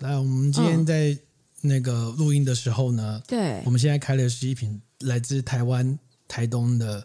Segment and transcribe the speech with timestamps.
[0.00, 1.18] 来，我们今天在
[1.60, 7.04] 那个录音的时候呢，对，我们现在开的是一瓶来自台湾台东的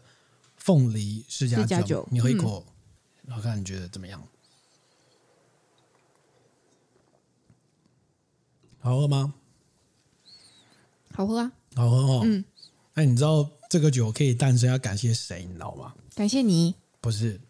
[0.58, 2.64] 凤梨释迦酒，酒你喝一口，
[3.26, 4.22] 然后看你觉得怎么样？
[8.80, 9.34] 好喝吗？
[11.14, 12.22] 好喝啊，好喝哦。
[12.26, 12.46] 嗯，
[12.94, 15.46] 那你知道这个酒可以诞生要感谢谁？
[15.46, 15.96] 你知道吗？
[16.14, 17.42] 感谢你，不是，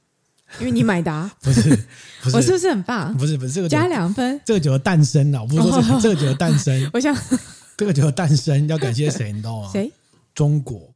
[0.60, 1.62] 因为你买的啊，不是，
[2.22, 3.16] 不是，我是不是很棒？
[3.18, 4.40] 不是，不是这个加两分。
[4.46, 5.42] 这个酒的诞生啊？
[5.42, 6.90] 我不是说这个，这个酒的诞生。
[6.94, 7.16] 我想，
[7.76, 9.32] 这个酒的诞生要感谢谁？
[9.32, 9.70] 你知道吗？
[9.74, 9.92] 谁？
[10.36, 10.93] 中国。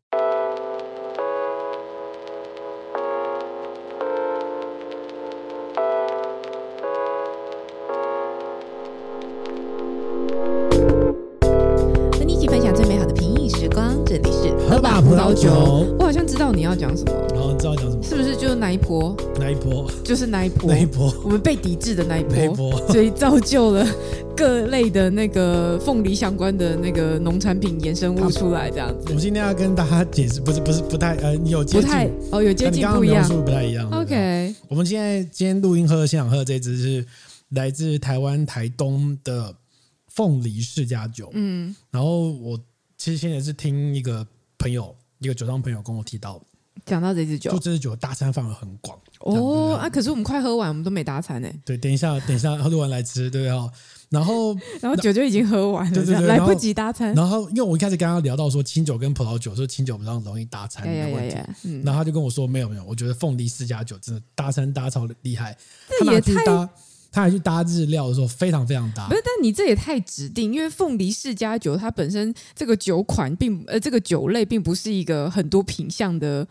[20.48, 20.72] 一波？
[20.72, 21.14] 那一波？
[21.24, 22.34] 我们被抵制的那一波？
[22.36, 22.88] 那一波？
[22.92, 23.86] 所以造就了
[24.36, 29.06] 各类的那个凤梨相关的那个农产品衍生物出来，这样子。
[29.08, 33.88] 我们今天要跟大家解释，不是不是不太呃，有接近不太哦，有接近不一样，描述不太一样。
[33.92, 37.06] OK，我们现在今天录音喝的现场喝的这支是
[37.50, 39.56] 来自台湾台东的
[40.08, 41.30] 凤梨世家酒。
[41.34, 42.60] 嗯，然后我
[42.98, 44.26] 其实现在是听一个。
[44.60, 46.42] 朋友，一个酒商朋友跟我提到，
[46.86, 49.90] 讲到这支酒，就这支酒搭餐范围很广哦啊！
[49.90, 51.50] 可是我们快喝完，我们都没搭餐呢。
[51.66, 53.70] 对，等一下，等一下喝完来吃，对啊。
[54.10, 57.14] 然后， 然后酒就已经喝完了，对对对，来不及搭餐。
[57.14, 61.36] 然后，因为我一开始跟他聊到说清酒跟葡萄酒，说清酒比较容易搭餐的问题，
[61.84, 65.58] 然后他就跟我说没有没有，我觉得凤梨释迦酒真的搭餐搭超厉害，
[66.00, 66.70] 这也太。
[67.10, 69.22] 他还去搭日料的时候非常非常搭，不是？
[69.24, 76.46] 但你这也太指定，因为凤梨世家酒它本身这个酒款并呃这个酒类并不是一个很多品相的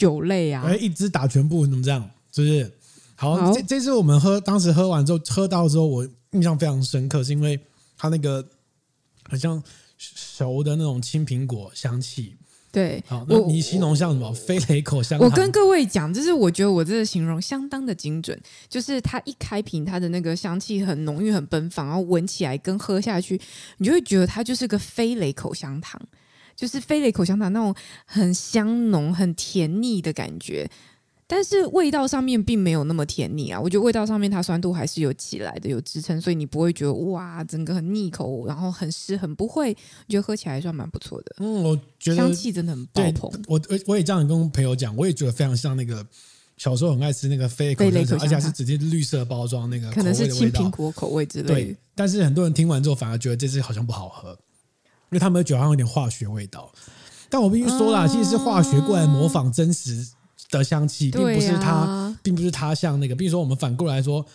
[0.00, 0.62] 酒类啊。
[0.66, 2.10] 哎，一支打全部怎么这样？
[2.32, 2.72] 是不是？
[3.14, 7.60] 好，好这这次我们喝，当时喝完之后喝到之后，我印象非常深刻，是因为
[7.98, 8.42] 它那个
[9.28, 9.62] 好像
[9.98, 12.34] 熟的那种青苹果香气。
[12.72, 14.32] 对，好，那你形容像什么？
[14.32, 15.28] 飞雷口香糖。
[15.28, 23.40] 我跟各位讲，就是我觉得我这个形容相当的精准，就是它一开瓶，它的那个香气很浓郁、很奔放，然后闻起来跟喝下去，
[23.78, 26.00] 你就会觉得它就是个飞雷口香糖，
[26.60, 30.70] 就是飞雷口香糖那种很香浓、很甜腻的感觉。
[31.26, 41.36] 但是味道上面并没有那么甜腻啊，我觉得味道上面它酸度还是有起来的，有支撑，所以你不会觉得哇，整个很腻口，然后很湿，很不会，我觉得喝起来还算蛮不错的。
[41.38, 43.30] 嗯，我觉得香气真的很爆棚。
[43.46, 46.04] 我我我也这样跟朋友讲，我也觉得非常像那个
[46.56, 51.54] 小时候很爱吃那个飞雷口香糖，而且还是直接绿色包装那个，可能是青苹果口味之类的。
[51.54, 54.36] 对，但是很多人听完之后反而觉得这支好像不好喝，
[55.10, 56.70] 因为他们的酒好像有点化学味道。
[57.28, 60.06] 但我必须说啦，其实是化学过来模仿真实。
[60.50, 63.14] 的香气，并不是它，啊、并不是它像那个。
[63.14, 64.26] 比如说，我们反过来说，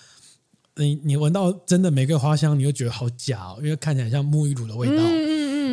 [0.77, 5.03] 你你闻到真的玫瑰花香，你会觉得好假哦，因为看起来像沐浴乳的味道。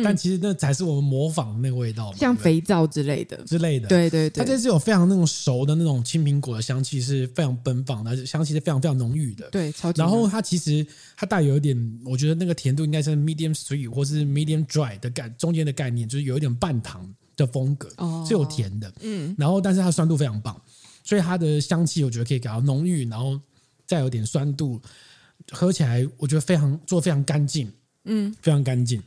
[0.03, 3.87] 但其实那才是我们模仿的那个味道，像肥皂之类的之类的。
[3.87, 4.43] 对对对。
[4.43, 9.49] 它这是有非常那种熟的那种青苹果的香气，是非常奔放的，香气是非常非常浓郁的。
[9.49, 10.01] 对，超级。
[10.01, 17.13] 然后它其实它带有一点，我觉得那个甜度应该是 medium sweet 或是 medium dry 的概中间的概念，就是有一点半糖。
[17.35, 17.89] 的风格
[18.27, 20.55] 是有甜的，嗯，然后但是它酸度非常棒，
[21.03, 23.41] 所以它的香气我觉得可以给到浓郁，然后
[23.87, 24.79] 再有点酸度，
[25.49, 29.01] 喝起来我觉得非常做得非常干净，嗯，非常干净。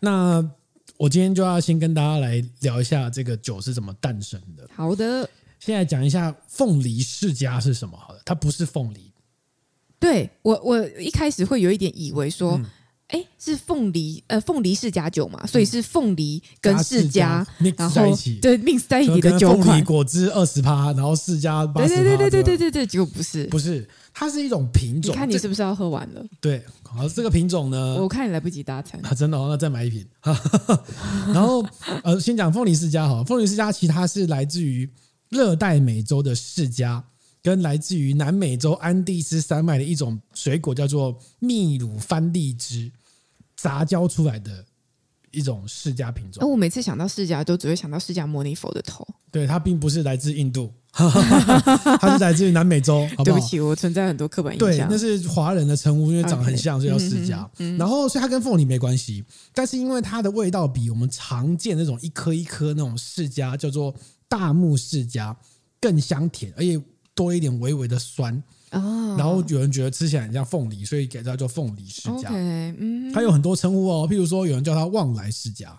[0.00, 0.48] 那
[0.96, 4.68] 我今天就要先跟大家来聊一下这个酒是怎么诞生的。
[4.74, 7.96] 好的，现在讲一下凤梨世家是什么？
[7.96, 9.12] 好的，它不是凤梨。
[9.98, 12.52] 对，我，我一开始会有一点以为说。
[12.52, 12.66] 嗯
[13.08, 17.46] 哎，是凤梨呃，凤梨释迦酒嘛，所以是凤梨跟释迦
[17.76, 19.64] 然后在一起，对，mix 在一起的酒款。
[19.64, 22.02] 凤梨果汁二十趴，然后世家八十趴。
[22.02, 25.12] 对对对对对对对，结果不是，不是，它是一种品种。
[25.14, 26.24] 你看你是不是要喝完了？
[26.40, 30.04] 对，好，这个品种呢，我看你来不及搭餐啊，真的，那再买一瓶。
[31.32, 31.64] 然后
[32.02, 34.90] 呃，先讲凤梨世家哈，凤梨世家其实它是来自于
[35.28, 37.00] 热带美洲的释迦。
[37.46, 42.90] 跟来自于南美洲安第斯山脉的一种水果叫做秘鲁番荔枝
[43.56, 44.64] 杂交出来的
[45.30, 46.50] 一种释迦品种。
[46.50, 49.06] 我每次想到释迦，都只会想到释迦牟尼佛的头。
[49.30, 53.06] 对，它并不是来自印度， 它是来自于南美洲。
[53.16, 53.36] 好不好？
[53.36, 54.68] 对不起，我存在很多刻板印象。
[54.68, 57.48] 对，那是华人的称呼，因为长得很像，所以叫释迦。
[57.78, 63.94] 然后，所以它跟凤梨没关系，但是因为它的味道比我们常见那种一颗一颗那种释迦叫做
[64.26, 65.32] 大木释迦
[65.80, 66.82] 更香甜，而且。
[67.16, 68.40] 多一点微微的酸，
[68.70, 72.28] 然后有人觉得吃起来很像凤梨，所以给它叫凤梨释迦。
[72.30, 75.76] 嗯，它有很多称呼哦，譬如说有人叫它旺来世家，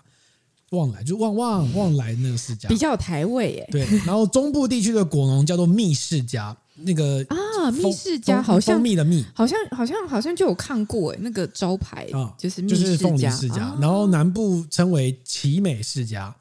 [0.70, 3.68] 旺来，就旺旺旺来那个世家，比较有台味耶。
[3.70, 16.34] 对，然后中部地区的果农叫做蜜世家，那个啊，蜜世家好像蜂蜜的蜜，好像好像好像就有看过哎，那个招牌啊，就是就是凤梨世家，然后南部称为奇美世家。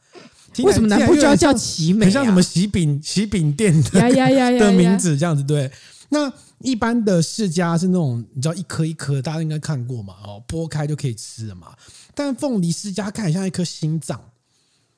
[0.63, 2.06] 为什么南部就要叫奇美？
[2.06, 5.71] 很像什么喜饼喜饼店的的名字这样子，对。
[6.09, 10.15] 那一般的世家是那种你知道一颗一颗，大家应该看过嘛？
[10.24, 11.75] 哦，剥开就可以吃了嘛。
[12.15, 14.19] 但凤梨世家看起来像一颗心脏，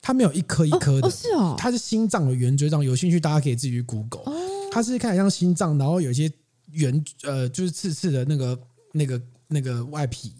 [0.00, 2.84] 它没有一颗一颗的，哦，是哦，它是心脏的圆锥状。
[2.84, 4.32] 有兴趣大家可以自己去 Google，
[4.70, 6.30] 它是看起来像心脏，然后有一些
[6.70, 8.58] 圆呃，就是刺刺的那个
[8.92, 10.32] 那个那个外皮，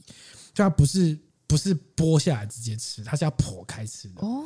[0.54, 1.18] 就它不是
[1.48, 4.44] 不是剥下来直接吃，它是要剖开吃的哦。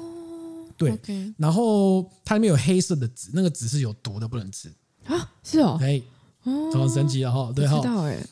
[0.77, 0.99] 对.
[1.37, 4.73] 然后它里面有黑色的籽，那个籽是有毒的，不能吃
[5.07, 5.33] 啊。
[5.43, 6.01] 是哦，哎，
[6.45, 7.53] 哦，很神奇的哈。
[7.55, 7.81] 对哈，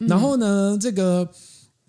[0.00, 1.28] 嗯、然后呢，这个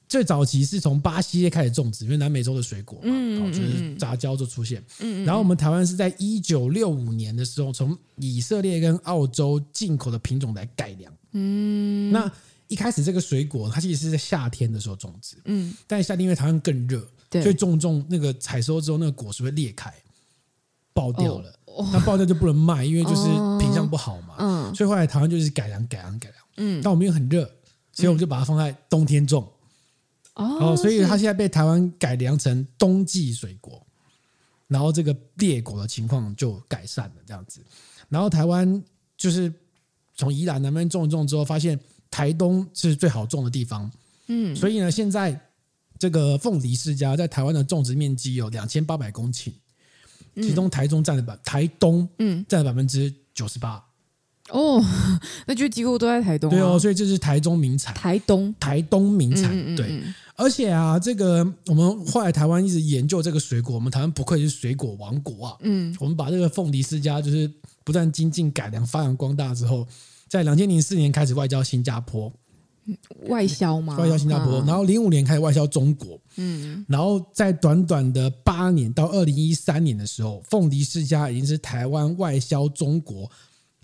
[0.07, 4.83] 最早期是从巴西开始种植，因为南美洲的水果嘛，嗯，就是杂交就出现。
[4.99, 11.11] 嗯，然后我们台湾是在一九六五年的时候，从以色列跟澳洲进口的品种来改良。
[11.31, 12.31] 嗯，那
[12.67, 19.91] 一开始这个水果它其实是在夏天的时候种植，嗯，但夏天因为台湾更热，对，所以种种那个采收之后，那个果实会裂开。
[20.93, 21.51] 爆掉了，
[21.91, 23.23] 那、哦、爆掉就不能卖，因为就是
[23.59, 24.35] 品相不好嘛。
[24.37, 26.45] 嗯，所以后来台湾就是改良、改良、改良。
[26.57, 27.43] 嗯，但我们又很热，
[27.91, 29.51] 所以我们就把它放在冬天种。
[30.35, 33.85] 哦，所以它现在被台湾改良成冬季水果，
[34.67, 37.59] 然后这个裂果的情况就改善了，这样子。
[38.07, 38.83] 然后台湾
[39.17, 39.51] 就是
[40.15, 41.79] 从宜兰那边种一种之后，发现
[42.11, 43.91] 台东是最好种的地方。
[44.27, 45.39] 嗯，所以呢，现在
[45.97, 49.51] 这个凤梨世家在台湾的种植面积有两千八百公顷。
[50.35, 53.83] 其中台中占了百，台东嗯占了百分之九十八
[54.49, 54.83] 哦，
[55.47, 56.51] 那就几乎都在台东、啊。
[56.51, 57.93] 对哦，所以这是台中名产。
[57.93, 60.03] 台东，台东名产、嗯嗯嗯、对，
[60.35, 65.55] 而且啊，这个我们后来台湾一直研究这个水果，我们台湾不愧是水果王国啊。
[65.61, 67.49] 嗯，我们把这个凤梨世家就是
[67.83, 69.87] 不断精进改良、发扬光大之后，
[70.27, 72.31] 在两千零四年开始外交新加坡。
[73.27, 73.97] 外销吗？
[73.97, 83.29] 外销新加坡，嗯、然后零五年开始外销中国，嗯，然后在短短的八年到二零一三年的时候，凤梨世家已经是台湾外销中国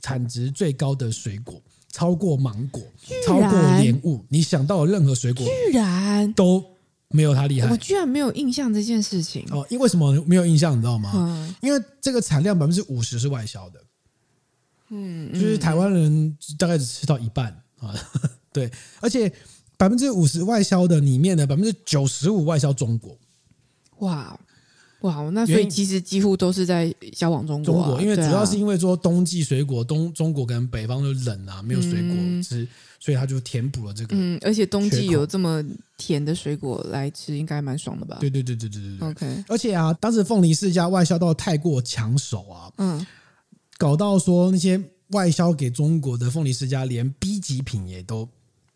[0.01, 1.61] 产值最高的水果，
[1.91, 2.81] 超过芒果，
[3.25, 4.25] 超过莲雾。
[4.29, 6.63] 你想到的任何水果，居然都
[7.09, 7.69] 没有它厉害。
[7.69, 10.77] 我居然没有印象这件事情哦，因为什么没有印象？
[10.77, 11.11] 你知道吗？
[11.15, 13.79] 嗯、因为这个产量百分之五十是外销的，
[14.89, 17.47] 嗯，就是台湾人大概只吃到一半
[17.79, 17.95] 啊。
[18.51, 18.69] 对，
[18.99, 19.31] 而且
[19.77, 23.17] 百分之五十外销的里面呢，百分之九十五外销中国。
[23.99, 24.37] 哇
[25.01, 27.85] 哇，那所以其实几乎都是在销往中国、啊。
[27.85, 32.67] 中国，因为主要是因为说冬季水果，东中国跟北方就冷啊，没有水果吃，嗯、
[32.99, 34.15] 所以他就填补了这个。
[34.17, 35.63] 嗯，而且冬季有这么
[35.97, 38.17] 甜的水果来吃，应该蛮爽的吧？
[38.19, 39.09] 对对对对对对对。
[39.09, 43.07] OK，而且啊，当时凤梨世家外销到太过抢手啊，嗯，
[43.77, 44.81] 搞到说那些
[45.11, 48.27] 外销给中国的凤梨世家，连 B 级品也都。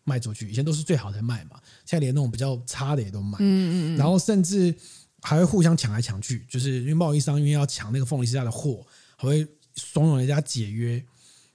[0.04, 3.38] 卖出去，以前都是最好的卖嘛，现在连那种比较差的也都卖。
[3.40, 3.96] 嗯嗯嗯。
[3.96, 4.74] 然后甚至
[5.22, 8.84] 还会互相抢来抢去，就是因为贸易商因为要抢那个凤梨世家的货，
[9.16, 11.02] 还会怂恿人家解约，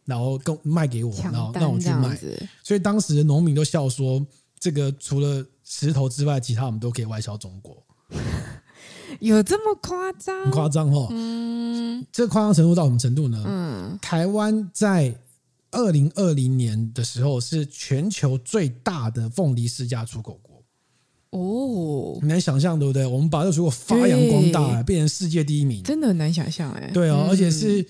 [0.06, 2.20] 然后跟卖给我，然后让我去卖。
[2.64, 4.26] 所以当时的农民都笑说，
[4.60, 7.82] 这个除了石头之外，其他我们都可以外销中国。
[9.20, 10.44] 有这么夸张？
[10.46, 11.08] 很夸张哦。
[11.12, 12.06] 嗯。
[12.12, 13.44] 这夸张程度到什么程度呢？
[13.48, 14.00] 嗯。
[14.02, 15.16] 台湾在。
[15.72, 20.64] 二零二零年的时候是全球最大的凤梨世家出口国
[21.32, 23.06] 哦，你能想象对不对？
[23.06, 26.90] 我们把这个水果发扬光大，变成世界第一名，真的很难想象哎。
[26.92, 27.86] 对哦，而且是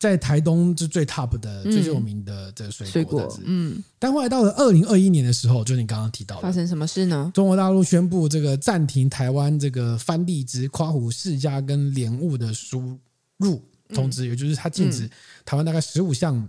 [0.00, 3.38] 在台东是最 top 的、最有名的这个水果。
[3.44, 3.80] 嗯。
[4.00, 7.30] 但后来到了二零二一年的时候，就是你刚刚提到的，发生什么事呢？
[7.32, 12.98] 中国大陆宣布这个暂停台湾这个番荔枝、夸虎世家跟莲雾的输
[13.36, 13.62] 入
[13.94, 15.08] 通知，也就是它禁止
[15.44, 16.48] 台湾大概十五项。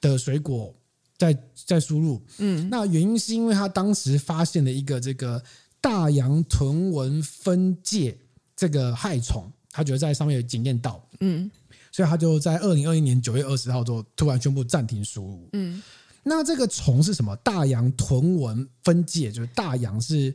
[0.00, 0.74] 的水果
[1.18, 5.42] 在在输入，嗯，那原因是因为他当时发现了一个这个
[5.80, 8.16] 大洋臀纹分界
[8.54, 11.50] 这个害虫，他觉得在上面有检验到，嗯，
[11.90, 15.82] 所以他就在二零二一年九月二十号之后突然宣布暂停输入，嗯，
[16.22, 17.34] 那这个虫是什么？
[17.36, 20.34] 大洋臀纹分界就是大洋是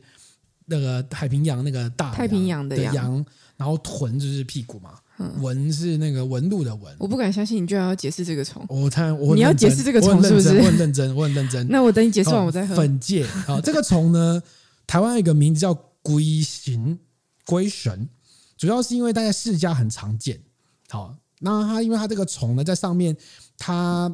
[0.66, 3.24] 那个太平洋那个大太平洋的洋，
[3.56, 4.98] 然后臀就是屁股嘛。
[5.40, 8.64] 纹是那个纹路的纹，我不敢相信你居然要解释这个虫。
[8.68, 10.48] 我猜我你要解释这个虫是不是？
[10.58, 11.66] 我很认真，我很认真。
[11.70, 12.74] 那我等你解释完我再喝。
[12.74, 14.42] 粉界啊，这个虫呢，
[14.86, 16.98] 台湾有一个名字叫龟形
[17.44, 18.08] 龟神，
[18.56, 20.40] 主要是因为大家世家很常见。
[20.88, 23.16] 好，那它因为它这个虫呢，在上面，
[23.56, 24.10] 它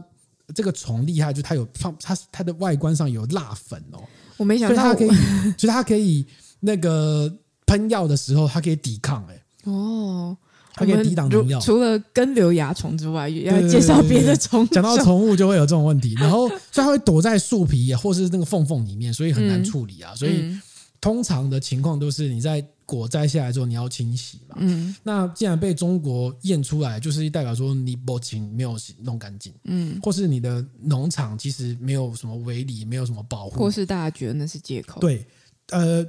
[0.54, 4.02] 这个虫厉害，就它有放它它的外观上有蜡粉哦。
[4.36, 5.08] 我没想到它可以，
[5.56, 6.26] 所以它可以
[6.60, 7.32] 那个
[7.66, 9.70] 喷药的时候，它可以抵抗哎、欸。
[9.70, 10.36] 哦。
[10.78, 11.58] 它可以抵挡农药。
[11.60, 14.66] 除了根瘤蚜虫之外，也要介绍别的虫。
[14.68, 20.12] 讲到宠物就会有这种问题，然后所以它会躲在树皮或是那个缝缝里面，所以很难处理啊。
[20.12, 20.56] 嗯、所以
[21.00, 24.56] 通常的情况都是你在果摘下来之后你要清洗嘛。
[24.58, 24.94] 嗯。
[25.02, 35.00] 那既然被中国验出来，就是代表说你不清没有弄干净，嗯，或是你的农场其实没有什么围篱，没有什么保护，或是大家觉得那是借口。
[35.00, 35.26] 对，
[35.70, 36.06] 呃。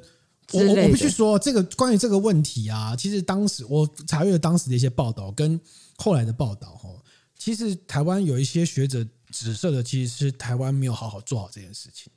[0.52, 5.60] 我我必须说，这个关于这个问题啊，其实当时我查阅了当时的一些报道跟
[5.98, 6.90] 后来的报道哈，
[7.38, 12.12] 其实台湾有一些学者指涉的，其实是台湾没有好好做好这件事情。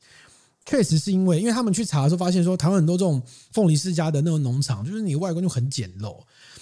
[0.64, 3.20] 确实是因为，因为他们去查的时候发现说，台湾很多这种
[3.50, 6.16] 凤梨世家的那种农场，就是你外观就很简陋。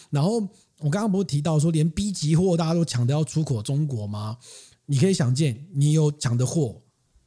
[0.08, 0.40] 然后
[0.78, 4.38] 我刚刚不是提到说，连 B 级货大家都抢着要出口中国吗？
[4.86, 6.80] 你可以想见，你有抢的货，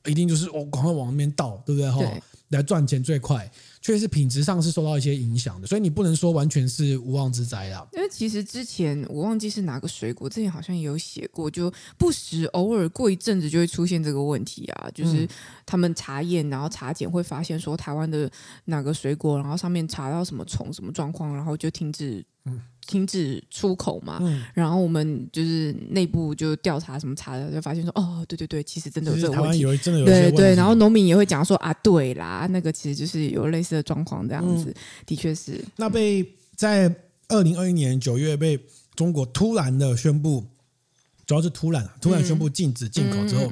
[0.05, 1.91] 一定就是我赶快往那边倒，对不对？
[1.91, 2.01] 哈，
[2.49, 3.49] 来赚钱最快。
[3.83, 7.85] 确实品质上是受到一些影响的，所以你不能说完全是无妄之灾啦。
[7.91, 15.27] 因为其实之前我忘记是哪个水果，之前好像也有写过，就不时偶尔过一阵子就会出现这个问题啊，就是
[15.65, 18.31] 他们查验然后查检会发现说台湾的
[18.65, 22.25] 哪个水果，然后上面查到什么虫什么状况，然后就停止。
[22.45, 34.75] 嗯停止出口嘛，嗯、然后我们就是内部就调查什么查的，就发现说哦，对对对，其实真的有这个问题，有真的有对对，然后农民也会讲说啊，对啦，那个其实就是有类似的状况这样子，嗯、
[35.05, 35.63] 的确是。
[35.77, 36.25] 那被
[36.55, 36.93] 在
[37.29, 38.59] 二零二一年九月被
[38.95, 40.45] 中国突然的宣布，
[41.25, 43.49] 主要是突然突然宣布禁止进口之后，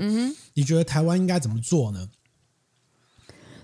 [0.54, 2.08] 你觉得台湾应该怎么做呢？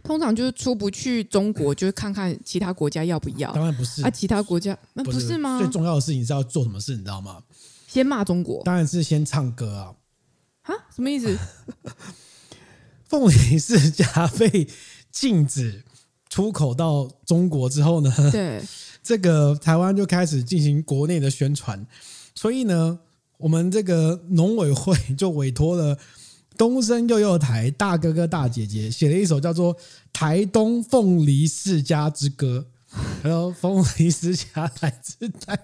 [0.08, 3.52] 通常就是出不去中国，就是看看其他国家要不要。
[3.52, 5.60] 当然不是啊，其他国家那不是吗？
[5.60, 7.44] 最重要的事情是要做什么事，你知道吗？
[7.88, 8.64] 先骂中国。
[8.64, 9.94] 当然是先唱歌啊！
[10.64, 11.38] 啊，什么意思？
[13.06, 14.68] 凤梨世家被
[15.12, 15.84] 禁止
[16.30, 18.14] 出口到中国之后呢？
[18.32, 18.62] 对，
[19.04, 21.86] 这个台湾就开始进行国内的宣传，
[22.34, 23.00] 所以呢，
[23.38, 25.98] 我们这个农委会就委托了。
[26.58, 29.76] 东升幼幼台大哥哥大姐姐写了一首叫做
[30.12, 32.66] 《台东凤梨世家之歌》，
[33.22, 35.58] 还有凤梨世家来自台，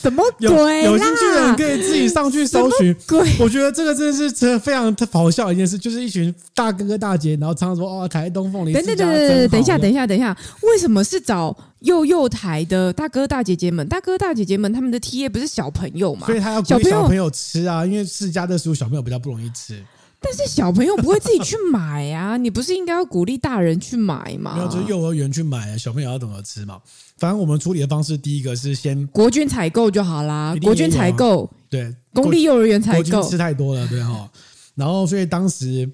[0.00, 0.84] 什么鬼？
[0.84, 2.94] 有兴趣的人可以自己上去搜寻。
[3.08, 3.28] 鬼？
[3.40, 13.86] 我觉得这个真的是真的非常好笑的一件事，就是一群大哥哥大姐，然后唱说：“哦，台东凤梨世家。”等等等等，等一下，等一下，等一下，为什么是找幼幼台的大哥大姐姐们？
[13.88, 16.26] 大哥大姐姐们他们的 TA 不是小朋友吗？
[16.26, 19.82] 所以他要鼓励小朋友吃啊，因为世家的食物小朋友比较不容易吃。
[20.22, 24.54] 但是小朋友不会自己去买呀、啊，你不是应该要鼓励大人去买吗？
[24.54, 26.80] 没有，就是幼儿园去买，小朋友要懂得吃嘛。
[27.16, 34.30] 反正我们处理的方式，第一个是先国军采购就好啦，国军采购对，公立幼儿园采购吃太多了，对哈。
[34.74, 35.90] 然后所以当时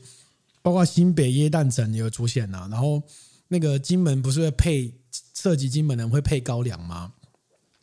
[0.60, 3.00] 包括新北耶诞城也有出现呐，然后
[3.48, 4.92] 那个金门不是会配
[5.34, 7.12] 涉及金门人会配高粱吗？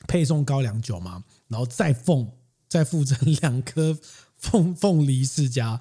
[0.08, 1.24] 配送高粱酒吗？
[1.48, 2.28] 然后再奉
[2.68, 3.98] 再附赠两颗。
[4.44, 5.80] 凤凤梨世家，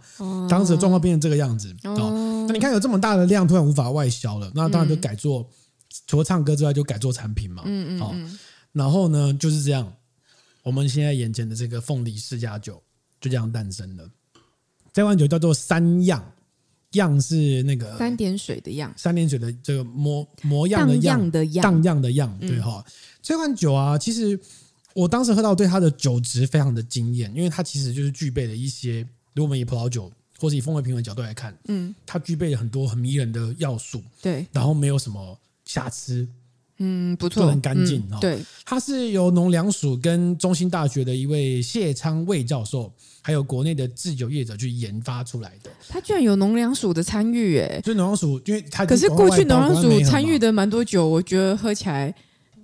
[0.49, 1.75] 当时的状况变成这个样子。
[1.83, 5.47] 哦，那你看有这么大的量，突然无法外销了，那当然就改做，嗯、
[6.07, 7.65] 除了唱歌之外，就改做产品嘛。
[7.67, 7.99] 嗯嗯。
[7.99, 8.15] 好，
[8.71, 9.93] 然后呢就是这样，
[10.63, 12.81] 我们现在眼前的这个凤梨世家酒
[13.21, 14.09] 就这样诞生了。
[14.93, 16.25] 这款酒叫做三样，
[16.93, 22.39] 样是那个三点水的样，三点水的这个模模样的样的样，荡漾的样。
[22.39, 24.39] 对哈，嗯、这款酒啊，其实。
[24.95, 29.01] 我当时喝到，对它的酒质非常的惊艳，因为它其实就是具备了一些，
[29.35, 36.27] 如果我们以葡萄酒或是以风味评委角度来看，嗯，它具备了很多很迷人的要素，对，然后没有什么瑕疵，
[36.79, 45.71] 嗯，不错，很干净啊，对，它是由农粮署跟中兴大学的一位谢昌卫教授，还有国内的制酒业者去研发出来的。
[45.89, 52.13] 它居然有农粮署的参与，哎，就农粮署，因为它可是过去农粮署参与的蛮多酒，我觉得喝起来。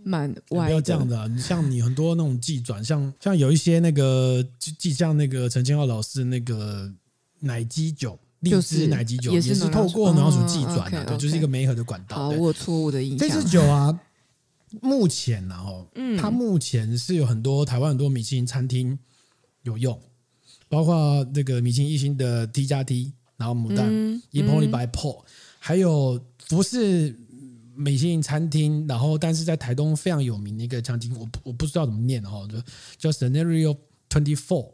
[0.08, 6.90] 蛮不要这样的、啊，你像你很多那种技转，像像有一些那个，就像那个陈千浩老师那个
[7.40, 12.16] 奶基酒，荔枝奶基酒也是透过农药技转的，对，就是一个媒合的管道。
[12.16, 13.28] 好，我错误的印象。
[13.28, 14.00] 这支酒啊，
[14.80, 18.98] 目前然后，嗯，它目前是有很多台湾很多米其林餐厅
[19.64, 20.00] 有用，
[20.70, 23.92] 包括那个米其林一星的 T 加 T，然后牡丹
[24.30, 25.18] 一 Pony by Paul，
[25.58, 27.14] 还有不是。
[27.80, 32.58] 美其林餐厅，然后但是在台东非常有名的一个餐厅，我我不知道怎么念哈，就
[32.98, 33.76] 叫 Scenario
[34.10, 34.70] Twenty Four，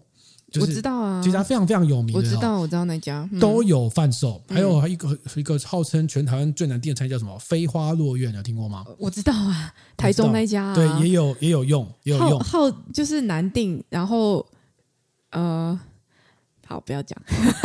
[0.59, 7.39] 我知道啊，这家非常非常有名，我知道我知道那家、嗯、都有贩售，还有还有一个一个号称全台湾最难订的餐厅叫什么？
[7.39, 8.83] 飞花落苑，有听过吗？
[8.99, 12.41] 我知道啊，台中那家、啊、对也有也有用也有用。
[12.41, 14.47] 号就是难订，然后
[15.33, 15.79] 呃，
[16.67, 17.21] 好不要讲、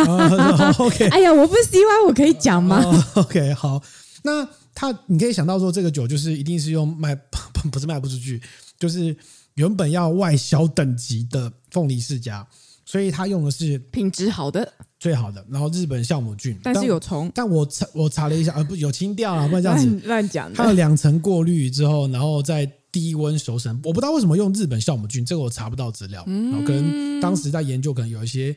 [0.06, 3.82] 啊、 OK，哎呀，我不是希望我可以讲吗、啊、？OK，好，
[4.24, 4.46] 那。
[4.80, 7.38] 他，你可以想到说，这个酒就是一定是用卖不
[7.70, 8.42] 不是卖不出去，
[8.80, 9.14] 就是
[9.56, 12.48] 原本要外销等级的凤梨世家，
[12.86, 17.30] 所以他用的是品质好的最好的，然后日本酵母菌，但是有虫。
[17.36, 20.54] 但我查我查了一下，呃，不有清掉啊，不然这样子 乱讲。
[20.54, 23.78] 它有两层过滤之后，然后再低温熟成。
[23.84, 26.24] 我不知道为什么用日本酵母菌，这个我查不到资料。
[26.26, 28.56] 然后可能当时在研究，可能有一些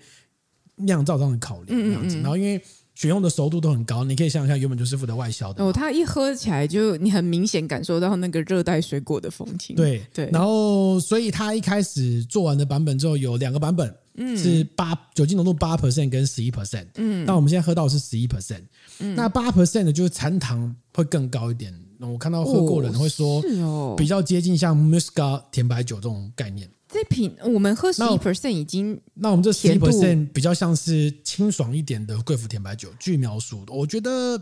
[0.77, 2.17] 酿造上的考量这样子。
[2.19, 2.63] 然后因为
[2.95, 5.65] 选用的熟度都很高，你可以想象，原本就是负责外销的。
[5.65, 9.75] 哦，它一喝起来就你很明显感受到那个热带水果的风情。
[9.75, 10.29] 对对。
[10.33, 16.87] 然后，所以它一开始做完的版本之后有两个版本，嗯，是八酒精浓度八 percent 跟十一 percent。
[16.97, 17.25] 嗯。
[17.25, 18.63] 那我们现在喝到的是十一 percent。
[18.99, 19.15] 嗯。
[19.15, 21.73] 那八 percent 的就是残糖会更高一点。
[22.01, 26.69] 我看到喝过的人会说，是哦，比较接近像 Muscat 甜白酒这种概念。
[26.93, 32.91] 这瓶我们喝十一 percent 已经，那我们这十一 percent 比较像是清爽一点的贵腐甜白酒。
[32.99, 34.41] 据描述，我觉得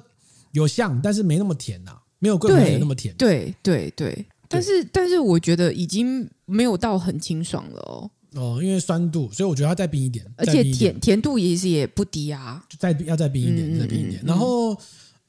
[0.53, 3.15] 有像，但是没那么甜呐、啊，没有贵腐甜那么甜。
[3.17, 8.11] 对对对，但是但是我觉得已经没有到很清爽了哦。
[8.35, 14.77] 哦，因为酸度，所以我觉得它再冰一点，而且甜甜度也是也不低啊，就再要再冰一点，再冰一点，然后。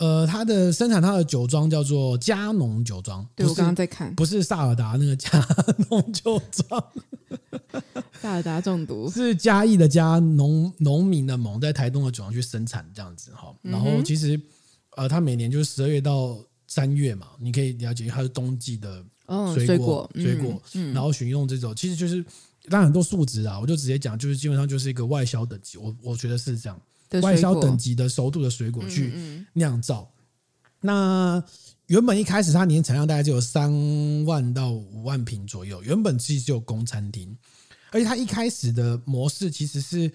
[0.02, 3.24] 呃，它的生产它的酒庄叫做嘉农酒庄。
[3.36, 5.30] 对，我刚刚在看，不是萨尔达那个嘉
[5.92, 6.84] 农酒庄。
[8.20, 13.54] 萨尔达中毒 是嘉义的嘉农农民的农，在台东的酒庄去生产这样子哈。
[13.62, 14.42] 然后其实
[14.98, 19.06] 呃，它每年就是十二月到三月嘛，你可以了解它是冬季的
[19.54, 20.60] 水果水果，
[20.96, 22.26] 然后选用这种其实就是
[22.70, 26.82] 当然很多数值啊，我就直接讲，就是基本上就是一个外销等级，我我觉得是这样。
[27.20, 30.10] 外销等级的熟度的水果去酿造，
[30.80, 31.44] 那
[31.88, 33.70] 原本一开始它年产量大概就有三
[34.26, 35.84] 万到五万瓶左右。
[35.84, 37.36] 原本其实只有供餐厅，
[37.92, 40.12] 而且它一开始的模式其实是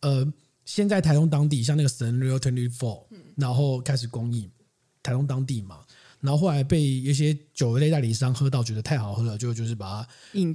[0.00, 0.26] 呃，
[0.64, 3.04] 先在台东当地，像那个神 Real Twenty Four，
[3.36, 4.50] 然后开始供应
[5.02, 5.80] 台东当地嘛。
[6.20, 10.08] 然后后来被一些酒类代理商喝到觉得太好喝了，就就是把它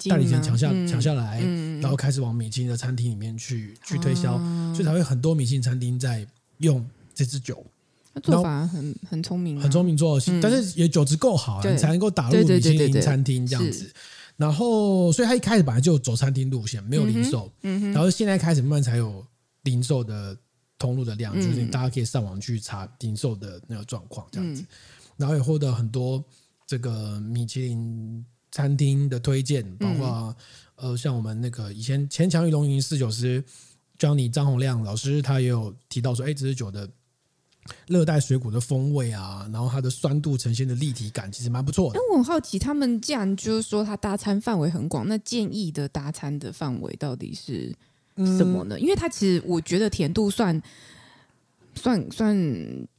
[0.10, 1.42] 代理商抢下抢下来，
[1.82, 4.38] 然后开始往米其林的餐厅里面去去推销，
[4.74, 6.26] 所以才会很多米其林餐厅在
[6.60, 7.66] 用这支酒。
[8.24, 13.92] 做法很很聪明，很聪明做，但是也酒质够好，你才能够打入米其林餐厅这样子。
[14.38, 19.26] 然后，所以他一开始本来就走餐厅路线，没有零售，然后现在开始慢慢才有
[19.64, 20.38] 零售的
[20.78, 24.64] 通路的量，就是大家可以上网去查零售的那个状况这样子。
[25.18, 26.24] 然后也获得很多
[26.68, 30.36] 这个米其林餐厅的推荐，包括
[30.76, 33.44] 呃，像我们那个以前前强玉龙吟侍酒师
[33.98, 36.90] Johnny 张洪亮老师，他也有提到说，哎，这支酒的
[37.88, 42.00] 热带水果的风味啊，然后它的酸度呈现的立体感，其实蛮不错的。
[42.00, 47.74] 那我很好奇，他们既然就是说它搭餐范围很广，那建议的搭餐的范围到底是
[48.18, 48.78] 什么呢？
[48.78, 50.62] 嗯、因为它其实我觉得甜度算
[51.74, 52.38] 算算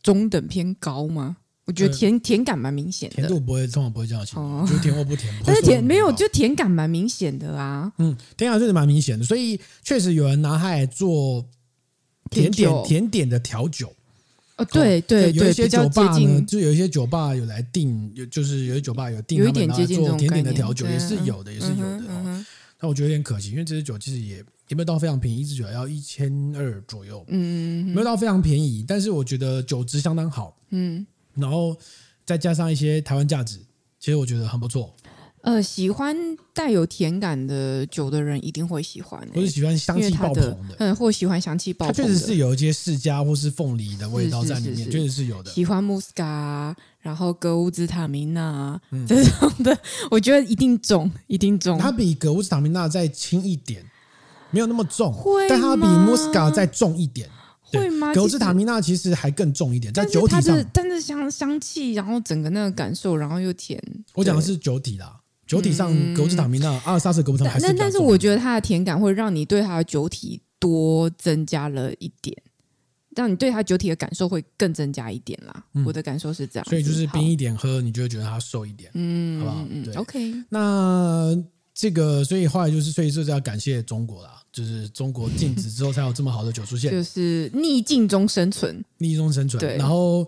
[0.02, 1.37] 中等偏高吗？
[1.66, 5.35] 我觉得甜甜感蛮明显的，甜度不会，通常不会这样子，哦、就甜或不甜。
[5.44, 7.92] 但是甜没有，就甜感蛮明显的啊。
[7.98, 11.44] 嗯，甜感确实蛮明显的，所以确实有人拿它来做
[12.31, 13.92] 甜点、甜，甜点的调酒。
[14.57, 22.44] 哦，对对对，有一些酒吧呢，就有一些酒吧有来订，有就是有些酒吧有订，有一点接近做甜点的调酒，也是有的，也是有的。
[22.79, 24.37] 但我觉得有点可惜，因为这支酒其实也
[24.68, 31.05] 也没有到非常便宜，一支酒要一千二左右，嗯，没有到非常便宜，但是我觉得酒质相当好，嗯。
[31.37, 31.77] 然后
[32.25, 33.59] 再加上一些台湾价值，
[33.99, 34.94] 其实我觉得很不错。
[35.42, 36.16] 呃，喜欢
[36.53, 42.03] 带有甜感的酒的人一定会喜欢，或是喜欢香气爆棚的，嗯，或喜欢香气爆棚的。
[42.03, 45.51] 它确实是有一些释迦或是凤梨的味道在里面，确实是有的。
[45.53, 49.79] 喜欢穆斯卡，然后格乌兹塔明娜这种的，
[50.11, 51.79] 我觉得一定重，一定重。
[51.79, 53.85] 它比格乌兹塔明娜再轻一点，
[54.51, 55.14] 没有那么重，
[55.49, 57.31] 但它比穆斯卡再重一点。
[57.72, 58.14] 会吗？
[58.14, 63.83] 格子塔米娜其实还更重一点，在酒体上，但是香香气，然后整个那个感受，然后又甜。
[64.14, 67.74] 我讲的是酒体啦，酒体上格子塔米娜、阿尔萨斯格布特还是。
[67.74, 72.37] 但是我觉得它的甜感会让你对它的酒体多增加了一点，
[73.14, 75.64] 让你对它酒体的感受会更增加一点啦。
[75.85, 79.66] 我的感受是这样，所以就是冰一点喝，你就会觉得它瘦一点，嗯，好不好？
[79.85, 80.35] 对，OK。
[80.50, 81.37] 那
[81.77, 84.43] 这个，所以后来就是，所以就是要感谢中国啦。
[84.51, 89.61] 就是中国禁止之后才有这么好的酒出现，就是逆境中生存，逆境中生存。
[89.61, 90.27] 对，然后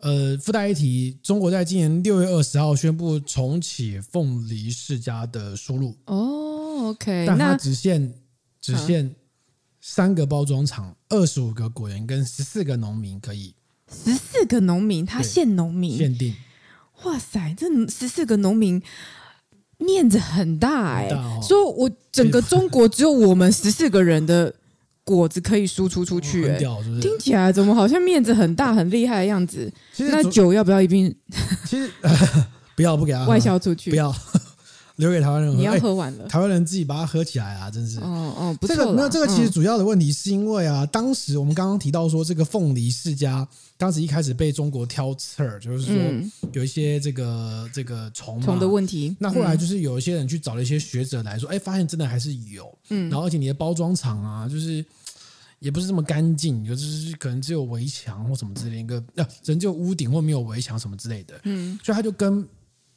[0.00, 5.94] 呃，附带一提，中国在今年六月二十号宣布重启凤梨世家的输入。
[6.06, 8.14] 哦，OK，但它只限
[8.62, 9.14] 只限
[9.82, 13.54] 三个包装厂、二十五个果园跟十四个农民可以。
[13.92, 16.34] 十四个农民，他限农民限定。
[17.02, 18.82] 哇塞，这十四个农民。
[19.78, 24.52] 面子很大哎、欸，哦、说我整个中国只有我们十四个人的
[25.04, 26.58] 果子可以输出出去、欸，哎，
[27.00, 29.72] 听起来怎么好像面子很大、很厉害的样子？
[29.98, 31.14] 那酒要不要一并？
[31.64, 32.10] 其实、呃、
[32.74, 34.14] 不要不给他外销出去，不要。
[34.96, 35.56] 留给台湾人喝。
[35.56, 37.70] 你要喝完了，台湾人自己把它喝起来啊！
[37.70, 38.74] 真是，哦哦，不错。
[38.74, 45.94] 这个那这个其实主要的问题是因为啊，嗯、当时我们刚刚提到说，这个凤梨世家当时一开始被中国挑刺儿，就是说
[46.52, 47.24] 有一些这个、
[47.64, 49.14] 嗯、这个虫虫的问题。
[49.18, 52.72] 那后来就是有一些人去找了一些学者来说，哎、嗯，发现真的还是有。
[52.88, 54.84] 嗯，然后而且你的包装厂啊，就是
[55.58, 61.38] 也不是这么干净，有就是可能只有围墙或什么之类的一个，呃，人就屋顶或没有围墙什么之类的。
[61.44, 62.46] 嗯，所以他就跟。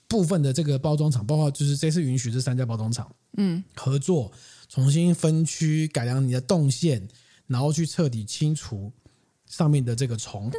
[0.10, 4.30] 部分的这个包装厂，包括就是这次允许这三家包装厂，嗯，合作
[4.68, 7.08] 重新分区改良你的动线，
[7.48, 8.92] 然后去彻底清除
[9.46, 10.52] 上面的这个虫，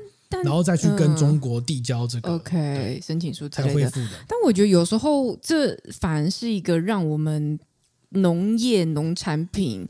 [0.45, 4.25] 然后再去跟中国递交这个、嗯、OK 申请书才恢复的。
[4.27, 7.59] 但我觉得有时候这反而是一个让我们
[8.11, 9.87] 农业农产品，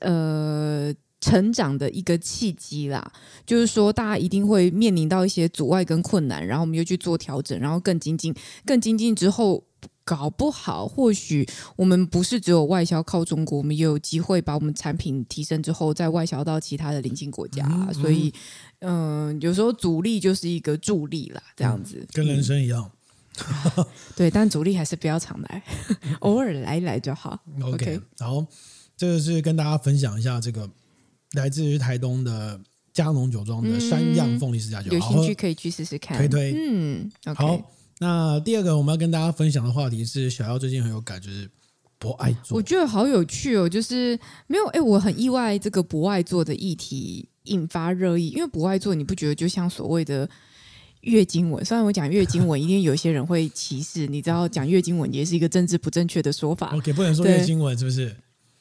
[0.00, 0.94] 呃。
[1.24, 3.10] 成长的一个契机啦，
[3.46, 8.34] 就是说大家一定会面临到一些阻碍跟困难，然后我们又去做调整，然后更精进，
[8.66, 9.64] 更精进之后，
[10.04, 17.66] 搞不好或许我们不是只有外销靠中国，我们也有机会把我们产品提升之后再外销到其他的邻近国家。
[17.70, 18.30] 嗯嗯、所以，
[18.80, 22.90] 嗯、呃，有时候阻力就是一个助力啦，这样子，跟人生一样。
[23.78, 25.62] 嗯、 对，但阻力还是不要常来，
[26.20, 27.42] 偶尔来一来就好。
[27.62, 28.46] OK，然后
[28.94, 30.68] 这个是跟大家分享一下这个。
[31.34, 32.58] 来自于台东的
[32.92, 36.16] 嘉农酒庄的山样凤梨世家酒，有兴趣可以去试试看。
[36.16, 37.70] 推推，嗯，okay、好。
[38.00, 41.48] 那第二个我们要跟大家分享的话题是，小妖最近很有感，就是
[41.98, 42.56] 博爱座。
[42.56, 44.18] 我觉得好有趣哦，就是
[44.48, 50.28] 没有哎，我很意外这个博爱座的议题引发热议，因为博爱座你不觉得就像所谓的
[51.02, 51.64] 月经文？
[51.64, 56.76] 虽然我讲月经文，一定有些人会歧视，你知道讲月经文也是一个政治不正确的说法。
[56.76, 58.14] OK，不能说月经文是不是？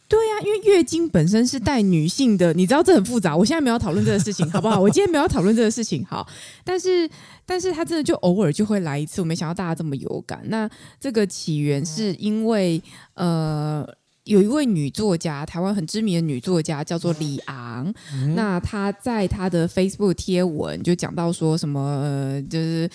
[0.08, 3.36] 对呀、啊，因为月经本身是带女性的，你知道这很复杂。
[3.36, 4.80] 我现在没有讨论这个事情，好不好？
[4.80, 6.28] 我今天没有讨论这个事情，好。
[6.64, 7.10] 但是，
[7.46, 10.42] 但是他真的就偶尔就会来一次，我没想到大家这么有感。
[10.46, 12.80] 那这个起源是因为，
[13.16, 13.84] 呃，
[14.26, 22.88] 有一位女作家，台湾很知名的女作家叫做李昂，嗯、那她在她的 Facebook 贴文就讲到说什么，呃、就是。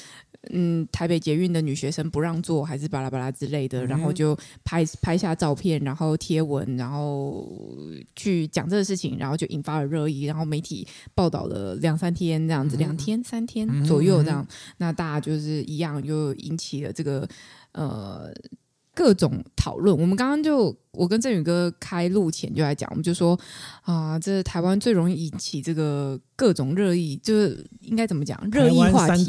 [0.51, 7.46] 嗯，台北捷运的女学生不让坐，还是巴拉巴拉之类的，然后就拍拍下照片，然后贴文，然后
[8.14, 14.46] 去讲这个事情，然后就引发了热议，然后媒体报道了两三天这样子，两天三天左右这样，
[14.79, 17.29] 那大家就是一样，就引起了这个
[17.72, 18.33] 呃
[18.94, 19.94] 各种讨论。
[19.98, 23.38] 我们刚刚就我跟振宇哥开录前就来讲，我们就说
[23.83, 28.40] 啊，这是台湾最容易引起这个各种热议，就是应该怎么讲？
[28.53, 29.27] 热议话题。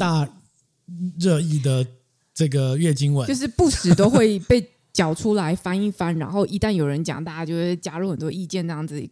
[1.18, 1.86] 热议的
[2.34, 9.02] 这个月经文，就是不时都会被搅出来翻一翻，然后一旦有人讲，大家就会加入很多意见，这样子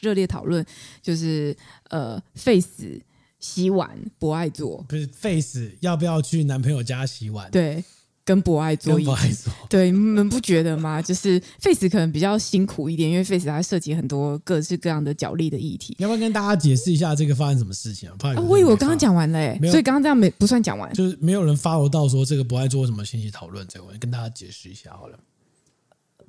[0.00, 0.64] 热烈讨论。
[1.02, 1.56] 就是
[1.88, 3.00] 呃，Face
[3.38, 7.50] 洗碗不爱做，不是 Face 要不要去男朋友家洗碗？
[7.50, 7.84] 对。
[8.30, 11.02] 跟博爱座，博爱座， 对，你们不觉得吗？
[11.02, 15.96] 就是 Face 可能比较辛苦一点，因为 Face 它涉及很多各式各样的角力的议题。
[15.98, 18.14] 要不要跟大家解释一下这个发生什么事情啊？
[18.20, 25.18] 怕、啊、我以为我刚刚讲完了、欸，所以刚刚这样没不算讲完，就是没有人 follow 到说这个博爱做什么信息讨论，这个我跟大家解释一下好了。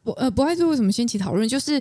[0.04, 1.48] 博呃不爱做为什么掀起讨论？
[1.48, 1.80] 就是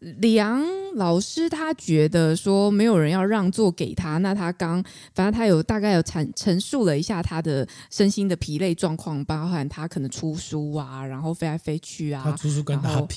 [0.00, 4.82] 李昂老师他觉得说没有人要让座给他，那他刚
[5.14, 13.16] 反正他有大概有阐陈述了一下他的身心的疲累状况，包含他可能出书啊，然后飞来飞去啊，他出书跟他比。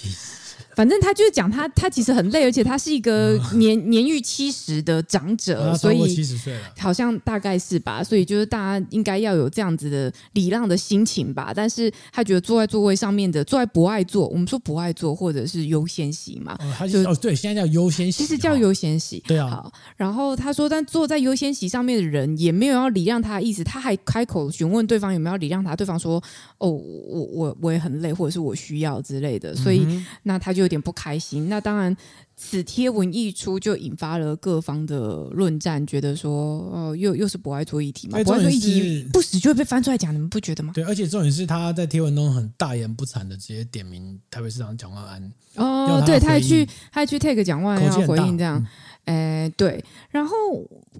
[0.75, 8.03] 反正他就是讲他，他其实很累，而且他是一个年、嗯、年逾七十的长者，啊、所以七十岁了，好像大概是吧。
[8.03, 11.51] 所以就是大家应该要有这样子的礼让的心情吧。
[11.55, 19.49] 但是他觉得坐在座位上面的，坐在博爱座，我们说博爱座或者是优先席嘛，哦，他就哦对，现在叫优先席，其实叫优先席，对啊。
[19.49, 26.21] 好，然后他说，但坐在优先席上面的人也没有要礼让他的意思，他还开口询问对方有没有要礼让他，对方说
[26.57, 31.47] 哦，我我我也很累，或者是我需要之类的，所以、嗯、那他就有点不开心。
[31.49, 31.95] 那当然，
[32.35, 36.31] 此贴文一出，就引发了各方的论战，觉得说，
[36.73, 40.73] 哦，又又是博爱做议题嘛，博爱做议题不死就会被翻出来讲，你们不觉得吗？
[40.73, 45.31] 对，而且重点是他在贴文中很大言不惭的直接点名台北市长蒋万安。
[45.55, 48.65] 哦，对，他还去，他还去 take 蒋万安要回应这样，
[49.05, 50.35] 哎、嗯，对，然后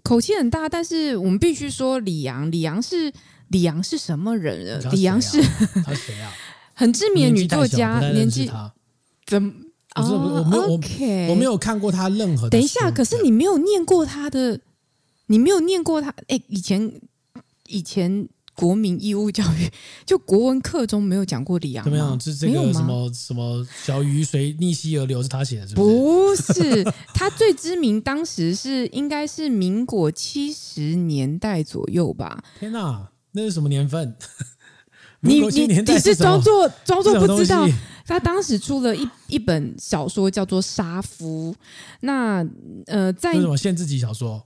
[0.04, 3.12] 口气很大，但是我们必须说李阳，李阳是
[3.48, 4.80] 李阳是什么人？
[4.92, 5.42] 李阳是
[5.84, 6.32] 他谁啊？
[6.76, 8.50] 很知名的女作家，年纪。
[9.34, 9.52] 怎么？
[9.96, 10.80] 不是，我没有，我
[11.30, 12.50] 我没有看过他任何的。
[12.50, 14.60] 等一下，可是你没有念过他的，
[15.28, 16.12] 你没有念过他。
[16.28, 17.00] 哎，以前
[17.68, 19.70] 以前国民义务教育
[20.04, 21.84] 就国文课中没有讲过李昂。
[21.84, 22.20] 怎么样？
[22.20, 26.54] 是这个什么什么小鱼随逆溪而流是他写的，是不是？
[26.54, 32.44] 不是，他最知名，当时是应该是民国七十年代左右吧？
[32.60, 34.16] 天哪，那是什么年份？
[35.20, 37.68] 你你你是装作装作不知道。
[38.06, 41.56] 他当时出了一一本小说，叫做《杀夫》。
[42.02, 42.46] 那
[42.88, 44.46] 呃，在什么限制级小说？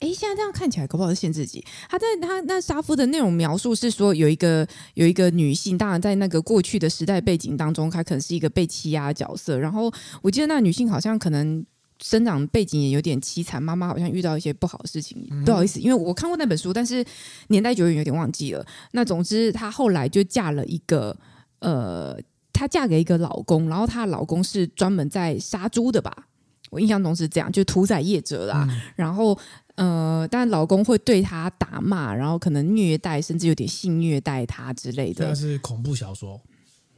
[0.00, 1.64] 哎，现在这样看起来，搞不好是限制级。
[1.88, 9.56] 他在他那杀夫的内容描述是说，有一个有一个女性，当然在那个过去的时代背景当中，她可能是一个被欺压的角色。
[9.56, 9.88] 然后
[10.20, 11.64] 我记得那女性好像可能
[12.00, 15.24] 生长背景也有点凄惨，妈妈好像遇到一些不好的事情。
[15.30, 17.04] 嗯、不好意思，因为我看过那本书，但是
[17.46, 18.66] 年代久远，有点忘记了。
[18.90, 21.16] 那总之，她后来就嫁了一个
[21.60, 22.18] 呃。
[22.52, 26.28] 她嫁给一个老公，然后她的老公是专门在杀猪的吧？
[26.70, 28.66] 我印象中是这样，就屠宰业者啦。
[28.70, 29.38] 嗯、然后，
[29.74, 35.28] 呃，但老公会对她打骂，然后可能虐待，甚至有点性虐待她之类的。
[35.28, 36.40] 这是恐怖小说，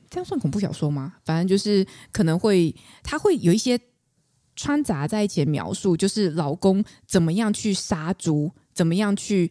[0.08, 1.14] 这样算恐怖小说吗？
[1.24, 3.78] 反正就是可能会，他会有一些
[4.54, 9.50] 穿杂在一起的描述，就是老公怎么样去杀猪，怎么样去。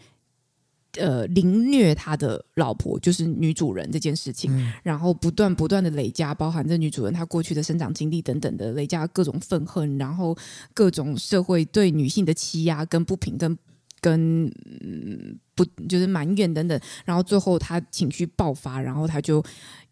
[0.99, 10.37] 呃，凌虐他的老婆就是女主人这件事情，嗯、然后不断不断的累加，包含这女主人她过去的生长经历等等的累加各种愤恨，然后
[10.71, 13.57] 各种社会对女性的欺压跟不平跟
[13.99, 14.51] 跟
[15.55, 19.43] 不就是埋怨等等，然后最后她情绪爆发，然后她就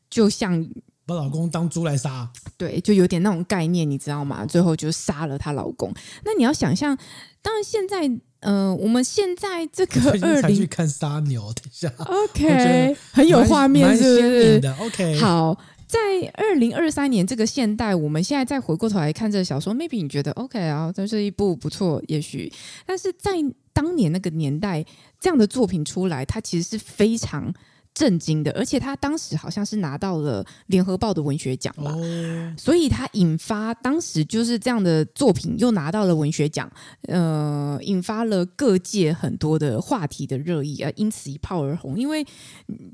[0.07, 0.63] 就像
[1.07, 4.45] 把老公当猪来杀，对，就有点那种概念，你知道吗？
[4.45, 5.91] 最后就杀了她老公。
[6.23, 6.95] 那你要想象，
[7.41, 8.21] 当然现在。
[8.41, 15.99] 嗯、呃，我们现在这个二零去看杀牛，等一下，OK，很有画面，是不是？OK，好，在
[16.35, 22.51] 二零二三年这个现代，我们现在再回过头来看这个小说，maybe 你觉得 OK 啊，这是一部不错，也许，
[22.85, 23.31] 但是在
[23.73, 24.85] 当年那个年代，
[25.19, 27.53] 这样的作品出来，它其实是非常。
[27.93, 36.71] 震惊的，而且他当时好像是拿到了联合报的文学奖吧，哦、所以他引发当时就是这样的作品又拿到了文学奖，
[37.09, 41.99] 呃，引发了各界很多的话题的热议啊，因此一炮而红。
[41.99, 42.25] 因为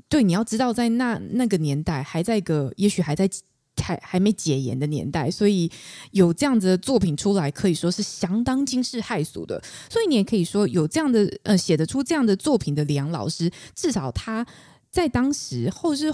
[0.08, 3.30] 对，你要知道，在那那个年代，还在一个也许还在
[3.80, 5.70] 还还没解严的年代，所以
[6.10, 9.62] 有这样子的作品出来，可以说是相当惊世骇俗的。
[9.88, 14.44] 所以你也可以说，有这样的呃写得出这样的作品的李昂老师，至少他。
[14.90, 16.12] 在当时，或是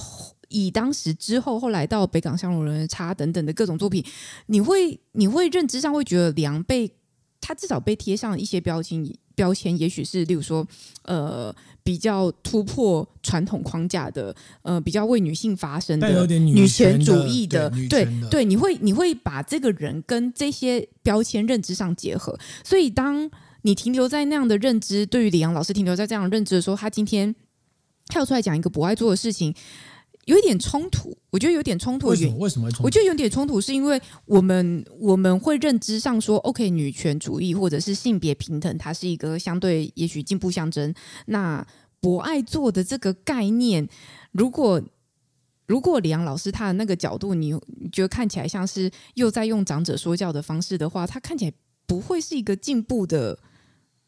[0.49, 4.05] 以当时之后，后来到北港香炉人差等等的各种作品，
[4.47, 6.91] 你会你会认知上会觉得李昂被
[7.41, 10.67] 他至少被贴上一些标签，标签也许是例如说，
[11.03, 23.31] 呃，比较突破传统框架的，呃，比较为女性发声的，女权主义的，对对，对，你会你会把这个人跟这些标签认知上结合，所以当
[23.63, 27.35] 你停留在那样的认知，对于李阳老师停留在这样的认知的时候，他今天。
[28.09, 29.55] 跳出来讲一个不爱做的事情，
[30.27, 31.17] 有一点冲突。
[31.31, 32.09] 我觉得有点冲突。
[32.09, 32.37] 为什么？
[32.37, 32.85] 为什么会冲突？
[32.85, 40.95] 我觉得有点冲突，是因为我们我们会认知上说，OK，女权主义或者是性别平等，它是一个相对也许进步象征。
[41.27, 41.67] 那
[42.01, 43.89] 博爱做的这个概念，
[44.33, 44.83] 如果
[45.67, 51.53] 如果李阳老师他的那个角度，你你觉得看起来像是又在用长者说教的方式的话，他看起来
[51.87, 53.39] 不会是一个进步的。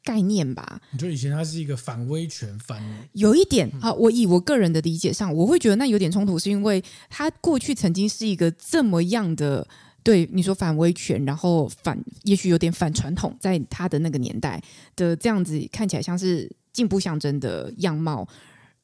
[0.07, 2.81] 概念吧，你觉得以前它是一个反威权反，
[3.15, 9.67] 有一点啊，我以我个人的理解上，我会觉得那有点冲突，是因为他过去曾经是一个这么样的，
[10.05, 14.63] 对你说反威权，然后反，也许有点反传统，在他的那个年代
[14.95, 18.29] 的这样子看起来像是进步象征的样貌，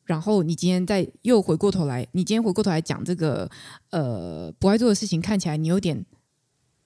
[0.05, 3.49] 然后你今天再又回过头来，你今天回过头来讲这个
[3.91, 6.05] 呃不爱做的事情，看起来你有点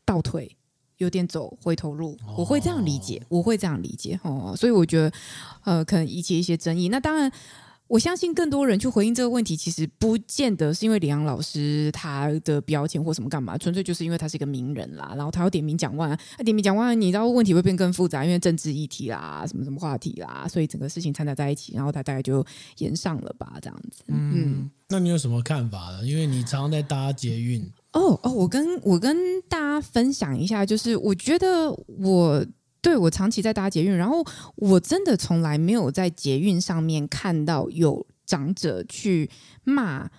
[0.04, 0.55] 倒退。
[0.98, 5.12] 有点走回头路，我会这样理解，我会这样理解哦，所以我觉得，
[5.64, 6.88] 呃，可能引起一些争议。
[6.88, 7.30] 那当然，
[7.86, 22.44] 我相信更多人去回应这个问题，其实不见得是因为李阳老师他的标签或什么干嘛，纯粹就是因为他是一个名人啦，然后他要点名讲完，他点名讲完，你知道问题会变更复杂，因为政治议题啦，什么什么话题啦，所以整个事情掺杂在一起，然后他大概就
[22.78, 24.02] 延上了吧，这样子。
[24.08, 26.04] 嗯，嗯，那你有什么看法呢？
[26.04, 27.70] 因为你常常在搭捷运。
[27.96, 32.44] 哦哦，我跟我跟大家分享一下，就是我觉得我
[32.82, 34.22] 对我长期在搭捷运，然后
[34.56, 39.30] 我真的从来没有在捷运上面看到有长者去
[39.64, 40.10] 骂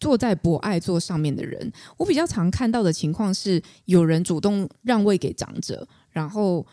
[0.00, 1.72] 坐在博爱座上面的人。
[1.96, 6.66] 我比较常看到的情况是，有人主动让位给长者，然后。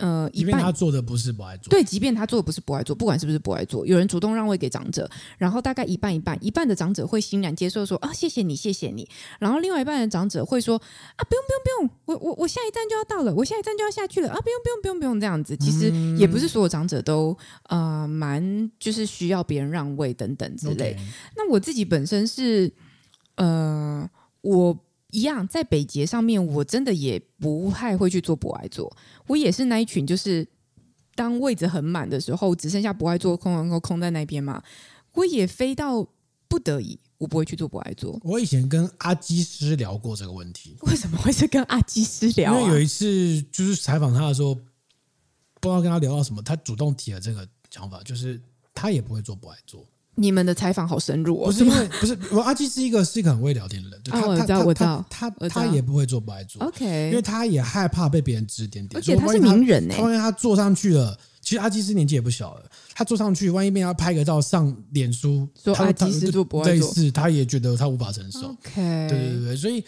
[0.00, 9.08] 呃，即便他做的不是不爱做，对，即便他做的不是不爱做，不管是不是不爱做，有人主动让位给长者，然后大概一半一半，一半的长者会欣然接受说啊，谢谢你，谢谢你，
[9.38, 17.36] 然后另外一半的长者会说啊，不用不用不用，我我我下一站就要到了，我下一站就要下去了啊，不用不用不用不用这样子，其实也不是所有长者都
[17.68, 20.96] 呃蛮就是需要别人让位等等之类。
[21.36, 22.72] 那我自己本身是
[23.36, 24.08] 呃
[24.40, 24.78] 我。
[25.12, 28.94] 一样，在北捷上面，我真的也不太会去做博爱座。
[29.26, 30.46] 我也是那一群，就是
[31.14, 34.62] 当位置很满的时候，只剩下博爱座空，然后空在那边嘛。
[35.14, 36.06] 我也飞到
[36.46, 38.18] 不得已，我不会去做博爱座。
[38.22, 42.60] 我以前跟阿基师聊过这个问题，为什么会是跟阿基师聊、啊？
[42.60, 48.40] 因为有一次就是采访他的时候，不知道跟他聊到什么，他主动提了这个想法，就是
[48.72, 49.84] 他也不会做博爱座。
[50.16, 61.18] 你们的采访好深入哦，不是因为不是我阿基是一个是一个很会聊天的人，就他、啊、我知道我知道他他，他也不会做不爱做，OK，因为他也害怕被别人指点点，而且他是名人呢、欸，万一他坐上去了。
[61.42, 68.40] 其实阿基斯年纪也不小了，他坐上去，万一被他拍个照上脸书，说阿基斯做不爱做，类似他也觉得他无法承受。
[68.40, 69.82] OK，对对对，所以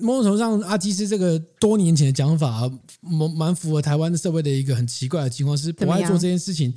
[0.00, 6.72] 某种程度上，阿基斯这个多年前的讲法，蛮蛮符合台湾社会的一个很奇怪的情况，是不爱做这件事情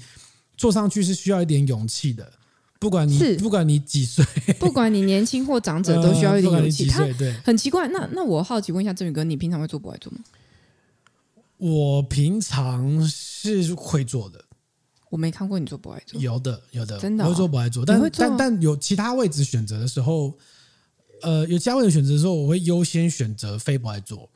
[0.58, 2.30] 坐上去是需要一点勇气的，
[2.80, 4.26] 不管你不管你几岁，
[4.58, 6.88] 不管你年轻或长者，都需要一点勇气。
[6.88, 7.88] 他对，很奇怪。
[7.90, 10.20] 那那我好奇问一下振宇哥，你平常会做博爱做吗？
[11.58, 14.46] 我平常是会做的，
[15.10, 16.20] 我没看过你做博爱做。
[16.22, 20.34] 有的，有的，真的、哦、我会做博爱做，但但但有其他位置选择的时候，
[21.22, 24.30] 呃，有其他位置选择的时候，我会优先选择非博爱做。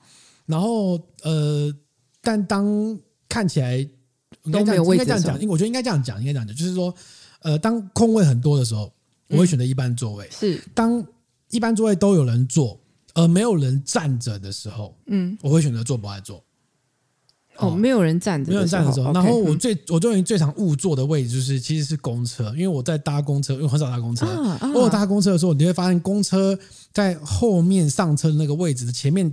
[0.45, 1.73] 然后呃，
[2.21, 3.81] 但当看起来
[4.51, 6.93] 都没有位置，应该这样讲，我觉得应该这样讲，应该这样讲，就是说，
[7.43, 8.91] 呃，当空位很多的时候，
[9.27, 10.25] 我会选择一般座位。
[10.25, 11.05] 嗯、是，当
[11.51, 12.79] 一般座位都有人坐，
[13.13, 16.43] 而没有人站着的时候，嗯，我会选择坐不爱坐。
[17.57, 19.13] 哦，没有人站着，没有人站的时候。
[19.13, 24.25] 然后我最、嗯、我最最常误坐的位置就是其实是公车，因为我在搭公车，因为很少搭公车。
[24.25, 26.57] 啊啊、我搭公车的时候，你会发现公车
[26.91, 29.31] 在后面上车的那个位置的前面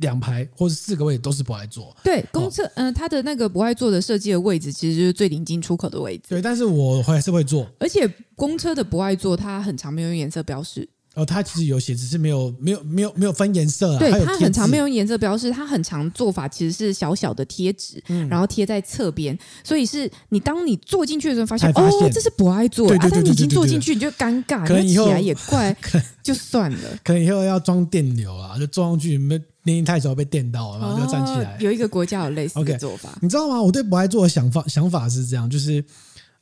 [0.00, 1.96] 两排或者四个位置都是不爱坐。
[2.02, 6.24] 对，公车，嗯、哦呃，它的那个不爱坐的设计的位置其实就是最临近出口的位置。
[6.30, 7.66] 对，但是我还是会坐。
[7.78, 10.88] 而且公车的不爱坐它很常没有颜色标示。
[11.16, 13.98] 哦，它其实有写，只是没有没有没有没有分颜色啊。
[13.98, 25.76] 对，它很常没有颜色标示，它很常做法其实是小小的贴纸，嗯，然后贴在侧边，所以是你当你坐进去的时候发现，发现哦，这是不爱座，啊，但你已经坐进去你就尴尬，可能以后起来也怪，
[26.22, 31.56] 就算了，可能以后要装电流啊，就坐上去没年龄太久被电到，然后就站起来。
[31.56, 33.60] 哦，有一个国家有类似的做法，okay, 你知道吗？
[33.60, 35.84] 我对不爱座的想法想法是这样，就是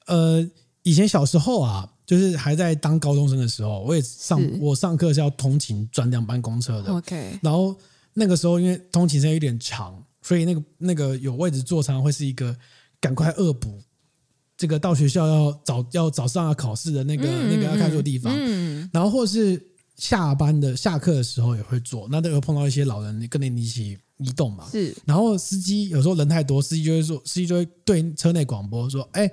[0.06, 0.46] 呃，
[0.82, 1.88] 以前小时候啊。
[2.08, 6.90] 就是还在当高中生的时候，我也上我上课是要通勤转两班公车的。
[6.90, 7.76] OK，然后
[8.14, 12.56] 那个时候因为通勤时间有点长，所以那个那个有位置坐，常常会是一个
[12.98, 13.78] 赶快恶补
[14.56, 18.34] 这个到学校要早要早上要考试的那个、嗯、那个要看书的地方。
[18.34, 19.62] 嗯，然后或是
[19.96, 24.66] 下班的下课的时候也会坐，那都有碰到一些老人跟你一起移动嘛。
[24.72, 29.30] 是，然后司机有时候人太多，司机就会说，司机就会对车内广播说：“哎。”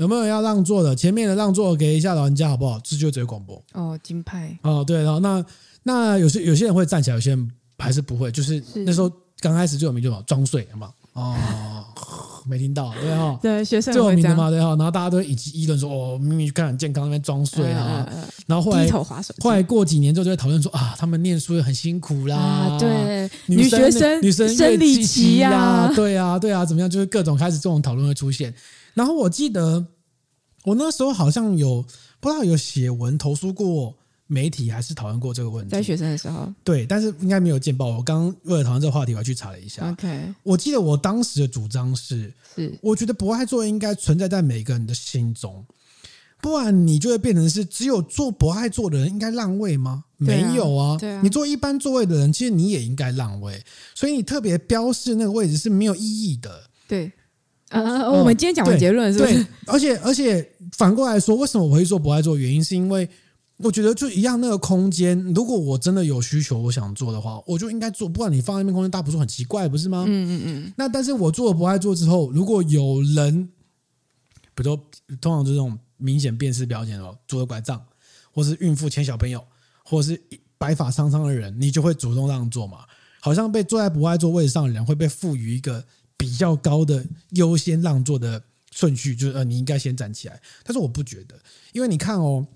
[0.00, 0.96] 有没有要让座的？
[0.96, 2.80] 前面的让座给一下老人家好不好？
[2.82, 5.44] 这就直接广播哦，金牌哦，对，然后那
[5.82, 8.32] 那有些有些人会站起来，有些人还是不会。
[8.32, 10.90] 就是那时候刚开始最有名就嘛装睡，好吗？
[11.12, 11.36] 哦，
[12.46, 14.68] 没听到，对哈，对学生最有名的嘛，对哈。
[14.68, 18.08] 然后大家都一起议论说，哦，明明看很健康，那边装睡啊。
[18.46, 18.88] 然后后来
[19.40, 26.88] 后来过几年之后，就会讨论说啊，他们念书很辛苦啦，啊、对，女学生女生生理期呀，对啊，对啊，怎么样？
[26.88, 28.54] 就是各种开始这种讨论会出现。
[28.94, 29.86] 然后我记得
[30.64, 31.84] 我那时候好像有
[32.20, 35.70] 不知道有写文投诉过媒体，还是讨论过这个问题。
[35.70, 37.86] 在学生的时候，对，但是应该没有见报。
[37.86, 39.90] 我刚刚为了讨论这个话题，我还去查了一下。
[39.90, 45.64] OK，我记得我当时的主张是：是我觉得博爱座应该存在在每个人的心中，
[46.40, 50.04] 不然你就会变成是只有做博爱座的人应该让位吗？
[50.16, 53.60] 没有啊，对啊，你做一般座位的人，其实你也应该让位。
[53.94, 56.70] 所以你特别标示那个位置是没有意义的。
[56.86, 57.10] 对。
[57.70, 59.34] 呃、嗯，我们今天讲的结论是不是？
[59.34, 62.36] 对，而且而且反过来说，为什么我会做不爱做？
[62.36, 63.08] 原因是因为
[63.58, 68.08] 我觉得就一样那个空间，如果我真的有需求，我想做的话，我就应该做。
[68.08, 70.04] 不然你放在那边空间大，不是很奇怪，不是吗？
[70.08, 70.72] 嗯嗯嗯。
[70.76, 73.48] 那但是我做了不爱做之后，如果有人，
[74.54, 74.76] 比如说
[75.20, 77.80] 通常这种明显辨识标签哦，拄着拐杖，
[78.32, 79.44] 或是孕妇牵小朋友，
[79.84, 80.20] 或是
[80.58, 82.78] 白发苍苍的人，你就会主动让座嘛？
[83.20, 85.84] 好像被坐在不爱座位置上的人会被赋予一个。
[86.20, 90.38] 比较高的优先让座的顺序，就是呃，你应该先站起来。
[90.62, 91.34] 但是我不觉得，
[91.72, 92.46] 因为你看哦，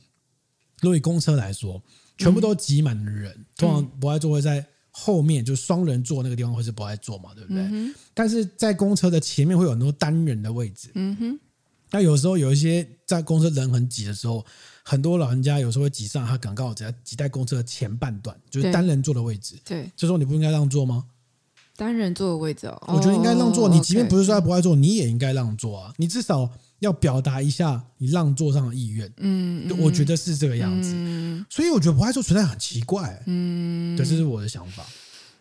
[0.82, 1.82] 如果以公车来说，
[2.18, 7.62] 全部都挤满的人，嗯、通常不爱座会在后面，就双人座那个地方会是不爱坐嘛，对不对？
[7.62, 10.90] 嗯、但是在公车的前面会有很多单人的位置。
[10.94, 11.40] 嗯哼。
[11.90, 14.44] 那有时候有一些在公车人很挤的时候，
[14.82, 19.56] 很多老人家有时候会挤上，他可能刚好只要挤在公车的前半段，就是单人座的位置。
[19.64, 19.90] 对。
[19.96, 21.06] 这时候你不应该让座吗？
[21.76, 23.68] 单人座的位置哦，我觉得应该让座。
[23.68, 25.92] 你即便不是说他不爱坐，你也应该让座啊。
[25.96, 26.48] 你至少
[26.78, 29.12] 要表达一下你让座上的意愿。
[29.16, 30.94] 嗯，我觉得是这个样子。
[31.50, 33.22] 所以我觉得不爱坐存在很奇怪。
[33.26, 34.84] 嗯，对这是我的想法。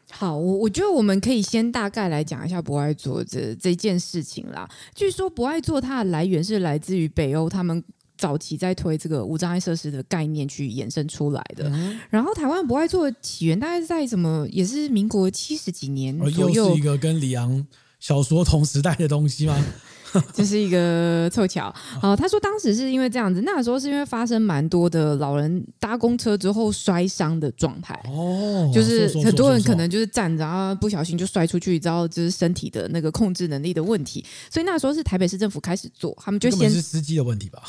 [0.09, 4.69] 好，我我觉得我们可以先大概来讲一下不爱坐这这件事情啦。
[4.95, 7.83] 据说不爱坐它的来源是来自于北欧，他们。
[8.23, 11.67] 早期在推这个无障碍设施的概念去衍生出来的。
[11.67, 14.47] 嗯、然后台湾不爱座的起源大概是在什么？
[14.49, 17.67] 也是民国七十几年左右，又是一个跟李昂
[17.99, 19.61] 小说同时代的东西吗？
[20.31, 37.63] 这是一个凑巧，呃，他说当时是因为这样子，那个时候是因为发生蛮多的老人搭公车之后摔伤的状态，哦，就是很多人可能就是站着，啊不小心就摔出去，然后就是身体的那个控制能力的问题，所以那时候是台北市政府开始做，他们就先是司机的问题吧。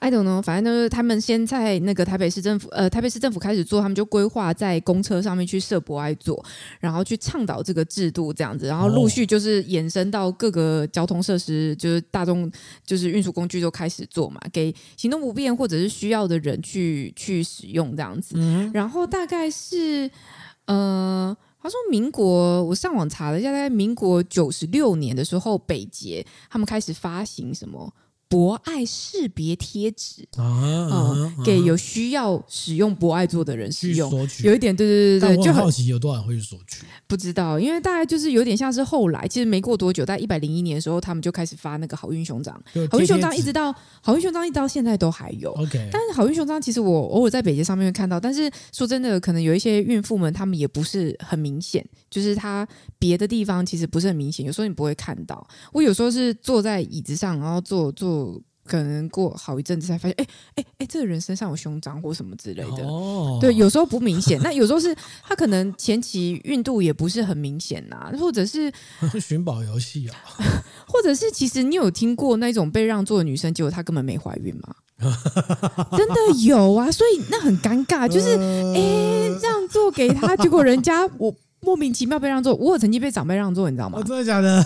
[0.00, 6.42] I don't know，反正就是他们先在那个台北市政府，呃，台北市政府开始做，他们就规划在公车上面去设博爱座，
[6.80, 12.50] 然后去倡导这个制度这样子，然后陆续就是延伸到各个交通设施，就是大众
[12.84, 18.34] 就是运输工具都开始做嘛，给行动不便或者是需要的人去去使用这样子。
[18.38, 20.10] 嗯，然后大概是
[20.64, 27.92] 呃，他说民国，我上网查了一下，在民国九十六年的时候，北捷他们开始发行什么？
[28.30, 34.08] 博爱识别贴纸啊，给有需要使用博爱座的人使用，
[34.44, 36.86] 有一点对对对对，就好奇有多少人会去索取？
[37.08, 42.54] 不知道，因为大概就是有点像是后来，其实没过多久，在一百零一年的时候，他们就开始发那个好运熊掌，
[42.88, 45.50] 好运熊掌一直到好运熊掌一直到现在都还有。
[45.54, 52.64] OK，但是好运熊掌其实我偶尔在北捷上面会看到，但是说真的，可能有一些孕妇们，她们也不是很明显，就是它
[52.96, 55.44] 别的地方其实不是很明显，有时候你不会看到。
[55.72, 58.19] 我有时候是坐在椅子上，然后坐坐。
[58.66, 62.84] 可能过好一阵子才发现，哎哎哎，这个人身上有胸章或什么之类的。
[62.86, 64.94] 哦，对，有时候不明显， 那有时候是
[65.24, 68.72] 他可能前期孕肚也不是很明显呐、啊，或者是
[69.20, 70.14] 寻宝游戏啊，
[70.86, 74.74] 或者是其实你有听过那种被让座的女生，结果她根本没怀孕吗？
[75.96, 76.14] 真的
[76.46, 78.36] 有啊，所以那很尴尬，就是
[78.76, 83.98] 哎让座给他，结果人家我莫名其妙被让座，我有曾经被长辈让座，你知道吗？
[83.98, 84.64] 哦、真的假的？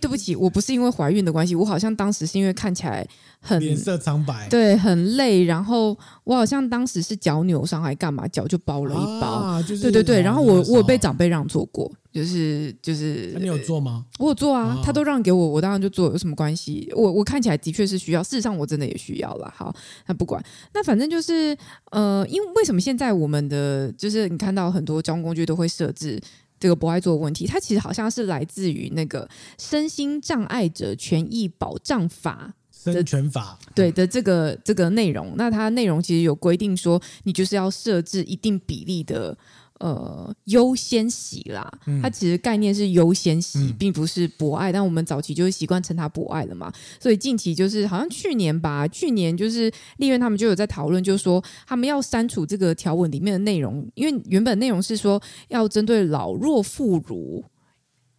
[0.00, 3.06] 哎，对不起，我不是因为怀孕的关系，我好像当时是因为看起来
[3.40, 14.06] 很脸色苍白，对，很累，然后我好像当时是脚扭伤还干嘛，脚就包了一包，啊就是、对对对，然后我我有被长辈让座过，就是就是，你有做吗？
[14.18, 16.90] 我有做啊，他都让给我，我当然就做，有什么关系？
[16.96, 19.52] 我我看起来的确是需要，事实上我真的也需要了。
[19.54, 19.74] 好，
[20.06, 20.42] 那不管，
[20.72, 21.56] 那反正就是
[21.90, 26.20] 呃，因为为什么现在我们的就是你看到很多交通工具都会设置。
[26.60, 32.54] 这个不爱座问题，它其实好像是来自于那个身心障碍者权益保障法
[32.84, 35.32] 的身权法，对的这个这个内容。
[35.36, 39.36] 那它内容其实有规定说，你就是要设置一定比例的。
[39.80, 41.70] 呃，优先席啦，
[42.02, 46.70] 它其实概念是优先席，嗯、并不是博爱，但我们早期就是习惯称它博爱了嘛。
[47.00, 55.18] 所以近期就是好像去年吧，去年就是立院他们就有在讨论，就是说他们要删除这个条文里面的内容，因为原本内容是说
[55.48, 57.42] 要针对老弱妇孺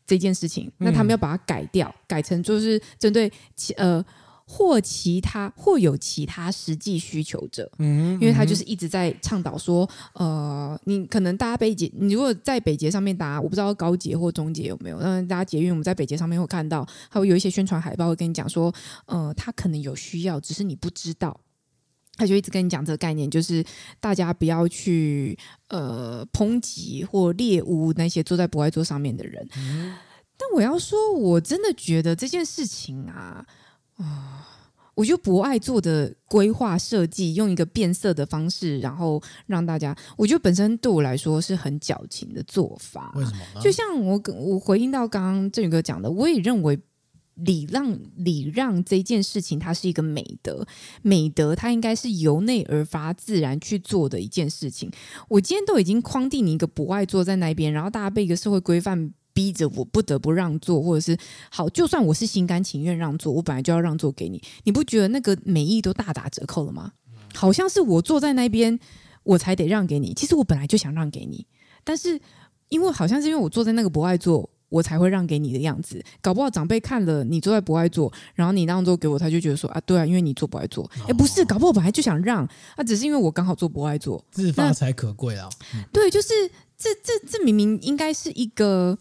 [0.07, 3.31] 这件事情，那他们要把它改掉，改成就是针对
[3.77, 4.03] 呃。
[4.53, 18.73] 或其他或有其他实际需求者，嗯，因为他就是一直在倡导说，呃，你可能搭北捷，你如果在北捷上面搭，我不知道高捷或中捷有没有，那大家捷运我们在北捷上面会看到，还会有一些宣传海报会跟你讲说，
[19.05, 21.39] 呃，他可能有需要，只是你不知道，
[22.17, 23.63] 他就一直跟你讲这个概念，就是
[24.01, 25.39] 大家不要去
[25.69, 29.47] 呃抨击或猎污那些坐在博爱座上面的人。
[29.55, 29.95] 嗯，
[30.37, 33.45] 但我要说，我真的觉得这件事情啊。
[34.01, 34.47] 啊，
[34.95, 43.13] 我觉得博爱做的规划设计，用一个变色的方式，然后让大家，我觉得本身对我来说是很矫情的做法。
[43.15, 43.61] 为什么？
[43.61, 46.79] 就像我我回应到刚刚郑宇哥讲的，我也认为
[47.35, 50.67] 礼让礼让这件事情，它是一个美德，
[51.01, 54.91] 美德它应该是由内而发、自然去做的一件事情。
[55.29, 59.13] 我今天都已经框定你一个不爱坐在那边，然后大家被一个社会规范。
[59.33, 61.17] 逼着我不得不让座，或者是
[61.49, 66.91] 好，就算我是心甘情愿让座，我本来就要让座给你，你不觉得那个美意都大打折扣了吗？
[67.33, 68.77] 好像是我坐在那边，
[69.23, 70.13] 我才得让给你。
[70.13, 71.45] 其实我本来就想让给你，
[71.83, 72.19] 但是
[72.67, 76.03] 因为好像是因为我坐在那个博爱座，我才会让给你的样子。
[76.21, 80.91] 搞不好长辈看了你坐在博爱座，然后你让座给我，他就觉得说啊，对啊，因为你坐博爱座。
[81.07, 85.49] 哎，不是，搞不好我本来就想让，啊，只是因为我刚好坐博爱座，自发才可贵啊。
[85.93, 86.29] 对，就是
[86.77, 88.97] 这这这明明应该是一个。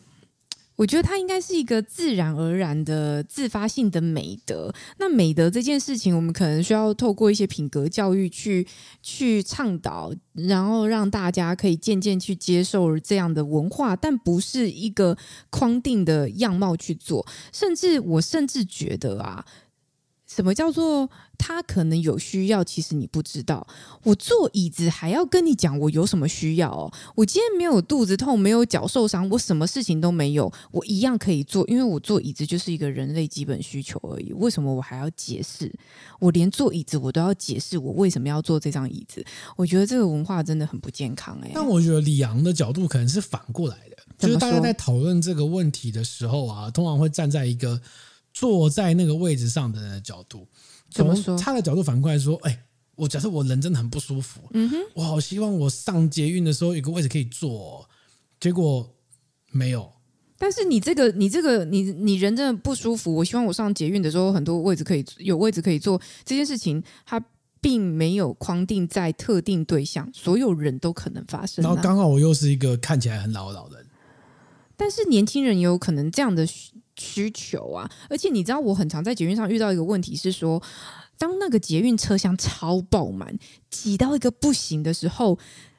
[0.81, 4.73] 我觉得它应该是一个自然而然的自发性的美德。
[4.97, 8.67] 那美德这件事情，我们可能需要透过一些品格教育去
[9.03, 15.15] 去倡导，然后让大家可以渐渐去接受这样的文化，但不是一个
[15.51, 17.27] 框定的样貌去做。
[17.53, 19.45] 甚至我甚至觉得啊，
[20.27, 21.11] 什么叫做
[21.41, 23.67] 他可能有需要，其实你不知道。
[24.03, 26.93] 我坐椅子还要跟你讲我有什么需要哦。
[27.17, 34.33] 我今天没有肚子痛，没有脚受伤，我什么事情都没有，我一样可以坐，因为我坐椅子就是一个人类基本需求而已。
[34.35, 35.73] 为什么我还要解释？
[36.19, 39.25] 我连坐椅子我都要解释，我为什么要坐这张椅子？
[39.57, 41.51] 我觉得这个文化真的很不健康哎。
[41.55, 47.81] 但我觉得李昂的角度可能是反过来的，就是大家在讨论这个问题的时候啊，通常会站在一个。
[48.33, 50.47] 坐在那个位置上的人的角度，
[50.91, 52.61] 从他的角度反过来说，哎、欸，
[52.97, 57.89] 我假设我人真的很不舒服，嗯哼，我好希望我上捷运的时候有个位置可以坐，哦，
[58.39, 58.89] 结果
[59.53, 59.91] 没有。
[60.37, 67.23] 但是你这个，你这个，你你人真的不舒服，我希望我上捷运的时候很多位置可以有位置可以坐，这件事情它
[67.61, 71.69] 并没有框定在特定对象，所有人都可能发生，啊。
[71.69, 73.87] 然后刚好我又是一个看起来很老老的人，
[74.77, 76.47] 但是年轻人也有可能这样的。
[77.01, 80.63] 需求啊，而且你知道，我很常在捷运上遇到一个问题是说，
[81.17, 83.37] 当那个捷运车厢超爆满，
[83.71, 85.39] 挤到一个不行的时候，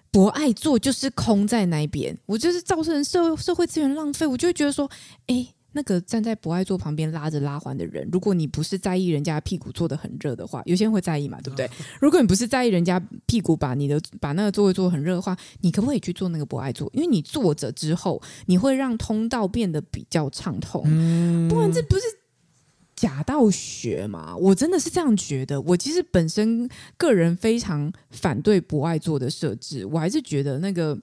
[0.10, 4.90] 博爱座就是空在那边，我就是造成社社会资源浪费，我就会觉得说，
[5.28, 5.54] 哎。
[5.74, 11.70] 那个站在博爱座旁边拉着拉环的人，如果你不是在意人家屁股坐得很热的话，有些人会在意嘛，对不对？
[12.00, 16.90] 如果你不是在意人家屁股把你的把那个座位坐得很热的话，你可不可以去坐那个博爱座？
[16.94, 20.84] 因为你坐着之后，你会让通道变得比较畅通。
[20.86, 22.04] 嗯，不然这不是
[22.96, 24.36] 假道学嘛？
[24.36, 25.62] 我真的是这样觉得。
[25.62, 31.00] 我其实本身个人非常反对博爱座的设置，我还是觉得那个。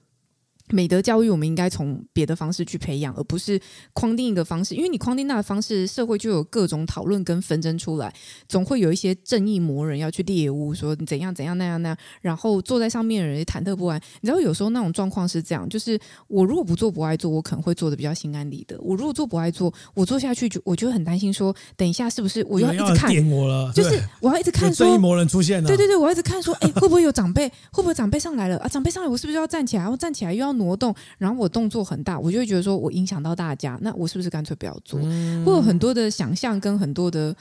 [0.71, 3.59] 美德教育，我们应该从别的方式去培养，而不是
[3.93, 4.75] 框定一个方式。
[4.75, 8.13] 因为你框定那个方式，社会就有各种讨论跟纷争出来，
[8.47, 13.99] 总会有一些正义魔人要去猎巫，说你怎样怎样那样那样，然后坐在上面的人也忐忑不安。
[14.21, 23.71] 你知道，有时候那种状况是这样，就是我如果不做不爱做，我可能会做的比较心安理得；我如果做不爱做，我做下去就我就很担心，说等一下是不是我要一直看我了？
[23.73, 25.67] 就是我要一直看说，正义魔人出现了。
[25.67, 27.47] 对对对，我要一直看说，哎，会不会有长辈？
[27.71, 28.67] 会不会长辈上来了啊？
[28.67, 29.83] 长辈上来，我是不是要站起来？
[29.83, 34.99] 然后站起来又要挪动，然后我动作很大，我就会觉得说我影响到大家，那我是不是干脆不要做？
[35.01, 37.35] 嗯、会有很多的想象跟很多的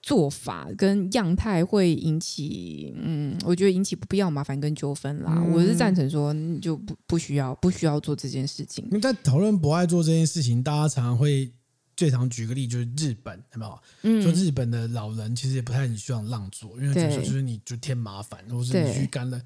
[0.00, 5.34] 做法跟样态会引起，嗯，我觉得引起不必要麻烦跟纠纷啦。
[5.36, 8.84] 嗯、我是赞成说就不不需要不需要做这件事情。
[8.86, 11.52] 因为在讨论不爱做这件事情，大家常常会
[11.94, 13.78] 最常举个例就是日本，有没有？
[14.02, 19.40] 嗯，说日本的老人其实也不太很希望让座，因为觉得就是你就添麻烦，或是你去干了。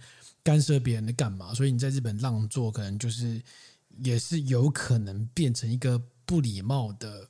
[0.47, 1.53] 干涉别人的干嘛？
[1.53, 3.42] 所以你在日本让座，可能就是
[4.05, 7.28] 也是有可能变成一个不礼貌的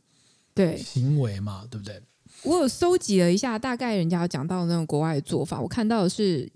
[0.54, 2.02] 对行为嘛，对，对不对？
[2.42, 6.46] 我有搜集了一下，大概人家讲到那种国外的做法，我看到的是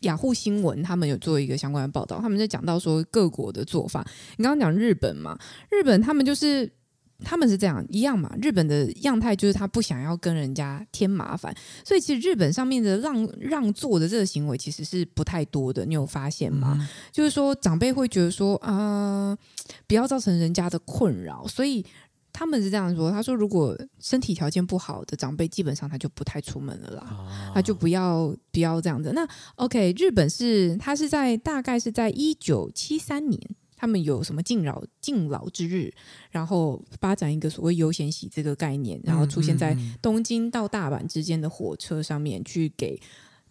[0.00, 4.02] 雅虎新闻他们有做一个相关的报道，他们在讲到说各国的做法。
[4.38, 5.38] 你刚刚讲日本嘛，
[5.70, 6.77] 日本他们就是。
[7.24, 8.32] 他们是这样一样嘛？
[8.40, 11.52] 日本的样态就是他不想要跟人家添麻烦，
[11.84, 15.84] 所以其实日本上面的让让座的这个行为其实是不太多的。
[15.84, 16.76] 你有发现吗？
[16.80, 18.70] 嗯、就是说长辈会觉得说啊、
[19.30, 19.38] 呃，
[19.88, 21.84] 不要造成人家的困扰，所以
[22.32, 23.10] 他们是这样说。
[23.10, 29.10] 他说，如果身体条件不好的长辈，基本上他就不太出门了啦，哦、他就不要不要这样子。
[29.12, 33.40] 那 OK，日本是他是在大概是在一九七三年。
[33.80, 35.94] 他们有什么敬老敬老之日，
[36.32, 43.00] 然后发展一个所谓优先席这个概念，然后出现在东京到大阪之间的火车上面，去给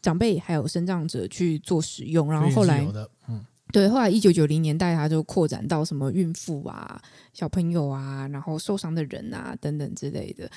[0.01, 2.29] 长辈还有生障者去做使用。
[2.29, 2.85] 然后后来，
[3.29, 7.01] 嗯，对，后来一九九零年代，它就扩展到什么孕妇啊、
[7.31, 10.51] 小朋友啊，然后受伤的人啊等等之类的。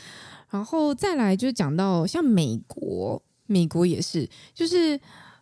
[0.51, 5.01] 然后再来就讲到像美国，美国也是，就是。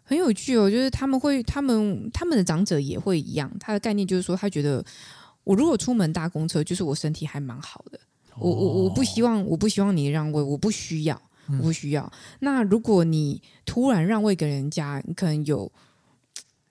[0.08, 3.52] 很有趣哦，就是他们会，他们他们的长者也会一样。
[3.60, 4.82] 他的概念就是说，他觉得
[5.44, 8.00] 我如果出门搭公车，就是我身体还蛮好的。
[8.38, 11.20] 我我我不希望，我不希望你让位，我不需要，
[11.58, 12.10] 我不需要。
[12.40, 15.70] 那如果你突然让位给人家，你可能有。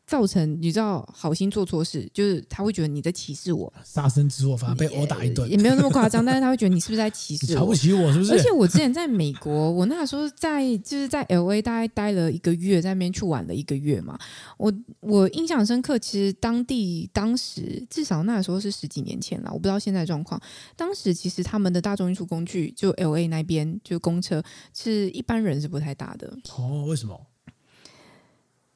[0.07, 8.31] 造成你知道好心做错事，就是他会觉得你在歧视我，杀身之祸反而被殴打一顿，也没有那么夸张，但是他会觉得你是不是在歧视我， 瞧不起我是不是？
[8.31, 14.17] 而且我之前在美国，我那时候在就是在 LA 大概待了一个月，在那边去玩了一个月嘛，
[14.57, 20.41] 我我印象深刻，其实当地当时至少那时候是十几年前了，我不知道现在状况。
[20.77, 24.41] 当时其实他们的大众运输工具就 LA 那边就公车
[24.73, 27.19] 是一般人是不太搭的哦，为什么？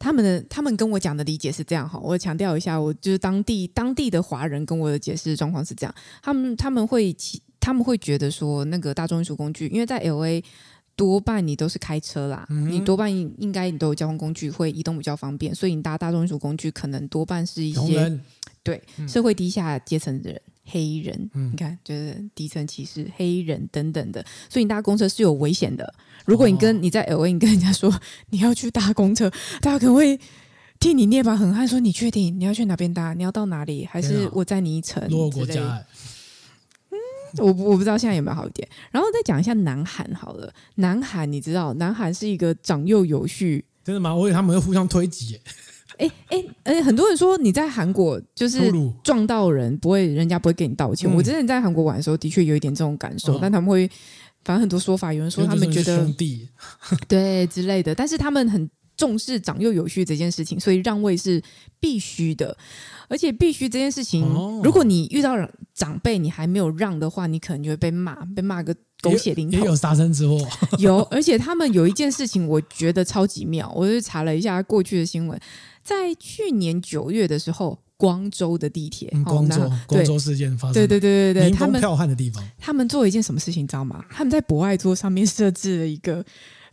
[0.01, 7.15] 他们的他们跟我讲的理解是这样哈，我强调一下，我就是当地当地的华人跟我的解释状况是这样，他们他们会
[7.59, 10.43] 他们会觉得说那个大众运输工具，因为在 LA
[10.95, 18.19] 多半你都是开车啦，嗯、你多半应该你都有交通工具会移动比较方便，所以你搭大众运输工具可能多半是一些
[18.63, 20.41] 对社会低下阶层的人。
[20.63, 25.93] 黑人，嗯、你看就是底层歧视黑人等等的，所以你搭公车是有危险的。
[26.25, 27.93] 如果你跟、哦、你在 LA，你跟人家说
[28.29, 29.29] 你要去搭公车，
[29.61, 30.19] 大家可能会
[30.79, 33.13] 替你捏把冷汗，说你确定你要去哪边搭？
[33.13, 33.85] 你要到哪里？
[33.85, 35.07] 还是我载你一程？
[35.09, 35.85] 落国家、欸。
[36.89, 36.97] 嗯，
[37.37, 38.67] 我我不知道现在有没有好一点。
[38.91, 44.13] 然后再讲一下南韩好了，南韩你知道，南韩是一个长幼有序，真的吗？
[44.13, 45.41] 我以为他们会互相推挤、欸。
[46.01, 48.71] 哎哎哎，很多人说你在韩国就是
[49.03, 51.09] 撞到人不会，人家不会给你道歉。
[51.09, 53.87] 嗯、我之前在韩国玩的时候，的确有一点这种感受，嗯、但他们会，
[54.43, 56.49] 反正很多说法，有人说他们觉得兄弟。
[57.07, 61.41] 对之类的，但是他们很重视长幼有序这件事情，所以让位是
[61.79, 62.57] 必须的，
[63.07, 65.35] 而且必须这件事情，哦、如果你遇到
[65.73, 70.39] 长辈你还没有让的话，你可能就会被骂，被骂个狗血淋头，也有杀身之祸。
[70.77, 75.39] 有，而且他们有一件事情，我觉得超级妙，我就查了一下过去的新闻。
[75.83, 84.05] 在去年九月的时候，光州的地铁，嗯、光州光州事件发生，对对对对对，他们剽悍的地方，他们做了一件什么事情，你知道吗？
[84.11, 86.23] 他们在博爱座上面设置了一个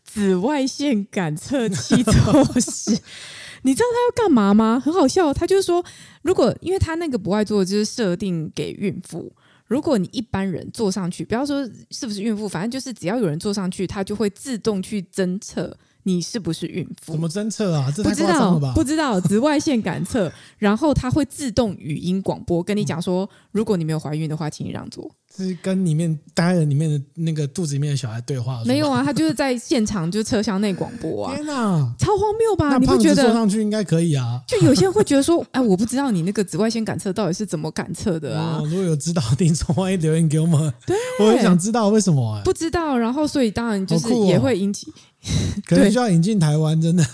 [0.04, 2.98] 紫外线感测器措施，
[3.62, 4.78] 你知道他要干嘛吗？
[4.78, 5.82] 很好笑，他就是说，
[6.22, 9.32] 如果因为他那个博爱座就是设定给孕妇，
[9.68, 15.76] 如果你一般人坐上去，不要说是不是孕妇，反正就是只要有人坐上去，它就会自动去侦测。
[16.04, 17.12] 你是不是孕妇？
[17.12, 17.92] 怎么侦测啊？
[17.94, 18.02] 这？
[18.02, 25.10] 不知道，不知道紫外线感测，然后它会自动语音广播跟你讲说，嗯、如果你没有怀孕的话，请你让座。
[25.44, 28.60] 是跟里面待人里面的那个肚子里面的小孩对话？
[28.64, 31.34] 没有啊，他就是在现场就车厢内广播啊！
[31.34, 31.54] 天哪，
[31.98, 32.76] 超荒谬吧？
[32.76, 33.22] 你不觉得？
[33.22, 34.42] 坐上去应该可以啊？
[34.46, 38.58] 就有些人会觉得说，哎，我不知道你那个紫外线感测到底是怎么感测的啊？
[38.60, 40.72] 哦、如果有知道，听众欢迎留言给我们。
[40.84, 42.42] 对，我也想知道为什么、欸？
[42.42, 44.90] 不知道，然后所以当然就是也会引起，
[45.22, 47.04] 哦、可能需要引进台湾，真的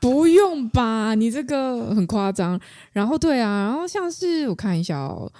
[0.00, 1.14] 不用吧？
[1.14, 2.58] 你这个很夸张。
[2.92, 5.30] 然后对啊，然后像是我看一下哦。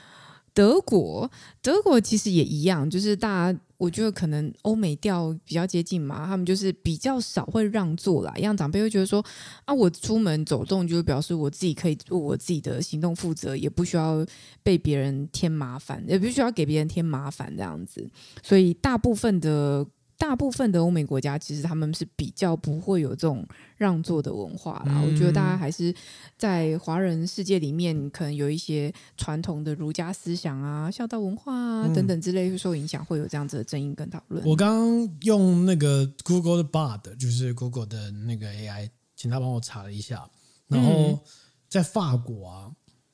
[0.56, 1.30] 德国，
[1.60, 8.32] 德国其实也一样，就是大家，我觉得可能欧美调比较接近嘛，他们就是比较少会让座啦。
[8.38, 9.22] 让长辈会觉得说，
[9.66, 14.24] 啊，我出门走动就是表示我自己可以做我自己的行动负责，也不需要
[14.62, 18.08] 被别人添麻烦，也不需要给别人添麻烦这样子。
[18.42, 19.86] 所以大部分的。
[20.18, 23.46] 大部分的欧美国家其实他们是比较不会有这种
[23.76, 24.92] 让座的文化啦。
[24.96, 25.94] 嗯、我觉得大家还是
[26.38, 34.44] 在华人世界里面，可能有一些传统的儒家思想啊、孝道文化啊等等之类会受影响，会有这样子的争议跟讨论。
[34.46, 40.28] 我刚刚用那个 Google 的 Bard，就是 Google 的那个 AI，请他帮我查了一下，
[40.66, 41.22] 然后
[41.68, 42.70] 在法国啊，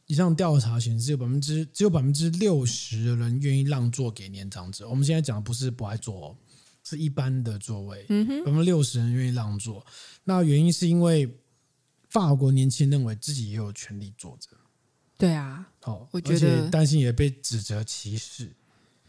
[0.06, 4.88] 一项调查显示有百分之只有百分之六十的人愿意让座给年长者。
[4.88, 6.36] 我们现在讲的不是不爱坐哦。
[6.92, 9.84] 是一般的座位，嗯哼，百分之六十人愿意让座。
[10.24, 11.38] 那原因是因为
[12.08, 14.48] 法国年轻人认为自己也有权利坐着。
[15.16, 18.52] 对啊，哦，我觉得担心也被指责歧视，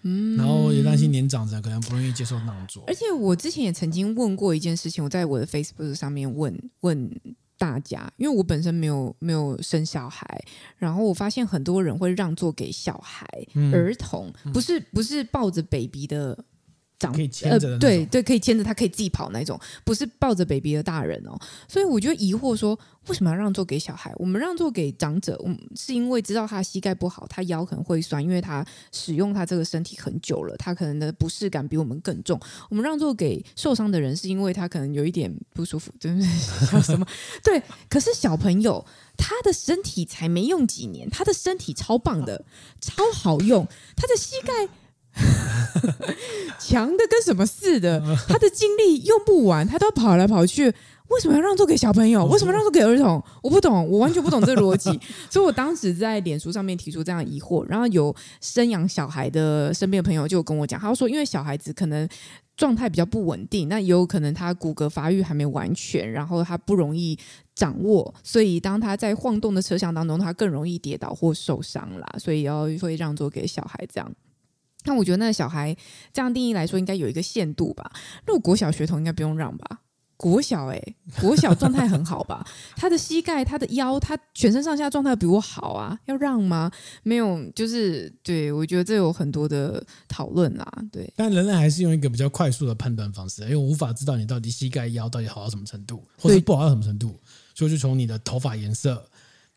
[0.03, 2.83] 嗯，然后也担心年长者可能不愿意接受让座。
[2.87, 7.09] 而且我之前也曾经问过一件事情，我在我的 Facebook 上面问问
[7.57, 10.25] 大家，因为我本身没有没有生小孩，
[10.77, 16.45] 然后我发现很多人会让座给小孩、嗯、儿童，不是不是抱着 baby 的。
[17.11, 21.37] 可以牵着的，对对，可以牵着他，可以自己跑那种，不是抱着 baby 的大人哦。
[21.67, 22.77] 所以我就疑惑说，
[23.07, 24.13] 为什么要让座给小孩？
[24.17, 32.39] 我们让座给长者，我们，是因为知道他膝盖不好，他腰可能会酸，因为他使用他这个身体很久了，他可能的不适感比我们更重。
[32.69, 36.27] 我们让座给受伤的人，是因为他可能有一点不舒服，对不对？
[36.71, 37.05] 叫什么？
[37.43, 37.61] 对。
[37.89, 38.85] 可是小朋友，
[39.17, 42.45] 他的身体才没用几年，他的身体超棒的，
[42.79, 44.69] 超好用，他的膝盖。
[46.59, 50.73] 强的跟什么似的，他的精力用不完，他都要跑来跑去。
[51.09, 52.25] 为什么要让座给小朋友？
[52.25, 53.21] 为什么让座给儿童？
[53.43, 54.89] 我不懂，我完全不懂这逻辑。
[55.29, 62.07] 所以我当时在脸书上面提出这样疑惑，然后有生养小孩的身边的朋友就跟我讲，他说因为小孩子可能
[62.55, 67.19] 状态比较不稳定，那也有可能他骨骼发育还没完全，然后他不容易
[67.53, 72.07] 掌握，所以当他在晃动的车厢当中，他更容易跌倒或受伤啦。
[72.17, 74.11] 所以要会让座给小孩这样。
[74.85, 75.75] 那我觉得那个小孩
[76.11, 77.91] 这样定义来说，应该有一个限度吧。
[78.25, 79.79] 如果国小学童应该不用让吧？
[80.15, 82.47] 国小哎、欸，国小状态很好吧？
[82.77, 86.71] 他的膝盖、他的腰、他全身上下状态比我好啊，要让吗？
[87.01, 90.65] 没有，就是对，我觉得这有很多的讨论啦。
[90.93, 97.19] 对，但人类还是用一个比较快速的判断方式，因为我无法知道你到底膝盖、腰到底好到什么程度，或者不好到什么程度，
[97.53, 99.05] 所以就从你的头发颜色、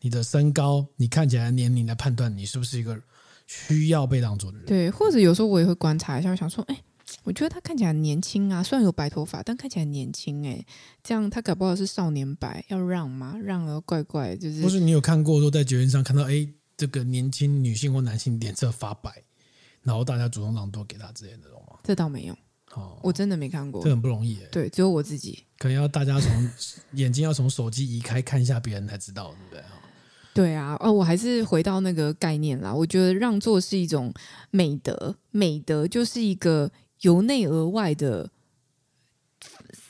[0.01, 2.99] 你的身高、你看起来年龄来判断你是不是一个。
[3.47, 6.77] 需要被当做的人，对，或者有时候我也会观察一下，我想说，哎，
[7.23, 10.63] 我觉得他看起来很年轻啊，虽然有白头发，但看起来很年轻，哎，
[11.01, 13.35] 这样他搞不好是少年白，要让吗？
[13.41, 14.61] 让了怪怪，就是。
[14.61, 19.23] 或是你有看过说在酒宴上看到，哎，这个年轻女性或男性脸色发白，
[19.81, 21.79] 然后大家主动让座给他之类的，懂吗？
[21.83, 22.33] 这倒没有，
[22.73, 24.47] 哦，我真的没看过，这很不容易诶。
[24.51, 26.51] 对，只有我自己，可能要大家从
[26.93, 29.63] 眼睛要从手机移开看一下别人才知道，对不对？
[30.37, 32.71] 对啊，哦，我还是回到那个概念啦。
[32.71, 34.13] 我觉得让座是一种
[34.51, 36.71] 美德，美德就是一个
[37.01, 38.29] 由内而外的，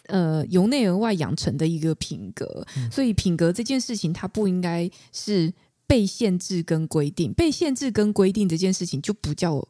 [0.06, 2.66] 呃，由内而外养成的一个品格。
[2.78, 2.90] 嗯。
[2.90, 5.54] 所以品格这件事情，它不应该是
[5.86, 9.68] 被限制跟规定，被限制跟规定这件事情就不叫。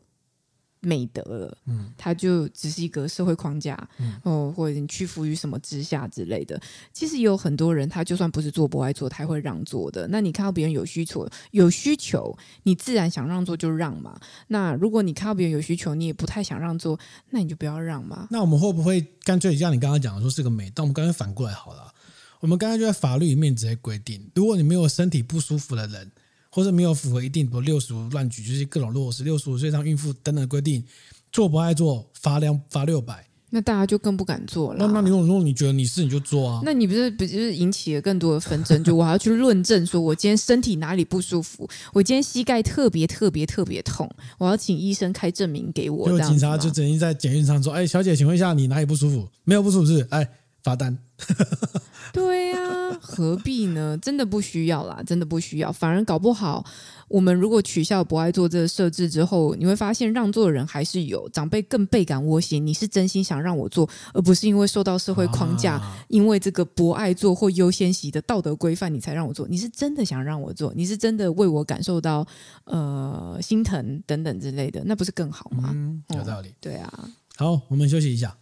[0.80, 6.62] 美德了，嗯，它就只是一个社会框架，嗯，哦，或者你屈服于什么之下之类的。
[6.94, 10.08] 其实也有很多人，他就算不是做不爱做，他会让座的。
[10.08, 14.20] 那你看到别人有需求，有需求，你自然想让座就让嘛。
[14.48, 16.98] 那如果你看到别人有需求，你也不太想让座，
[17.32, 18.28] 那你就不要让嘛。
[18.30, 20.72] 那我们会不会干脆像你刚刚讲的说是个美？
[20.76, 21.92] 但我们干脆反过来好了，
[22.40, 26.12] 我们刚才就在法律里面直接规定，如果你没有身体不舒服的人。
[26.58, 30.84] 或者没有符合一定，比如六十五乱举，就是各种落实，六十五岁以上孕妇等等的规定，
[31.32, 34.80] 做不爱做罚两罚六百，那大家就更不敢做了。
[34.80, 38.84] 那那你如果你觉得你是你就做啊，那你不是不就是引起了更多的纷争？
[38.84, 46.10] 就我还要去论证，说我今天身体哪里不舒服，我今天膝盖特别特别特别痛，我要请医生开证明给我。
[46.10, 49.30] 就警察就整天在检验上说：“哎，小姐，请问一下，你哪里不舒服？
[49.44, 50.08] 没有不舒服是？
[50.10, 50.28] 哎，
[50.68, 50.98] 罚单。
[52.14, 53.98] ”对呀、啊，何必呢？
[54.02, 56.66] 真的不需要啦，真的不需要，反而搞不好。
[57.08, 62.66] 我们如果取消博爱座这个设置之后，你会发现让座的人还是有，长辈更倍感窝心。
[62.66, 69.48] 你是真心想让我做，而不是因为受到社会框架，啊、因为这个博爱座或优先席的道德规范，你才让我做。
[69.48, 72.26] 你是真的想让我做，你是真的为我感受到
[72.66, 75.70] 呃心疼等等之类的，那不是更好吗？
[75.74, 76.50] 嗯，有道理。
[76.50, 77.10] 哦、对啊。
[77.36, 78.36] 好，我们休息一下。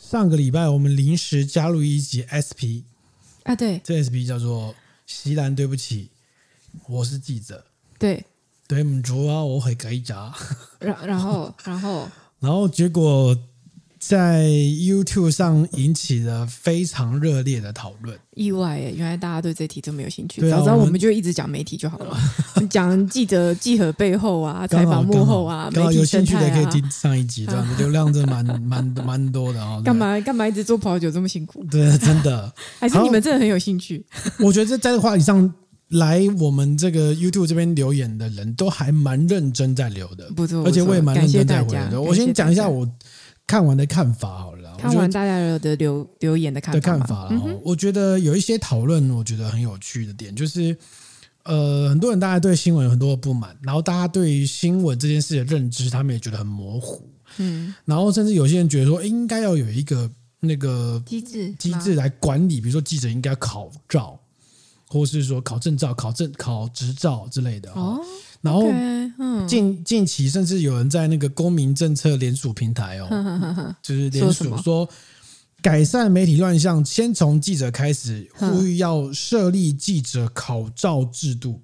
[0.00, 2.84] 上个礼拜我们临时加入一集 SP
[3.42, 4.74] 啊，对，这 SP 叫做
[5.06, 6.08] 席兰，对不起，
[6.88, 7.64] 我是记者，
[7.98, 8.24] 对，
[8.68, 10.02] 对唔住啊，我会改一，
[10.78, 12.08] 然然后然后。
[12.40, 13.36] 然后 结果。
[14.06, 18.92] 在 YouTube 上引起了非常热烈的讨论，意外耶！
[18.94, 20.42] 原来大家对这题这么有兴趣。
[20.50, 22.18] 早知道我们就一直讲媒体就好了，
[22.68, 29.80] 讲记者记者背后啊，采访幕后啊，有兴趣的可以听上一集， 这样子流量真的蛮蛮蛮多的啊。
[29.82, 31.64] 干嘛干嘛一直做跑酒这么辛苦？
[31.70, 32.52] 对，真的。
[32.78, 34.04] 还是你们真的很有兴趣？
[34.38, 35.50] 我觉得在这个话题上
[35.88, 41.98] 来我们这个 YouTube 这边留言的人都还蛮认真在留的，不错，而且我也蛮认真在回的。
[41.98, 42.86] 我先讲一下我。
[43.46, 47.30] 看完的看法好了，看完大家的留留言的看法，的看法，
[47.62, 50.76] 我觉得有一些讨论，我觉得很有趣的点就是，
[51.44, 64.18] 呃，很多人大家对新闻有很多的不满，然后大家对于新闻这件事的认知，他们也觉得很模糊，嗯，然后甚至有些人觉得说，应该要有一个那个机制机制来管理，比如说记者应该考照，
[64.88, 68.00] 或是说考证照、考证考执照之类的哦。
[68.44, 68.70] 然后
[69.48, 73.08] 近近期甚至有人在那个公民政策联署平台哦，
[73.82, 74.86] 就是联署说
[75.62, 81.58] 改善媒体乱象，先从记者开始，呼吁要设立记者考照制度，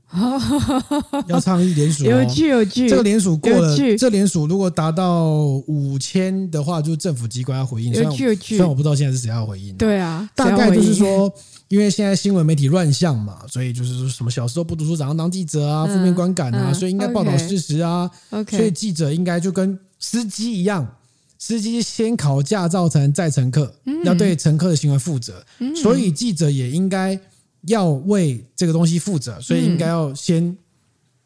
[1.29, 2.05] 要倡议联署。
[2.07, 5.35] 有趣有趣，这个联署过了，这联署如果达到
[5.67, 7.93] 五千的话，就是政府机关要回应。
[7.93, 9.77] 有趣有趣，虽然我不知道现在是谁要回应。
[9.77, 11.31] 对啊，大概就是说。
[11.71, 18.11] 因为现在新闻媒体乱象嘛，所以就是说什么小时候不读书，长大当记者啊，负面观感啊，所以应该报道事实啊。
[18.49, 20.97] 所以记者应该就跟司机一样，
[21.39, 23.73] 司机先考驾照才能载乘客，
[24.05, 25.47] 要对乘客的行为负责。
[25.81, 27.17] 所以记者也应该
[27.69, 30.59] 要为这个东西负责，所以应该要先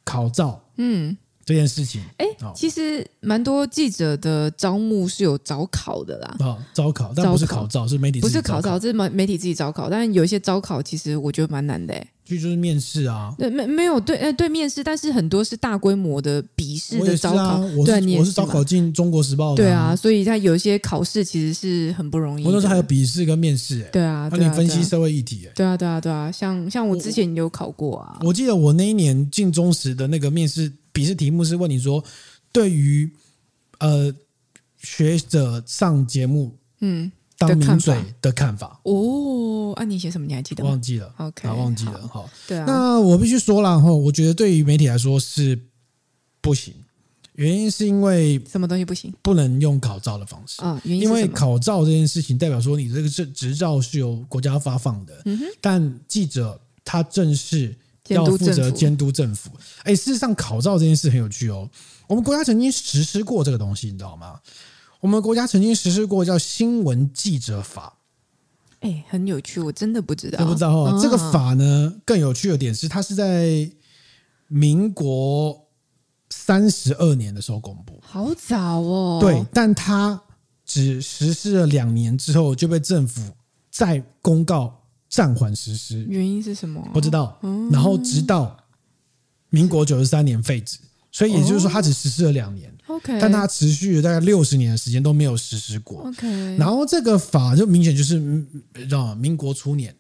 [0.04, 0.62] 考照。
[0.76, 1.16] 嗯。
[1.44, 6.36] 这件事情，哎，其实蛮多记者的招募是有招考的啦。
[6.40, 9.90] 啊，招考，但不是考照，是媒体，不是考照，这是媒媒体自己招考。
[9.90, 11.92] 但有一些招考，其实我觉得蛮难的。
[11.92, 13.34] 哎，就就是面试啊。
[13.38, 17.58] 对，没没有对，哎，对面试，但是很多是大规模的笔试的招考。
[17.76, 19.62] 我是我是招考进中国时报的。
[19.62, 22.44] 对啊，所以他有一些考试其实是很不容易。
[22.44, 23.88] 我那时候还有笔试跟面试。
[23.92, 25.48] 对啊，让你分析社会议题。
[25.54, 28.18] 对啊，对啊，对啊，像像我之前有考过啊。
[28.22, 30.72] 我记得我那一年进中时的那个面试。
[30.94, 32.04] 笔试题目是问你说，
[32.52, 33.10] 对于
[33.80, 34.14] 呃
[34.78, 40.26] 学者上节目嗯当名嘴的看法哦，啊你写什么？
[40.26, 40.70] 你还记得吗？
[40.70, 42.64] 忘记了，OK，忘记了，好，对啊。
[42.66, 45.58] 那我必须说了哈，我觉得对于媒体来说是
[46.40, 46.72] 不行，
[47.34, 49.12] 原因是因为什么东西不行？
[49.22, 57.74] 不能用考照的方式啊，原因因为考照这件事情代表说你这个执执照是由国家发放的，嗯，但记者他正是。
[58.08, 59.50] 要负责监督政府。
[59.82, 61.66] 哎，事实上，考照这件事很有趣哦。
[62.06, 64.38] 我们国家曾经实施过这个东西，你知道吗？
[65.04, 67.98] 我们国家曾经实施过叫《新闻记者法》。
[68.88, 70.42] 哎，很有趣，我真的不知道。
[70.46, 73.70] 不知道哦，哦这个法呢，更有趣的点是，它是在
[74.48, 75.68] 民国
[76.30, 79.18] 三十二年的时候公布，好早哦。
[79.20, 80.18] 对，但它
[80.64, 83.30] 只实施了两年之后就被政府
[83.70, 84.74] 再公告
[85.10, 86.82] 暂缓实施，原因是什么？
[86.94, 87.38] 不知道。
[87.42, 88.56] 嗯、然后直到
[89.50, 90.78] 民国九十三年废止。
[91.12, 96.56] 所以也就是说，它只实施了两年，OK，但它持续了大概六十年的时间都没有实施过，OK。
[96.56, 98.18] 然后这个法就明显就是，
[98.74, 99.14] 知道吗？
[99.14, 99.94] 民国初年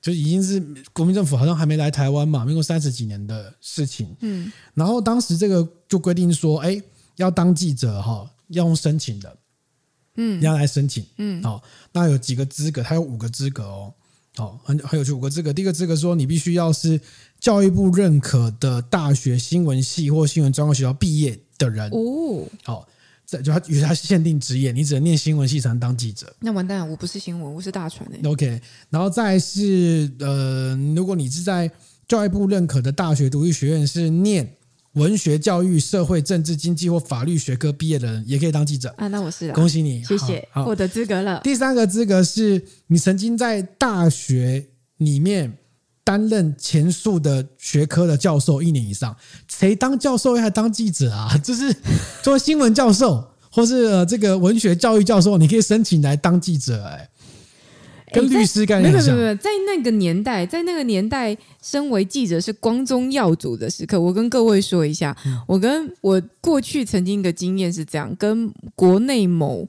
[0.00, 0.60] 就已经是
[0.92, 4.50] 国民政府好像还没来台湾嘛，民国三十几年的事情，嗯。
[4.74, 6.82] 然后当时这个就规定说，哎，
[7.16, 9.36] 要当记者哈，要用申请的，
[10.16, 11.62] 嗯，要来申请，嗯，好，
[11.92, 12.82] 那有几个资格？
[12.82, 13.94] 它有五个资格哦。
[14.38, 15.52] 哦，很很有趣，五个资格。
[15.52, 16.98] 第一个资格说，你必须要是
[17.38, 22.44] 教育部认可的大学新闻系或新闻专科学校毕业的人哦。
[22.64, 22.88] 好，
[23.26, 26.34] 这就他与他限定职业，你只能念新闻系才能当记者。
[26.40, 28.28] 那完蛋了，我不是新闻，我是大传的。
[28.28, 28.60] OK，
[28.90, 31.70] 然后再是呃，如果你是在
[32.06, 34.56] 教育部认可的大学独立学院是念。
[34.94, 39.08] 文学、教育、社会、政治、经济或法律学科毕业的人也可以当记者啊！
[39.08, 41.40] 那我是，恭喜你，谢谢，获得资格了。
[41.42, 44.66] 第三个资格是你曾经在大学
[44.98, 45.50] 里面
[46.04, 49.14] 担任前述的学科的教授一年以上。
[49.48, 51.36] 谁当教授还当记者啊？
[51.42, 51.74] 就是
[52.22, 57.08] 做新闻教授或是这个文学教育教授，你可以申请来当记者哎。
[58.14, 59.14] 跟律师概念很像。
[59.14, 63.98] 没有没有，在那个年代，在那个年代，身为记者是光宗耀祖的时刻。
[63.98, 69.66] 我跟各位说一下，嗯、我跟我过去曾经的经验是这样：跟国内某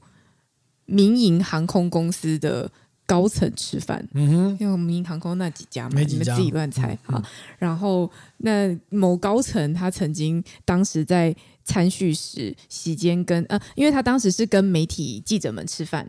[0.86, 2.69] 民营航空公司的
[3.06, 7.16] 高层吃饭，嗯哼，因为民营航空那几家嘛，你们自己乱猜啊。
[7.16, 7.24] 嗯、
[7.60, 16.08] 然后那某高层他曾经当时在餐叙时席间跟呃，因为他当时是跟媒体记者们吃饭。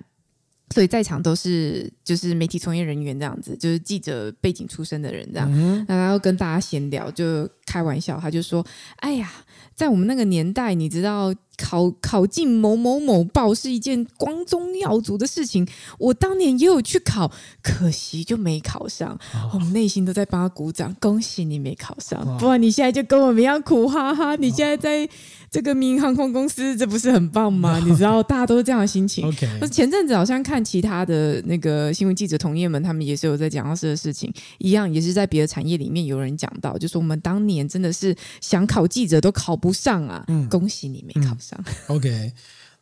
[0.70, 8.64] 所以在场都是就是媒体从业人员这样子，就是记者背景出身的人这样，嗯、然后跟大家闲聊，就开玩笑，他就说
[8.96, 9.30] ：“哎呀，
[9.74, 15.66] 在我们那个年代，你知道考考进某某某报是一件光宗耀祖的事情。
[15.98, 17.30] 我当年也有去考，
[17.62, 19.18] 可惜就没考上。
[19.34, 24.36] 哦、我们内心都在帮他鼓掌，恭喜你没考上，哦、不然你现在就跟我们一样苦哈哈。
[24.36, 25.08] 你现在在。”
[25.54, 27.78] 这个民营航空公司，这不是很棒吗？
[27.86, 29.24] 你知道，大家都是这样的心情。
[29.28, 40.24] OK，前阵子好像看其他的那个新闻记者同业们，他们也是有在讲到这个事情，一样也是在别的产业里面有人讲到，就说我们当年真的是想考记者都考不上啊！
[40.26, 41.43] 嗯，恭喜你没考上。
[41.52, 41.64] 嗯、
[41.96, 42.32] OK，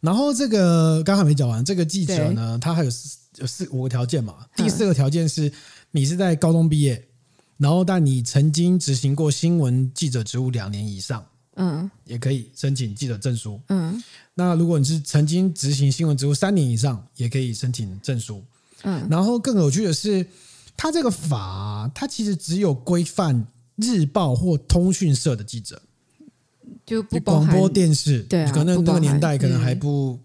[0.01, 4.47] 然后这个刚还没讲完，这个记者呢，他还有四有四五个条件嘛。
[4.57, 5.53] 第四个条件是
[5.91, 7.05] 你是在高中毕业，
[7.57, 11.25] 然后但你曾经执行过新闻记者职务两年以上。
[11.57, 13.61] 嗯，也可以申请记者证书。
[13.69, 14.03] 嗯，
[14.33, 18.43] 那如果你是曾经执行新闻职务三年以上，也可以申请证书。
[18.85, 20.27] 嗯，然后更有趣的是，
[20.79, 23.47] 他这个法，他其实只有规范
[23.77, 25.83] 日报或通讯社的记者，
[26.85, 30.19] 就不广播电视，对、啊，可能那个年代可能还不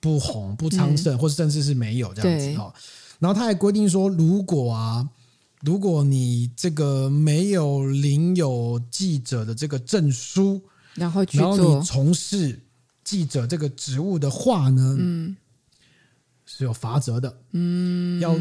[0.00, 2.72] 不红、不昌盛，或者甚至是没有这样子哈。
[3.18, 5.08] 然后他还规定说，如果啊。
[5.62, 10.58] 如果你这个没有领有记者的这个证书，
[10.94, 12.58] 然后去然后你从事
[13.04, 15.36] 记者这个职务的话呢，嗯，
[16.46, 18.34] 是有罚则的，嗯，要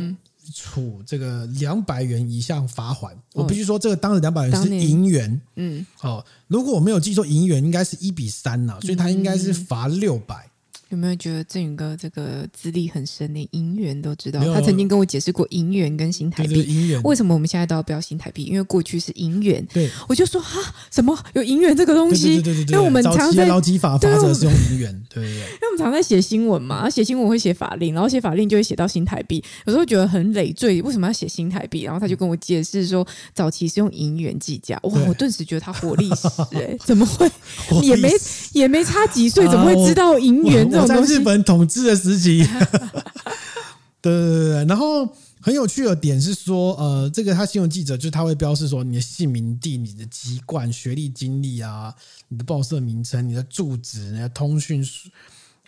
[0.53, 3.15] 处这个两百元以下罚款。
[3.33, 10.48] 我必须说，这个当时两百元是银元，嗯，哦，如果我没有记错，银元应该是一比三呐，所以他应该是罚六百。
[10.89, 14.39] 有没有觉得振宇哥这个资历很深，连银元都知道？
[14.53, 16.61] 他曾经跟我解释过银元跟新台币。
[16.63, 18.43] 银元为什么我们现在都要标新台币？
[18.43, 19.65] 因为过去是银元。
[19.71, 20.59] 对，我就说哈，
[20.91, 22.41] 什么有银元这个东西？
[22.41, 25.39] 对对对对，因为我们常在劳基法法则是用银元，对对对。
[25.39, 31.83] 因为我们常在写新闻嘛，写新闻会写法令，然后写法令就会写到新台币，有时候觉得很累赘，为什么要写新台币？
[31.83, 34.79] 然后他就跟我解释说，早期是用银元计价。
[34.81, 37.29] 哇，我顿时觉得他活历史哎，怎么会
[37.83, 38.11] 也没
[38.53, 41.13] 也没差几岁，怎么会知道银元这种东西？
[41.13, 42.39] 日本统治的时期，
[44.01, 45.05] 对对对对，然后
[45.41, 51.93] 很有趣的点是说，呃，这个他新闻记者就是他会标示说你的姓名、地、你的籍贯、学历、经历啊，
[52.27, 54.85] 你的报社名称、你的住址、你的通讯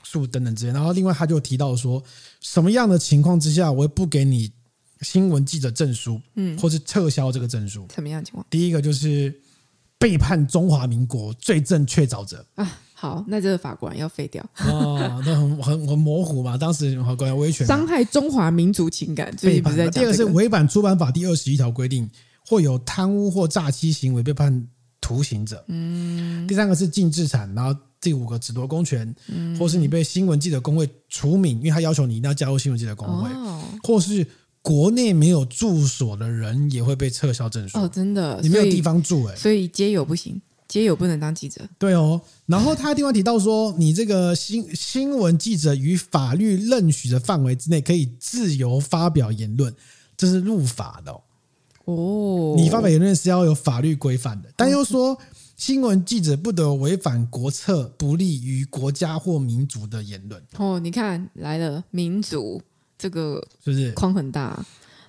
[0.04, 0.74] 数等等之类。
[0.74, 2.04] 然后另外他就提到说，
[2.40, 4.52] 什么样的情况之下我会不给你
[5.02, 7.88] 新闻记者证书，嗯，或是撤销这个证书？
[7.94, 8.46] 什么样的情况？
[8.50, 9.34] 第一个就是
[9.98, 12.80] 背叛中华民国、罪证确凿者啊。
[13.02, 16.56] 好，那这个法官要废掉 哦，那很很很模糊嘛。
[16.56, 19.76] 当时法官威权，伤害中华民族情感，背叛。
[19.90, 22.08] 第二个是违反出版法第二十一条规定，
[22.46, 24.68] 或有贪污或诈欺行为被判
[25.02, 25.66] 徒刑者。
[25.68, 26.46] 嗯。
[26.48, 29.12] 第三个是禁制产，然后第五个褫夺公权，
[29.58, 33.32] 或是你被新闻记者工会除名，因为他要求你一定要加入新闻记者工会，
[33.82, 34.24] 或是
[34.62, 40.40] 国内没有住所的人也会被撤销证书哦，真的，你没有地方住哎、欸，所以街友不行，
[40.72, 41.62] 街友不能当记者。
[41.78, 49.76] 对哦，然后他的地方提到说，你这个新新闻记者于法律认许的范围之内可以自由发表言论，
[50.16, 51.22] 这是入法的哦。
[51.84, 55.18] 哦，你发表言论是要有法律规范的，但又说
[55.58, 60.42] 新闻记者不得违反国策、不利于国家或民族的言论。
[60.58, 62.62] 哦，你看来了民族。
[62.98, 64.64] 这个是不是框很大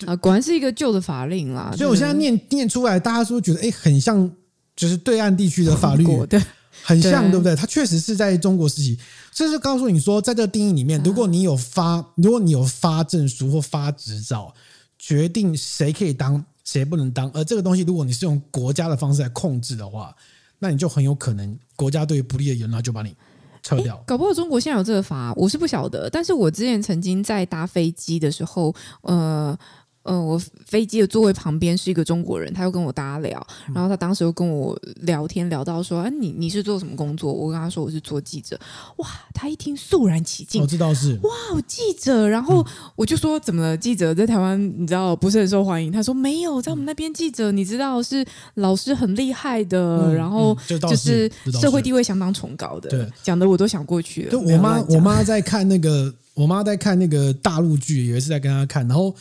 [0.07, 0.15] 啊？
[0.15, 1.71] 果然是一个旧的法令啦。
[1.77, 4.31] 所以我现在念念出来，大家是不是觉得哎，很像，
[4.75, 6.41] 就是对岸地区的法律，对，
[6.83, 7.55] 很像，对不对？
[7.55, 8.97] 它确实是在中国实习，
[9.31, 14.53] 这是告诉你说，在这个定义里面，如果你有发，如果你有发证书或发执照，
[14.97, 20.15] 决定谁可以当，谁不能当，而这个东西，如果你是用国家的方式来控制的话，
[20.59, 23.15] 那你就很有可能国家对于不利的言论就把你。
[23.61, 26.09] 撤掉，搞不好中国现在有这个法，我是不晓得。
[26.09, 29.57] 但是我之前曾经在搭飞机的时候，呃。
[30.03, 38.59] 呃，我飞机的座位旁边是一个中国人，他又跟我搭聊，然后他当时又跟我聊天，聊到说：“哎、啊，你你是做什么工作？”我跟他说：“我是做记者。”
[38.97, 41.31] 哇，他一听肃然起敬，我知道是哇，
[41.65, 42.27] 记者。
[42.27, 42.65] 然后
[42.97, 43.77] 我就说：“怎么了？
[43.77, 48.25] 记者在台湾你知道不是很受欢迎？”他说：“没有，在我们那边记者你知道是
[48.55, 51.31] 老师很厉害的，嗯、然后就是
[51.61, 54.31] 社会地位相当崇高的。”对，讲的我都想过去了。
[54.31, 59.15] 对，我妈我妈在看那个，我妈在看那个大陆剧，有一次在跟她看，然后。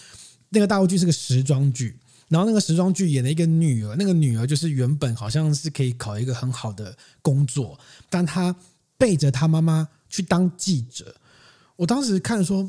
[0.55, 1.97] 那个大陆剧是个时装剧，
[2.29, 7.81] 然后那个时装剧演了一个女儿，那个女儿就是原本好像是可以考一个很好的工作，
[8.11, 8.55] 但她
[8.99, 11.17] 背着她妈妈去当记者。
[11.77, 12.69] 我当时看说，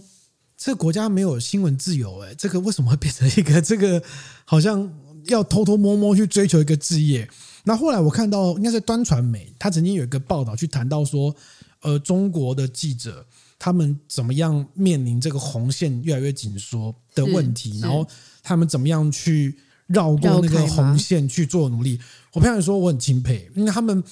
[0.55, 4.01] 这个国家没有新闻自由，哎，这个为什么会变成一个这个
[4.45, 4.89] 好像
[5.25, 7.29] 要偷偷摸摸去追求一个职业？
[7.65, 11.35] 那后来我看到应该是端传媒，他曾经有一个报道去谈到说，
[11.81, 13.25] 呃，中国的记者。
[13.63, 17.79] 他们怎么样面临这个红线越来越紧缩的问题？
[17.79, 18.05] 然后
[18.41, 19.57] 他们怎么样去
[19.87, 21.97] 绕过那个红线去做努力？
[22.33, 24.03] 我朋友说我很钦佩，因为他们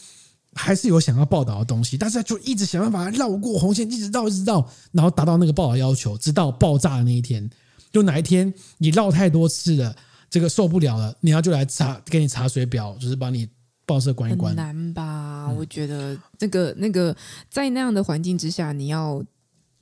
[0.54, 7.50] 还是有想要报道的东西，但是就一直想办法绕过红线，一直绕，一直绕，然后达到那个报道要求，直到爆炸的那一天。
[7.92, 9.94] 就哪一天你绕太多次了，
[10.30, 13.50] 这个受不了了，你要就来查，给你查水表，就是把你
[13.86, 14.56] 报社关一关。
[14.56, 15.48] 很难吧？
[15.50, 17.14] 嗯、我觉得那个那个
[17.50, 19.22] 在那样的环境之下，你要。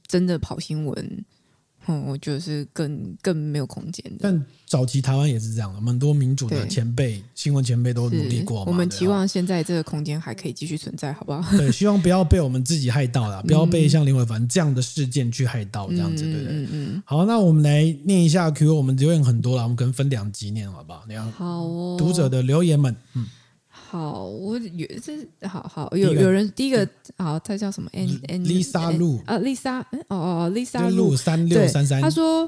[0.09, 1.25] 真的跑新闻，
[1.87, 4.17] 嗯，我觉得是更更没有空间的。
[4.21, 8.65] 但早期台湾也是这样的，很多民主的前辈、新闻前辈都努力过。
[8.65, 11.41] 我们期望现在这个空间还可以继续存在，好不好？
[11.57, 16.47] 对，希望不要被我们自己害到了，不要被像林伟凡这样的事件去害到，这样子，对不对？
[16.51, 17.03] 嗯嗯。
[17.05, 21.05] 好，那我们来念一下 Q，我们留言很多了，我们可能分两集念，好不好？
[21.07, 21.95] 那样好哦。
[21.97, 23.25] 读者的留言们，嗯。
[23.91, 26.87] 好，我有这好好有有人第一个
[27.17, 31.99] 好，他叫什么？N N Lisa Lu 啊，Lisa 哦哦，Lisa Lu 三六三三。
[31.99, 32.47] 他说，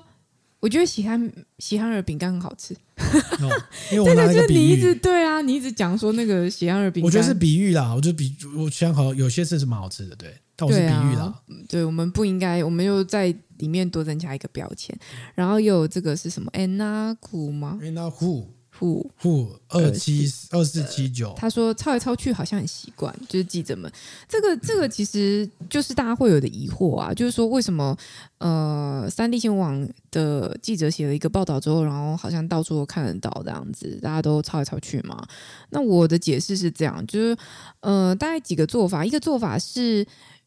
[0.60, 2.76] 我觉得喜憨喜憨儿饼干很好吃。
[2.76, 3.50] 哦，
[3.92, 7.92] 因为 我拿一个比喻，你一直对啊，你一直讲说那个喜憨儿饼干，我觉得是比喻啦。
[7.96, 11.34] 我觉得比我想好有些是是蛮好吃的，对，但我是比喻啦。
[11.68, 14.96] 对，我们不应该，我们又在里面多增加一个标签。
[15.34, 18.46] 然后又有这个是什么？Anna Hu 吗？Anna Hu。
[18.82, 23.92] 户户二七二四七九，他说抄来抄去好像很习惯，就是记者们，
[24.28, 27.96] 这个这个其实就是大家会有的疑惑啊，就是说为什么
[28.40, 35.24] 呃三立新闻网的记者写了一个报道之后，然后好像到处都看得到这样子，大家都抄来抄去嘛？
[35.70, 37.38] 那我的解释是这样，就是
[37.82, 40.04] 呃大概几个做法，一个做法是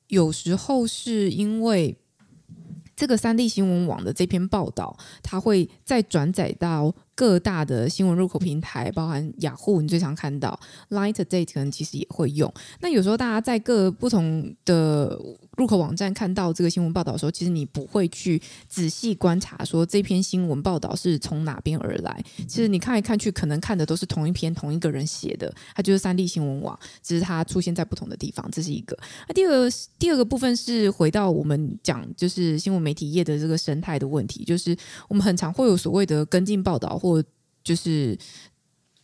[0.08, 1.96] 有时候是因为。
[3.04, 12.50] 这个三 D 新闻网的这篇报道，它会再转载到各大的新闻入口平台，包含雅虎，你最常看到；Light Day 可能其实也会用。
[12.80, 15.20] 那有时候大家在各不同的
[15.56, 22.22] 入口网站看到这个新闻报道的时候，其实你不会去仔细观察，说这篇新闻报道是从哪边而来。
[22.48, 28.48] 其实你看来看去，可能看的都是同一篇同一个人写的，它就是三立新闻网，只是它出现在不同的地方。
[28.50, 28.96] 这是一个。
[29.28, 34.76] 那第二个第二个部分是回到我们讲，就是新闻媒体业的这个生态的问题，就是
[35.08, 37.22] 我们很常会有所谓的跟进报道，或
[37.62, 38.18] 就是。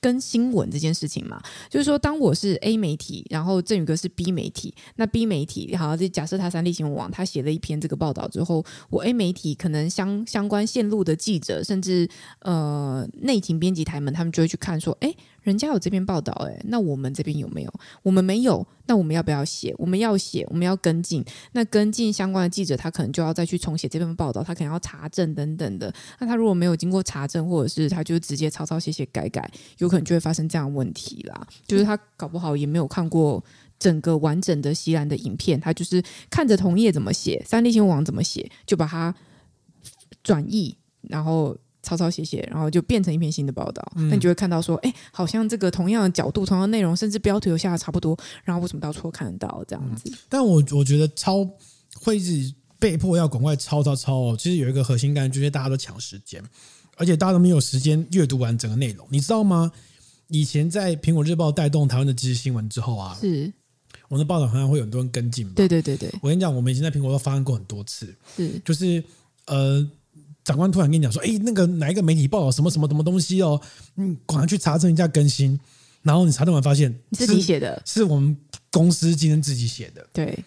[0.00, 12.08] 跟新闻这件事情嘛，就是说，当我是 A 媒体，然后振宇哥是 B 媒体，那 B 媒体好，就假设他三立新闻网他写了一篇这个报道之后，我 A 媒体可能相相关线路的记者，甚至
[12.40, 15.14] 呃内勤编辑台们，他们就会去看说，哎。
[15.42, 17.72] 人家有这篇报道，诶，那我们这边有没有？
[18.02, 19.74] 我们没有，那我们要不要写？
[19.78, 21.24] 我们要写，我们要跟进。
[21.52, 25.92] 那跟进相关的记者，他可能就要再去重写这篇报道，他可能要查证等等的。
[26.18, 31.46] 那他如果没有经过查证，或者是他就直接抄抄写写改改，有可能就会发生这样的问题啦。
[31.66, 33.42] 就是他搞不好也没有看过
[33.78, 39.14] 整个完整的西兰的影片，他就是看着同业怎么写，三立新闻网怎么写，就把它
[40.22, 40.76] 转译。
[41.08, 43.92] 然后抄抄写写，然后就变成一篇新的报道。
[43.96, 50.10] 那、嗯、你就会看到说，哎，好像这个同样的角度、同样的内容，甚至标题都下的差不多，然后为什么到处都看得到这样子？
[50.10, 51.48] 嗯、但我我觉得抄
[51.94, 54.36] 会是被迫要赶快抄抄抄哦。
[54.38, 56.42] 其实有一个核心概念，就是大家都抢时间，
[56.96, 59.70] 而且大家都没有时间阅读完整个内容，你知道吗？
[60.28, 63.52] 以前在苹果日报带动台湾的即时新闻之后啊，是
[64.08, 65.52] 我们的报道好像会有很多人跟进。
[65.54, 69.02] 对对对对，我跟你讲，我们以前在苹果都发生过很多次，是就是
[69.46, 69.84] 呃，
[70.44, 73.60] 长官突然跟你讲说，哎，那个哪一个媒体报道什么什么什么东西哦，
[73.96, 75.58] 嗯，赶快去查证一下更新，
[76.02, 78.36] 然后你查证完发现是自己写的，是我们
[78.70, 80.06] 公司今天自己写的。
[80.12, 80.38] 对，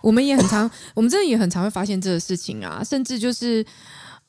[0.00, 3.64] 我们也很常， 我们真的也很常会发现这个事情啊，甚至就是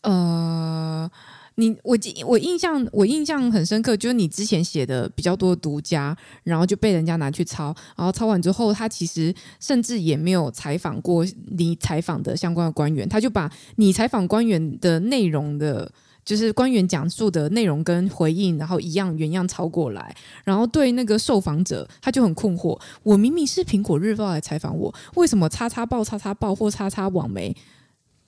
[0.01, 1.09] 呃。
[1.55, 15.91] 你我记我印象我印象很深刻，就是你之前写的比较多独家，然后就被人家拿去抄，然后抄完之后，他其实甚至也没有采访过你采访的相关的官员，他就把你采访官员的内容的，
[16.25, 27.55] 就是官员讲述的内容跟回应，然后一样原样抄过来，然后对那个受访者，他就很困惑，我明明是苹果日报来采访我，为什么叉叉报、叉叉报或叉叉网媒？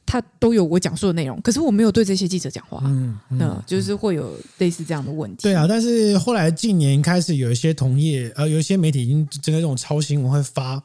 [0.06, 3.18] 他都有我讲述的内容，可是我没有对这些记者讲话，嗯，
[3.66, 5.44] 就是会有类似这样的问题。
[5.44, 10.82] 对啊，但是后来近年开始有一些同业，呃，有一些媒体已经针对这种抄新闻会发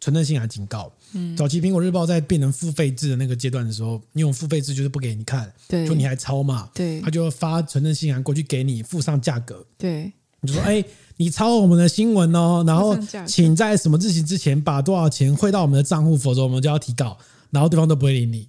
[0.00, 0.92] 存证信函警告。
[1.12, 10.84] 嗯，早期苹果日报在变成付费制的那个阶段的时候，因为付费制就是不给你看，对，就你还抄嘛，对，他就发存证信函过去给你，附上价格，对，你就说，哎，
[11.16, 12.96] 你抄我们的新闻哦，然后
[13.26, 17.16] 请在什么日期之前把多少钱汇到我们的账户，否则我们就要提告。
[17.50, 18.48] 然后对方都不会理你。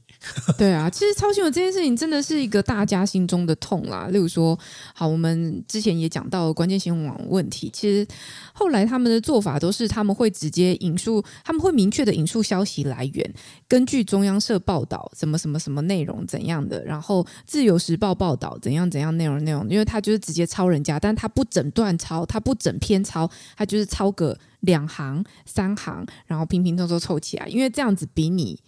[0.56, 4.08] 对啊，其实抄新闻这件事情真的是一个大家心中的痛啦。
[4.12, 4.58] 例如说，
[4.94, 8.08] 好，我们之前也讲到关键新闻网问题，其实
[8.54, 13.34] 后来他们的做法都是他们会直接引述，他们会明确的引述消息来源，
[13.68, 23.28] 根据中央社报道什么什么什么内容怎样的，然后自由时报报道怎样怎样内容内容，因为他就是直接抄人家，但他不整段抄，他不整篇抄，
[23.58, 28.60] 他就是抄个两行三行，然后拼拼凑凑凑起来，因为这样子比你。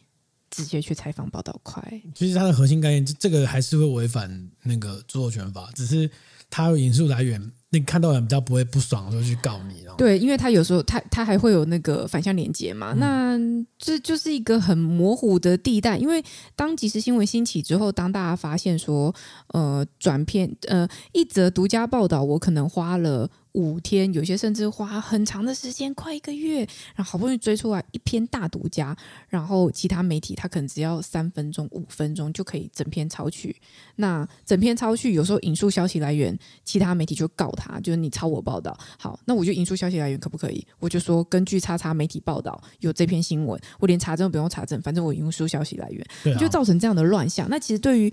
[0.55, 1.83] 直接去采访报道快，
[2.13, 6.07] 其实它的核心概念，这个还是会违反那个著作权法，只是
[6.49, 9.83] 它有引述来源，那看到人比较不会不爽，就去告你。
[9.97, 15.97] 对，因为他有时候他他还会有那个反向连接嘛，嗯、那这就是一个很模糊的地带。
[15.97, 16.23] 因为
[16.55, 19.13] 当即时新闻兴起之后，当大家发现说，
[19.49, 23.29] 呃，转片呃一则独家报道，我可能花了。
[23.53, 26.59] 五天，有些甚至花很长的时间，快一个月，
[26.95, 28.95] 然后好不容易追出来一篇大独家，
[29.29, 33.55] 然后其他媒体他可能只要三分钟、五分钟就可以整篇抄去。
[33.95, 38.77] 那整篇抄去，有时候引述消息来源，其他媒体就告他，就是你抄我报道。
[38.97, 40.65] 好，那我就引述消息来源可不可以？
[40.79, 47.47] 我就说根据叉叉媒体报道有这篇新闻，我连查证都不用查证，反正我引述消息来源，啊、就造成这样的乱象。
[47.49, 48.11] 那其实对于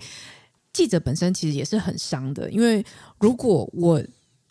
[0.71, 2.85] 记者本身其实也是很伤的，因为
[3.19, 3.99] 如果我。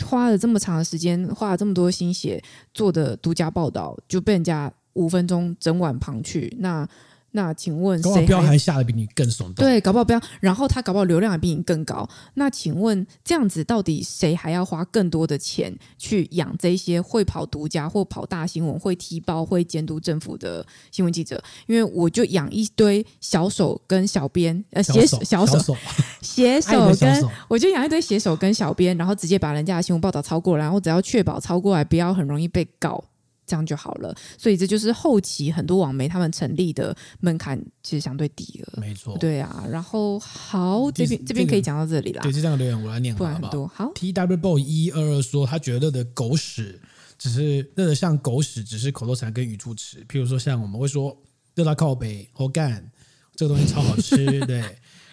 [0.05, 2.43] 花了这么长的时间，花了这么多心血
[2.75, 6.89] 做的独家报道，就被人家五分钟整晚旁去，那。
[7.33, 9.55] 那请问谁标还下的比你更耸动？
[9.55, 12.09] 对，搞不好标，然后他搞不好流量也比你更高。
[12.35, 21.43] 那请问这样子到底谁还要花更多的钱去养这些会跑独家或跑大新闻、会踢爆、会监督政府的新闻记者？
[21.67, 25.77] 因为我就养一堆小手跟小编，呃，写手小手
[26.21, 33.03] 写手跟我就养一堆写手跟小编，然后直接把人家的新闻报道抄过来，然后只要确保抄过来不要很容易被告。
[33.51, 39.67] 这样就好了，所以这就是后期很多网媒他们成立的门槛其实相对低了，没错，对啊。
[39.69, 42.23] 然后好，这边这边可以讲到这里啦。
[42.23, 43.87] 对，这样的留言我来念好不好？
[43.87, 46.81] 好，T W Boy 一二二说他觉得的狗屎
[47.19, 49.99] 只是热的像狗屎，只是口头禅跟语助词。
[50.09, 51.17] 譬如说像我们会说
[51.57, 52.89] 热到靠北或干，
[53.35, 54.63] 这个东西超好吃， 对。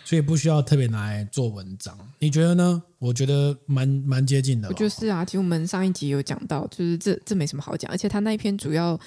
[0.08, 2.82] 所以不需要特别拿来做文章，你觉得呢？
[2.98, 4.70] 我觉得蛮蛮接近的。
[4.70, 8.98] 我就是啊，其实我们上一集有讲到，就是这这没什么好讲，而且他那一篇主要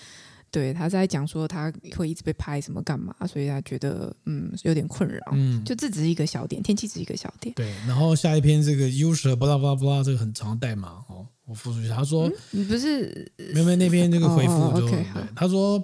[0.51, 5.23] 对他在讲说他会一直被拍什么干嘛，所以他觉得嗯有点困扰。
[5.33, 7.55] 嗯，就这只是一个小点，天气只是一个小点。
[7.55, 15.83] 对，然后下一篇这个 user 巴拉巴拉巴拉这个很长的代码哦，我复出去，他说、嗯、你不是没没那篇那个回复就、哦 okay, 对，他说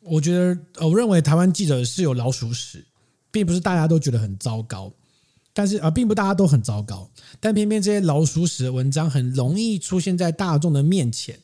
[0.00, 2.82] 我觉得我认为台湾记者是有老鼠屎。
[3.30, 4.92] 并不是大家都觉得很糟糕，
[5.52, 11.38] 但是啊、并不大家都很糟糕，但偏偏这些老鼠屎的文章很容易出现在大众的面前，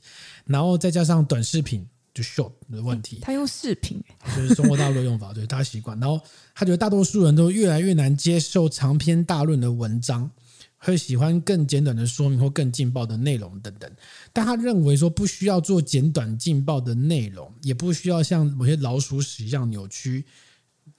[0.44, 4.02] 然后再加上短视频就 short 的问题，他用视频，
[4.36, 6.20] 就是中国大陆的用法，对，他习惯，然后
[6.54, 10.30] 他觉得大多数人都越来越难接受长篇大论的文章，
[10.76, 13.90] 会喜欢更简短的说明或更劲爆的内容等等，
[14.32, 20.24] 但他认为说不需要做简短劲爆的内容，也不需要像某些老鼠屎一样扭曲。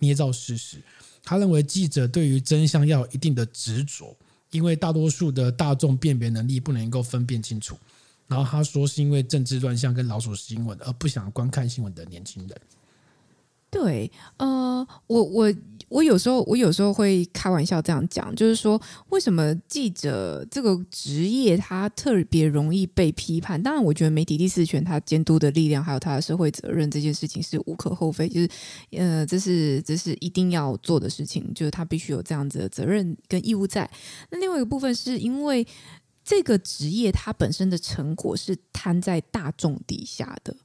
[0.04, 0.78] 捏造事实。
[1.24, 4.14] 他认为记者对于真相要有一定的执着，
[4.52, 7.78] 因为大多数的大众辨别能力不能够分辨清楚。
[8.28, 12.62] 然后他说是因为政治乱象跟老鼠新闻而不想观看新闻的年轻人。
[13.72, 15.54] 对，呃，我我。
[15.94, 23.62] 我有时候，我有时候会开玩笑这样讲，就是说，为什么记者这个职业他特别容易被批判？
[23.62, 28.50] 当然，我觉得媒体第四权，他监督的力量，还有他的社会责任，这件事情是无可厚非，就是
[28.90, 33.88] 呃，这是这是一定要做的事情，就是他必须有这样子的责任跟义务在。
[34.32, 35.64] 那另外一个部分是因为
[36.24, 40.56] 这个职业它本身的成果是摊在大众底下的，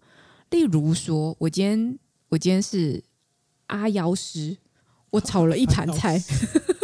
[0.49, 1.99] 例如说，我今天
[2.31, 3.05] 我今天是
[3.67, 4.57] 阿妖师。
[5.11, 6.23] 我炒了一盘 菜，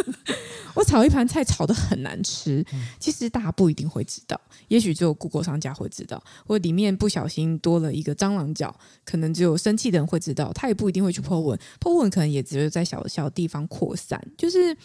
[0.75, 2.65] 我炒一盘菜炒得很难吃。
[2.99, 10.51] 其实大家不一定会知道，也许只有 Google 商家会知道，或里面不小心多了一个蟑螂脚，可能只有生气的人会知道。
[10.53, 14.21] 他也不一定会去 po 文，po 文可能也只有在小小地方扩散。
[14.37, 14.75] 就是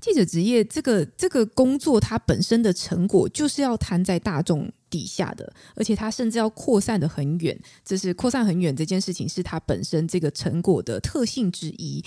[0.00, 7.54] 记者职业这个这个工作，它本身的成果就是要摊在大众底下的，而且它甚至要扩散得很远，
[7.84, 12.02] 这是扩散很远这件事情是它本身这个成果的特性之一。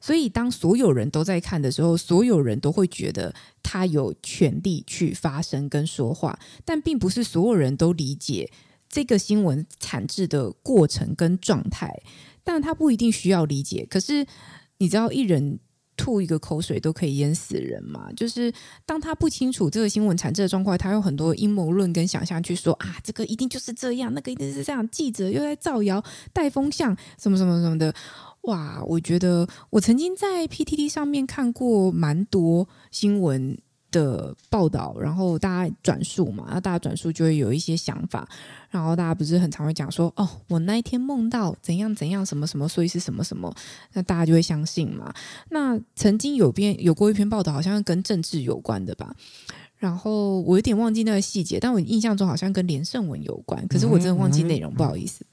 [0.00, 3.32] 所以，当所有人都在看的时候，所有人都会觉得
[3.62, 8.50] 他有权利去发声跟说话，但并不是所有人都理解
[8.88, 12.02] 这个新闻产制的过程跟状态。
[12.42, 14.26] 但他不一定需要理解，可是
[14.78, 15.60] 你知道，一人。
[15.96, 18.12] 吐一个口水都可以淹死人嘛？
[18.14, 18.52] 就是
[18.86, 26.02] 当他不清楚这个新闻产生的状况，他有很多阴谋论跟想象去说啊，这个一定就是这样，那个一定是这样，记者又在造谣、
[26.32, 27.94] 带风向，什么什么什么的。
[28.42, 33.56] 哇，我觉得我曾经在 PTT 上面看过蛮多新闻
[33.92, 38.28] 的报道，然后大家转述嘛，然后大家转述就会有一些想法，
[38.70, 43.54] 然后大家不是很常会讲说，哦，我那一天梦到怎样怎样什么什么，所以是什么什么，
[43.92, 45.14] 那大家就会相信嘛。
[45.50, 49.14] 那曾经有篇有过一篇报道，好像跟政治有关的吧，
[49.78, 55.24] 然后我有点忘记那个细节，但我印象中好像跟连胜文有关，可是我真的忘记内容，不好意思。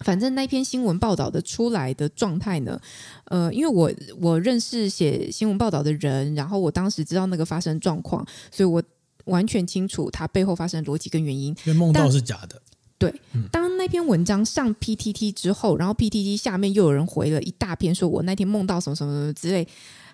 [0.00, 2.80] 反正那篇新闻报道的出来的状态呢，
[3.24, 8.82] 呃，因为我我认识写新闻报道的人，然后我当时知道那个发生状况，所以我
[9.24, 11.48] 完全清楚它背后发生的逻辑跟原因。
[11.64, 12.60] 因为梦到是假的。
[12.96, 13.14] 对，
[13.52, 19.66] 当那篇文章上 PTT 之后，然后 PTT 下面又有人回了一大篇，说我那天梦到什么什么什么之类。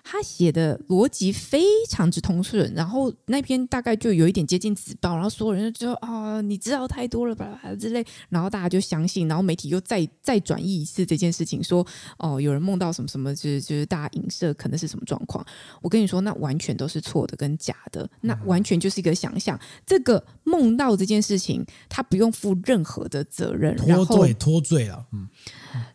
[0.07, 11.85] 他写的逻辑非常之通顺，然后那篇大概就有一点接近子报，然后所有人就说啊、哦，你知道太多了吧之类，然后大家就相信，然后媒体又再再转译一次这件事情，说
[12.19, 15.43] 哦，有人梦到什么什么，就是就是大家影射可能是什么状况。
[15.81, 19.59] 我跟你说，那完全都是错的跟假的，那完全就是一个想象。
[19.87, 25.27] 这个梦到这件事情，他不用负任何的责任，脱罪脱罪了，嗯，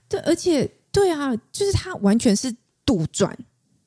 [0.09, 2.53] 对，而且对啊，就是他完全是
[2.85, 3.32] 杜撰。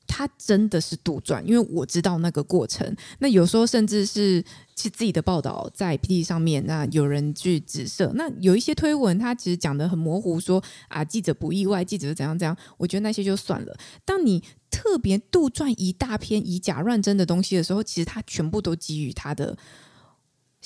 [0.07, 2.95] 他真的是杜撰，因为我知道那个过程。
[3.19, 4.43] 那有时候甚至是
[4.75, 12.55] 其自己的报道在 PT 上面，那有人去指涉，那有一些推文，他其实讲的很模糊说，啊记者不意外，记者怎样怎样。
[12.77, 13.75] 我觉得那些就算了。
[14.05, 19.57] 当你特别杜撰一大篇以假乱真的东西的时候，其实他全部都基于他的。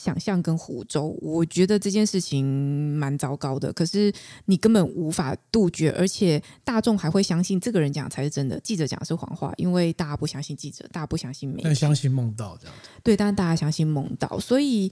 [0.08, 3.74] 想象跟湖州，我觉得这件事情蛮糟糕的。
[3.74, 4.10] 可是
[4.46, 12.88] 你根本无法杜绝，而且大众还会相信这个人讲才是真的，记者讲的是谎话，因为大家不相信记者，大家不相信媒体，但相信梦到这样子。
[13.04, 14.90] 对，但是大家相信梦到，所以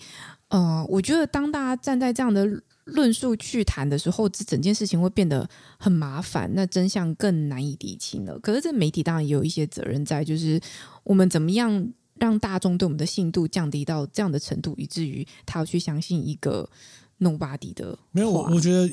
[0.50, 2.46] 呃，我觉得当大家站在这样的
[2.84, 8.38] 论述去谈的时候，这整件事情会变得很麻烦，那真相更难以理清了。
[8.40, 10.60] 可是这媒体当然也有一些责任在，就是
[11.06, 11.94] 我们怎么样。
[12.20, 16.70] 让大众对我们的信度降低到这样的程度，以至于他要去相信一个
[17.20, 17.98] nobody 的。
[18.12, 18.90] 没有，我我觉得，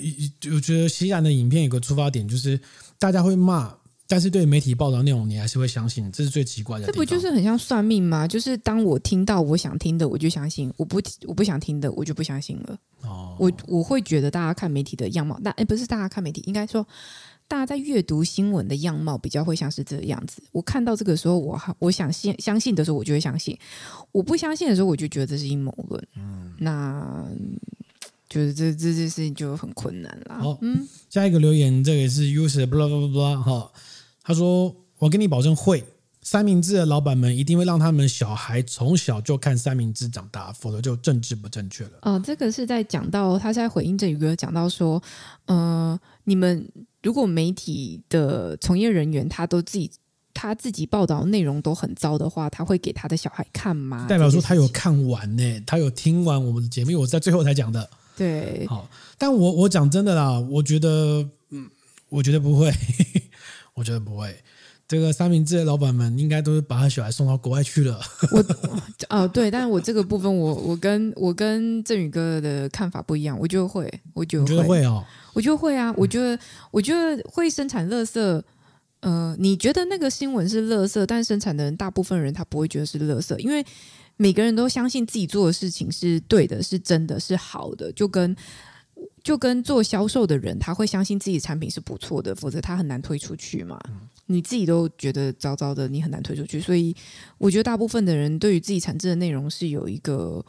[0.55, 2.61] 我觉得西兰的影片有个出发点，就是
[2.99, 3.73] 大家会骂，
[4.09, 6.87] 但是对媒体报道内容，你还是会相信，这是最奇怪的。
[6.87, 8.27] 这不就是很像算命吗？
[8.27, 12.79] 就是当我听到我想听的，我就相信；我不我不想听的，我就不相信了。
[13.03, 16.87] 哦，我我会觉得大家看媒体的样貌，但哎，不是大家看媒体，应该说。
[17.53, 20.43] 大家在阅读新闻的样貌比较会像是这个样子。
[20.53, 23.55] 我看到这个时候，我我想信相信的时候，我就会相信；
[24.11, 26.03] 我不相信的时候，我就觉得这是阴谋论。
[26.17, 27.29] 嗯，那
[28.27, 30.43] 就是这这件事情就很困难了。
[30.43, 33.71] 好，嗯，下一个留言，这个是 user blah blah blah 哈，
[34.23, 35.85] 他说：“我跟你保证会，
[36.23, 45.03] 三明治的老板们一定会让他们小孩从小就看三明治长大，否则就政治不正确了。”哦，这个是在讲到他在回应这宇哥讲到说，
[45.47, 46.67] 嗯、呃，你们。
[47.03, 49.91] 如果媒体的从业人员他都自己
[50.33, 54.07] 他自己报道内容都很糟的话，他会给他的小孩看吗？
[54.09, 57.91] 代表说他有看完呢、欸，他有听完我们的节目，我在最后才讲的。
[58.17, 58.89] 对，好，
[59.19, 61.69] 但我我讲真的啦，我觉得，嗯，
[62.09, 62.73] 我觉得不会，
[63.75, 64.33] 我觉得不会。
[64.93, 67.99] 这个三明治的老板们应该都是把他小孩送到国外去了。
[68.31, 68.41] 我，
[69.09, 75.03] 哦、呃，对，但是我这个部分我，我我跟我跟振宇哥的看法不一样，我觉得会，我觉得会，觉得会哦，
[75.33, 76.39] 我觉得会啊，我觉得
[76.71, 78.43] 我觉得会生产垃圾。
[79.01, 83.65] 呃，你觉得那个新闻是垃圾，但生产的人大部分人他不会觉得是垃圾，因为
[84.19, 88.37] 每个人都相信自己做的事情是对的，是真的，是好的，就跟。
[89.25, 93.81] 就跟做销售的人，他会相信自己产品是不错的，否则他很难推出去嘛。
[94.33, 96.61] 你自己都觉得糟糟的，你很难推出去。
[96.61, 96.95] 所以，
[97.39, 100.45] 我觉得大部分的人对于自己产制的内容是有一个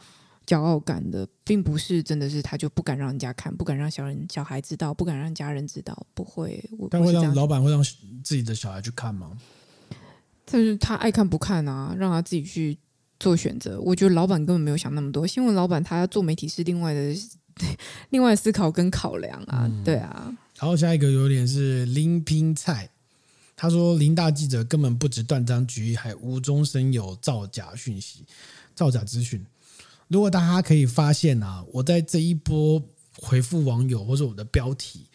[0.46, 6.62] 骄傲感的，并不是真的是他就不敢让人家看，不敢让小人小孩知道，不敢让家人知道，不会。
[6.78, 7.82] 我但会让老板会让
[8.22, 9.36] 自己的小孩去看吗？
[10.44, 12.78] 但是他爱看不看啊，让他自己去
[13.18, 13.80] 做选择。
[13.80, 15.26] 我觉得老板根本没有想那么多。
[15.26, 17.14] 新闻老板他要做媒体是另外的。
[18.10, 20.36] 另外思考跟考量啊，嗯、对啊。
[20.58, 22.90] 然后下一个有点是林拼菜，
[23.56, 28.24] 他说林大记者根本不止断章取义，还无中生有造假讯息、
[28.74, 29.44] 造假资讯。
[30.08, 32.82] 如果大家可以发现啊，我在这一波
[33.16, 35.06] 回复网友或者我的标题，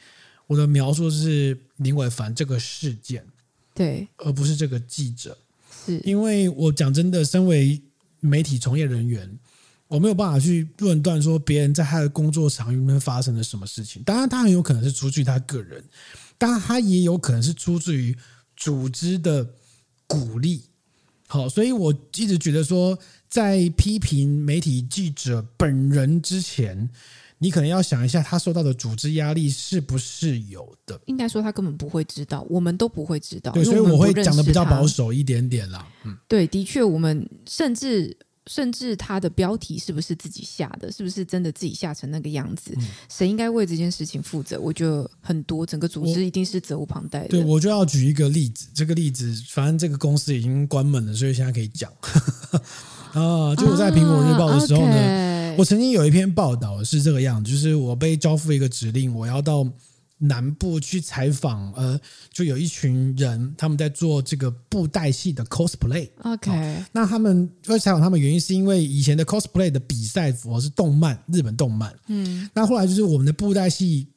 [0.47, 3.25] 我的描述是林伟凡这个事件，
[3.73, 5.37] 对，而不是这个记者，
[5.85, 7.81] 是因为我讲真的，身为
[8.19, 9.37] 媒体从业人员。
[9.89, 14.03] 我没有办法去论断说别人在他的工作场域里面发生了什么事情。
[14.03, 15.83] 当然，他很有可能是出自于他个人，
[16.37, 18.15] 当然他也有可能是出自于
[18.55, 19.45] 组织的
[20.05, 20.61] 鼓励。
[21.27, 22.97] 好，所以我一直觉得说，
[23.27, 26.87] 在批评媒体记者本人之前，
[27.39, 31.01] 你可能要想一下，他受到的组织压力是不是有的。
[31.07, 33.51] 应该说，他根本不会知道，我们都不会知道。
[33.53, 35.87] 对，所以我会讲的比较保守一点点啦。
[36.03, 38.15] 嗯，对，的确，我们甚至。
[38.49, 40.91] 甚至他的标题是不是自己下的？
[40.91, 42.75] 是不是真的自己下成那个样子？
[43.07, 44.59] 谁、嗯、应该为这件事情负责？
[44.59, 47.27] 我觉得很多，整个组织一定是责无旁贷的。
[47.27, 51.91] 对，我就要举一个例子，这个例子，反正这个公司已经关门了，所以现在可以讲。
[53.13, 59.63] 啊，就我在苹果日报的时候呢，啊 okay、我曾经有一篇报道是这个样子，就是我被交付一个指令，我要到。
[60.21, 61.97] 南部去采访，呃，
[62.29, 66.09] 就有一群人，他们在做这个布袋戏的 cosplay。
[66.23, 71.97] OK，那他们会采访他们原因是因为以前的 cosplay 的比赛服是动漫，日本动漫。
[72.07, 74.07] 嗯，那后来就是我们的布袋戏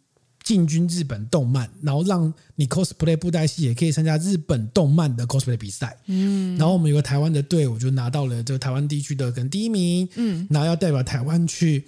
[0.43, 5.97] 进军日本动漫，然后让你 cosplay 布袋戏也可以参加日本动漫的 cosplay 比赛。
[6.07, 10.09] 嗯，然后我们有个台湾的队伍就拿到了这个台湾地区的可能第一名。
[10.17, 11.85] 嗯，然后要代表台湾去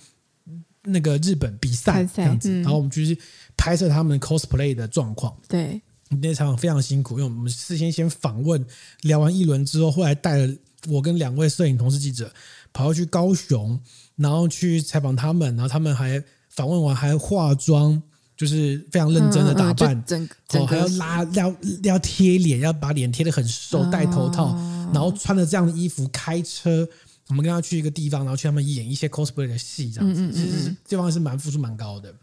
[0.84, 3.18] 那个日本比赛这样子，嗯、然后我们就是。
[3.56, 8.64] 拍摄他们 cosplay 的状况，对，那场非常辛苦，因为我们事先先访问，
[9.02, 10.54] 聊完一轮之后，后来带了
[10.88, 12.32] 我跟两位摄影同事记者
[12.72, 13.80] 跑去高雄，
[14.16, 18.02] 然后去采访他们，然后他们还访问完还化妆，
[18.36, 26.86] 就是非常认真的打扮，整整还要拉 要要贴脸，要把脸贴得很瘦，戴头套，哦、然后穿着这样的衣服开车，
[27.28, 32.14] 我们跟他去一个地方，然后去他们演一些 cosplay 的戏，这样子，其实这方面是蛮付出蛮高的。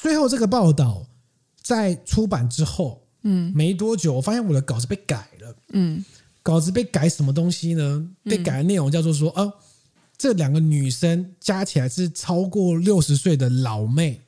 [0.00, 1.06] 最后这个报道
[1.60, 6.02] 在出版之后，嗯，没多久，我发现我的稿子被改了，嗯，
[6.42, 8.08] 稿子被改什么东西呢？
[8.24, 9.52] 被改的内容叫做说，哦，
[10.16, 14.22] 这两个女生加起来是超过六十岁的老妹，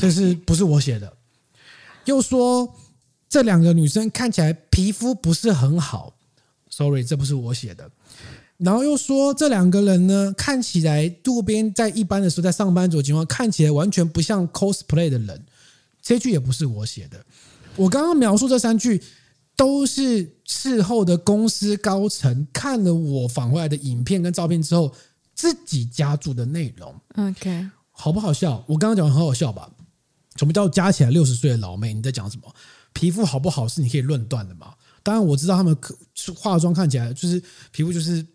[0.00, 1.16] 这是不是我写的？
[2.06, 2.74] 又说
[3.28, 6.16] 这两个女生看起来皮肤不是很好
[6.70, 7.88] ，sorry，这不是我写的。
[8.58, 15.44] 然后又说这两个人呢，看起来渡边在一般的时候在上班族情况看起来完全不像 cosplay 的人，
[16.00, 17.22] 这句也不是我写的。
[17.76, 19.02] 我刚刚描述这三句
[19.54, 24.90] 都是事后的公司高层看了我返回来的影片跟照片之后
[25.34, 26.94] 自己加注的内容。
[27.16, 28.64] OK，好不好笑？
[28.66, 29.70] 我刚刚讲的很好笑吧？
[30.36, 31.92] 什么叫加起来六十岁的老妹？
[31.92, 32.50] 你在讲什么？
[32.94, 34.72] 皮肤好不好是你可以论断的嘛？
[35.02, 35.94] 当然我知道他们可
[36.34, 38.26] 化妆看起来就是皮肤就是。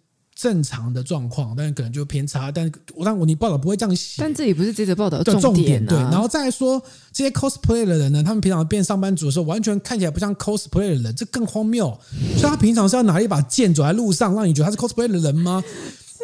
[0.42, 2.52] 正常的状况，但是可能就偏差。
[2.52, 2.66] 但
[2.96, 4.16] 我但我你报道不会这样写。
[4.18, 5.98] 但这里不是这则报道的重点，啊，对。
[6.00, 6.82] 然后再说
[7.14, 11.96] 这些 cosplay 的人呢，他们平常变上班族的时候，完全看起来不像 cosplay 的人，这更荒谬。
[12.38, 15.64] 所以他平常是要拿一把剑走在路上，让你觉得他是 cosplay 的人吗？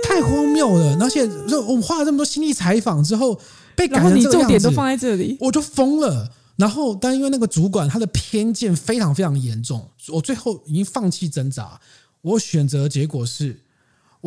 [0.04, 0.98] 太荒谬了！
[1.00, 3.40] 而且就我们花了这么多心力采访之后，
[3.76, 6.32] 被改成这个样子，然后你重点都放在这里，我就疯了。
[6.56, 11.80] 然后，但因为那个主管他的偏见非常非常严重，我最后已经放弃挣扎，
[12.22, 13.60] 我选择的结果是。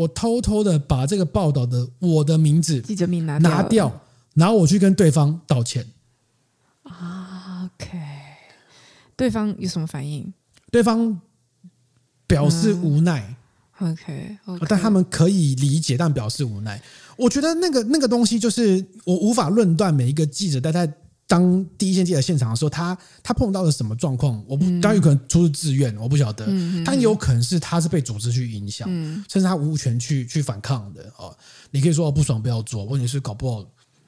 [0.00, 3.92] 我偷偷的把这个报道的我的名字记者名拿拿掉，
[4.34, 5.86] 然后我去跟对方道歉。
[6.84, 7.98] 啊，OK，
[9.14, 10.32] 对方有什么反应？
[10.70, 11.20] 对方
[12.26, 13.36] 表示无奈。
[13.80, 16.80] 嗯、OK，, 但他们可以理解，但表示无奈。
[17.16, 20.90] 我觉得那个那个东西就是我无法论断每一个记者待在
[21.30, 24.42] 当第一线记者现场的时候，他他碰到了什么状况？
[24.48, 26.44] 我不，当然有可能出自自愿，我不晓得。
[26.48, 31.32] 嗯，但有可能是他是被组织去影响，嗯，甚至他无权去去反抗的哦。
[31.70, 33.64] 你可以说我不爽不要做，问题是搞不好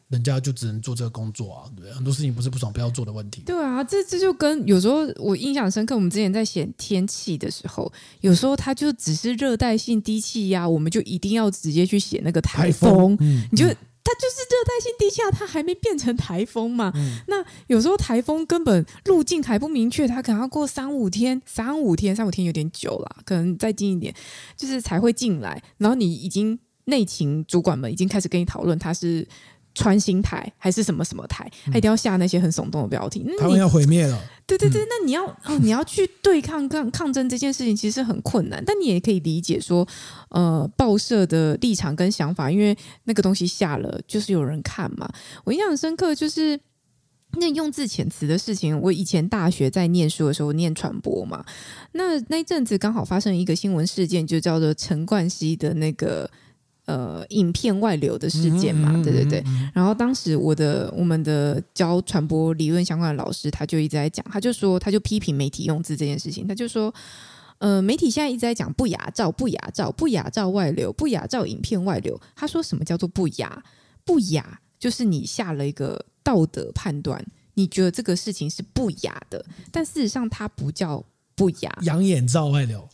[0.09, 3.43] 人家就只能做这个工作啊，对，很多事情不是不爽不要做的问题。
[3.47, 7.93] 对啊，这这就跟有时候我印象深刻，我们之前在写天气的时候，
[8.23, 13.73] 有时候它就只是热带性低气压，我们就一定要直接去写那个台风，嗯，你就。
[14.03, 16.93] 嗯它就是热带性低气压，它还没变成台风嘛？
[16.97, 24.15] 嗯、那有时候台风根本路径还不明确，它可能要过三五天，三五天，三五天有点久了，可能再近一点，
[24.57, 25.63] 就是才会进来。
[25.79, 29.27] 然后你已经内勤主管们已经开始跟你讨论，它是。
[29.75, 33.27] 穿心台还是什么什么台，他一定要下那些很耸动的标题。
[33.39, 34.21] 他们要毁灭了。
[34.45, 38.63] 对对对，那你要哦，你要去对抗抗抗争这件事情，其实很困难。
[38.67, 39.87] 但你也可以理解说，
[40.31, 45.11] 呃，报社的立场跟想法，因为那个东西下了，就是有人看嘛。
[45.45, 46.59] 我印象很深刻，就是
[47.39, 48.79] 那用字遣词的事情。
[48.79, 51.43] 我以前大学在念书的时候念传播嘛，
[51.93, 56.29] 那那一阵子刚好发生一个新闻事件，就叫做陈冠希的那个。
[56.85, 59.43] 呃，影片外流的事件嘛，对对对。
[59.73, 66.93] 然后当时我的我们的教传播理论相关的老师，他就一直在讲，他就说，他就批评媒体用字这件事情，他就说，
[67.59, 72.21] 呃，媒体现在一直在讲不雅照、不雅照、不雅照外流、不雅照影片外流。
[72.35, 73.63] 他说什么叫做不雅？
[74.05, 81.05] 不雅就是你下了一个道德判断，你觉得这个事情是不雅的，但事实上它不叫
[81.37, 81.79] 不雅。
[81.83, 82.89] 养眼照外流。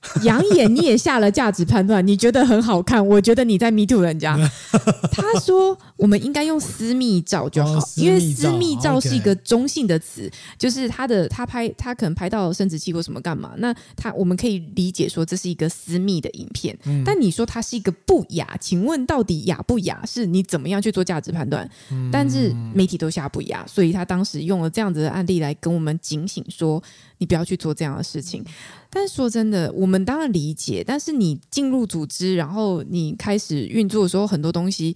[0.22, 4.36] 养眼，你也下了价值判断，你觉得很好看，我觉得你在 me too 人家。
[5.10, 16.76] 他说我们应该用私密照就好，哦、因为私密照是一个中性的词、就是他的他拍他可能拍到生殖器或什么干嘛，那他我们可以理解说这是一个私密的影片。
[16.84, 20.04] 嗯、但你说它是一个不雅，请问到底雅不雅？
[20.06, 21.68] 是你怎么样去做价值判断？
[21.90, 26.80] 嗯、但是媒体都下不雅，所以他当时用了这样子的案例来跟我们警醒说。
[27.18, 28.44] 你不要去做这样的事情，
[28.90, 30.82] 但是说真的，我们当然理解。
[30.86, 34.94] 但是你进入组织，然后你开始运作的时候，很多东西，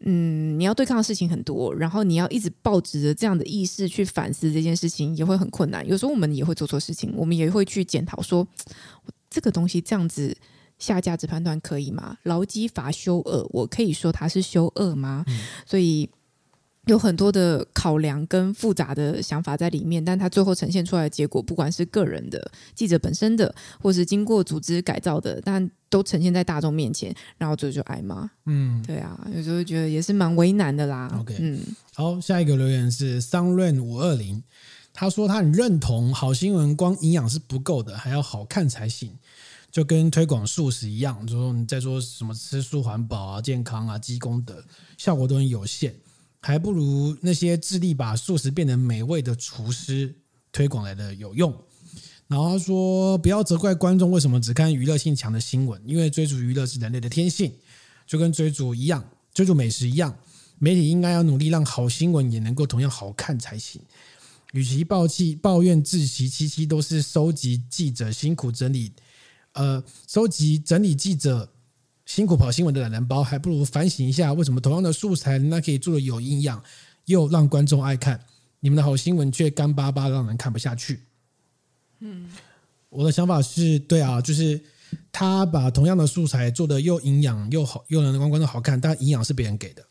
[0.00, 5.86] 嗯，你要对抗的事情很多，然后你要一直抱持着这样的意识去反思这件事情，也会很困难。
[5.88, 8.46] 有时候我们也会做错事情，我们也会去检讨说，
[9.28, 10.36] 这个东西这样子
[10.78, 12.16] 下价值判断可以吗？
[12.22, 15.24] 劳基法修恶，我可以说它是修恶吗？
[15.28, 16.08] 嗯、所以。
[16.86, 28.30] 有很多的考量跟复杂的想法在里面，但他最后呈现出来的结果，不管是个人的记者本身的，或是经过组织改造的，但都呈现在大众面前，然后这就挨骂。
[28.44, 31.10] 嗯，对啊，有时候觉得也是蛮为难的啦。
[31.20, 31.60] OK，嗯，
[31.92, 34.42] 好，下一个留言是 Sunrain 五二零，
[34.92, 39.12] 他说他很认同好新闻光营养是不够的，还要好看才行，
[39.72, 44.62] 就跟推广素食一样，就说你在说什么吃素环保啊、健康啊、积功德，
[44.96, 45.92] 效果都很有限。
[46.46, 50.14] 还不如那些致力把素食变得美味的厨师
[50.52, 51.52] 推广来的有用。
[52.28, 57.52] 然后他说：“不要责怪观众为什么只看娱乐性强的新闻，因为追逐娱乐是人类的天性，
[58.06, 59.04] 就跟追逐一样，
[59.34, 60.16] 追逐美食一样。
[60.60, 63.82] 媒体应该要努力让好新闻也能够同样好看才行。
[64.52, 68.92] 与其抱气抱怨自习七七都是收集记者辛苦整理，
[69.54, 71.50] 呃，收集整理记者。”
[72.06, 76.62] 辛苦跑新闻的懒人包，还不如反省一下，为什么同样的素材，那可以做的有营养，
[77.06, 78.18] 又让观众爱看，
[78.60, 81.00] 你们的好新闻却干巴巴，让人看不下去。
[81.98, 82.30] 嗯，
[82.88, 84.58] 我的想法是对啊，就是
[85.10, 89.84] 他把同样的素材做的又营养又好，又能让观众好看，但营养是别人给的。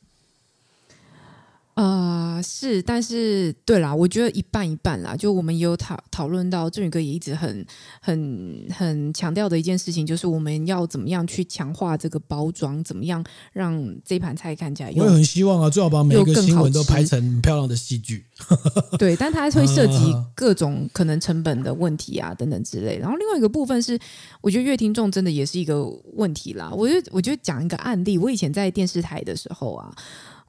[1.76, 5.14] 呃，是，但是对啦，我觉得一半一半啦。
[5.14, 7.66] 就我们也有讨讨论到，振宇哥也一直很
[8.00, 13.22] 很很强调的一件事情，就是我们要怎么样去强化这个包装，怎么样
[13.52, 14.94] 让这盘菜看起来。
[14.96, 18.26] 我也很希望啊，最好把每个新闻都拍成漂亮的戏剧。
[18.98, 22.98] 对，但它会涉及各种可能成本的问题啊，等等之类。
[23.00, 24.00] 然后另外一个部分是，
[24.40, 26.72] 我觉得乐听众真的也是一个问题啦。
[26.72, 29.94] 我就我就讲一个案例，我以前在电视台的时候啊。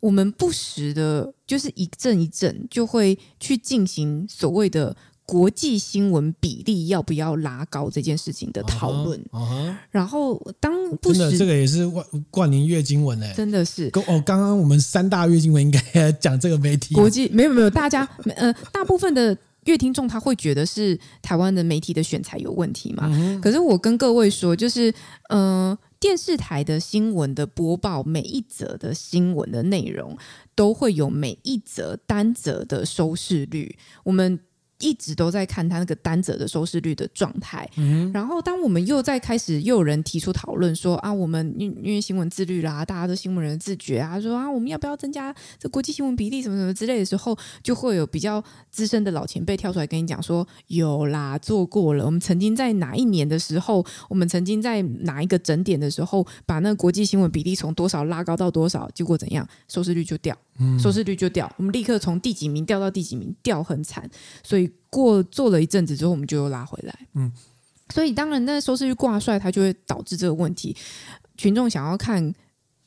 [0.01, 4.95] 我们不时的，就是一阵一阵就会去进行所谓的
[5.25, 9.19] 国际新闻比例要不要拉高这件事情的讨论。
[9.33, 9.77] Uh huh, uh huh.
[9.91, 13.91] 然后当不时真的这个也是万冠年月经文哎，真的是。
[14.07, 18.07] 哦，刚刚我们三大月经文应该讲这个媒体国际没有没有，大家
[18.37, 23.41] 呃大部分的阅听众他会觉得是台湾的媒体的选材有问题嘛？Uh huh.
[23.41, 24.91] 可是我跟各位说，就是
[25.31, 25.71] 嗯。
[25.71, 30.17] 呃电视台的新闻的播报，每一则的新闻的内容
[30.55, 33.77] 都会有每一则单则的收视率。
[34.05, 34.39] 我们
[34.79, 60.37] 一直都在看他那个单则的收视率的状态，嗯，然后当我们又在开始又有人提出讨论说啊，我们因因为新闻自律啦，大家都新闻人的自觉啊，说啊，我们要不要增加这国际新闻比例什么什么之类的时候，就会有比较资深的老前辈跳出来跟你讲说，有啦，做过了，我们曾经在哪一年的时候，我们曾经在哪一个整点的时候，把那个国际新闻比例从多少拉高到多少，结果怎样，收视率就掉，
[60.79, 64.07] 收视率就掉，我们立刻从第几名掉到第几名，掉很惨，
[64.43, 64.66] 所以。
[64.91, 66.99] 过做了一阵子之后，我们就又拉回来。
[67.15, 67.33] 嗯，
[67.95, 70.77] 所以当然，那收视率挂帅，它就会导致这个问题。
[71.37, 72.35] 群众想要看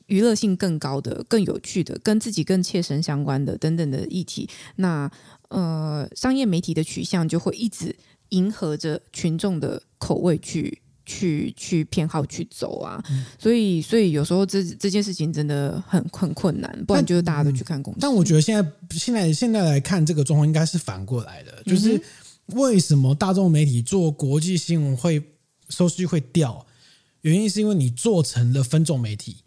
[0.08, 5.10] 娱乐性更高的、更有趣的、跟自己更切身相关的等等的议题，那
[5.50, 7.96] 呃，商业媒体的取向就会一直
[8.30, 10.82] 迎合着群众的口味去。
[11.10, 18.00] 去去偏好去走啊，嗯、所以所以有时候这这件事情真的很很困难，不然就是大家都去看公司。
[18.00, 22.00] 但我觉得现在现在现在来看这个状况，应该是反过来的，就是
[22.54, 25.20] 为什么大众媒体做国际新闻会
[25.70, 26.64] 收视率会掉？
[27.22, 29.38] 原因是因为你做成了分众媒体。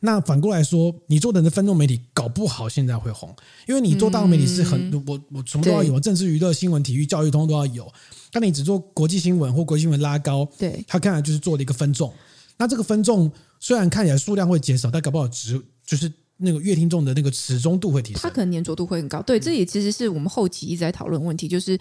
[0.00, 3.34] 那反过来说，你做的那分众媒体搞不好现在会红，
[3.66, 7.92] 因为你做大众媒体是很、嗯、我我什么都要有，政治、娱乐、新闻、体育、教育，通通都要有。
[8.32, 12.12] 但你只做国际新闻或国际新闻拉高，对，他看来就是做了一个分众。
[12.56, 13.30] 那这个分众
[13.60, 19.22] 虽然看起来数量会减少，但搞不好值就是那个乐听众的那个始终度会提升，他可能粘着度会很高。
[19.22, 21.78] 对，这也其实是我们后期一直在讨论问题，就是。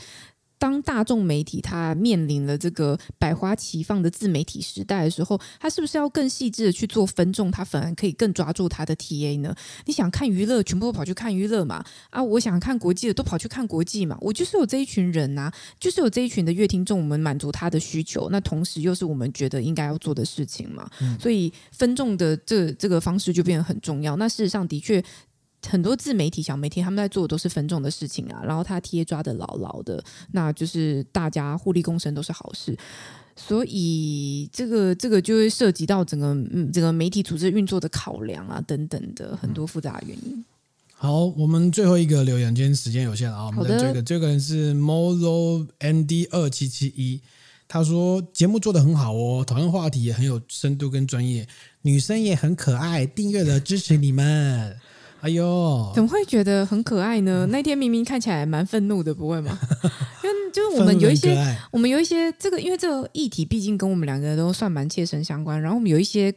[0.60, 7.52] 当大众媒体它面临了这个百花齐放的自媒体时代的时候，它是不是要更细致的去做分众？
[7.52, 9.56] 它反而可以更抓住它的 TA 呢？
[9.86, 11.84] 你想看娱乐，全部都跑去看娱乐嘛？
[12.10, 14.18] 啊，我想看国际的，都跑去看国际嘛？
[14.20, 20.90] 我就是有这一群人呐、啊，就是有这一群的乐听众，我们满足他的需求，那同时又是我们觉得应该要做的事情嘛？
[21.02, 24.16] 嗯、所以分众的这这个方式就变得很重要。
[24.16, 25.04] 那事实上的确。
[25.66, 32.78] 很多自媒体、小媒体，他们在做的都是分众的事情啊，然后他贴抓的牢牢的，那就是大家互利共生都是好事。
[33.36, 40.44] 所以这个这个就会涉及到整个嗯整个媒体组织运作的考量啊等等的很多复杂的原因。
[40.94, 47.22] 好，我们最后一个留言，今天时间有限啊，我们的这个这个人是 Molo ND 二七七一，
[47.68, 51.48] 他说节目做得很好哦，讨论话题也很有深度跟专业，
[51.84, 54.76] 女生也很可爱，订阅了支持你们。
[55.22, 57.46] 哎呦，怎么会觉得很可爱呢？
[57.48, 59.58] 那天明明看起来蛮愤怒的，不会吗？
[60.24, 61.36] 因为就是我们有一些，
[61.72, 66.34] 我们有一些这个，因为这个议题毕竟跟我们两个都算蛮切身相关，然后我们有一些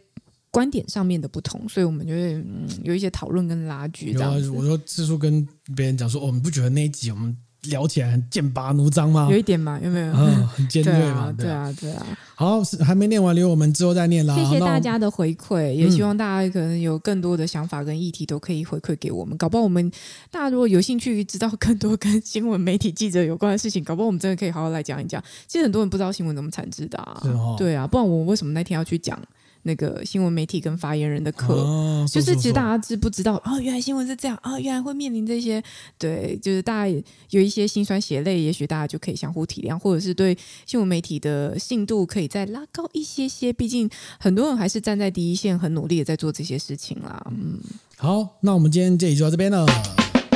[0.50, 4.12] 观点上面的不同，所以我们就会嗯有一些讨论跟拉锯。
[4.12, 5.46] 这样子，我说次数跟
[5.76, 7.36] 别人讲说，哦，你不觉得那一集我们？
[7.64, 9.28] 聊起来很剑拔弩张吗？
[9.30, 10.12] 有一点嘛，有没有？
[10.14, 12.06] 嗯，很尖锐嘛，对啊，对啊。
[12.34, 14.34] 好，还没念完，留我们之后再念啦。
[14.34, 19.36] 谢谢大家的回馈，也希望大家可能有更多的想法跟议题都可以回馈给我们。
[19.36, 19.90] 搞不好我们
[20.30, 25.22] 大家如果有兴趣知道更多跟新闻媒体记者有关的事情，搞不好我们真的可以好好来讲一讲。
[25.46, 27.22] 其实很多人不知道新闻怎么产制的啊，
[27.58, 29.20] 对啊，不然我为什么那天要去讲？
[29.62, 33.60] 那个新闻媒体跟发言人的课，哦、就是其实大家知不知道啊、哦？
[33.60, 34.58] 原来新闻是这样啊、哦！
[34.58, 35.62] 原来会面临这些，
[35.98, 43.52] 对，就是大家有一些心酸血泪，也许大家就可以相互体谅，或者是对新闻媒体的信度可以再拉高一些些。
[43.52, 43.88] 毕竟
[44.18, 47.22] 很多人还是站在第一线，很努力的在做这些事情啦。
[47.30, 47.58] 嗯，
[47.96, 49.66] 好，那我们今天这里就到这边了。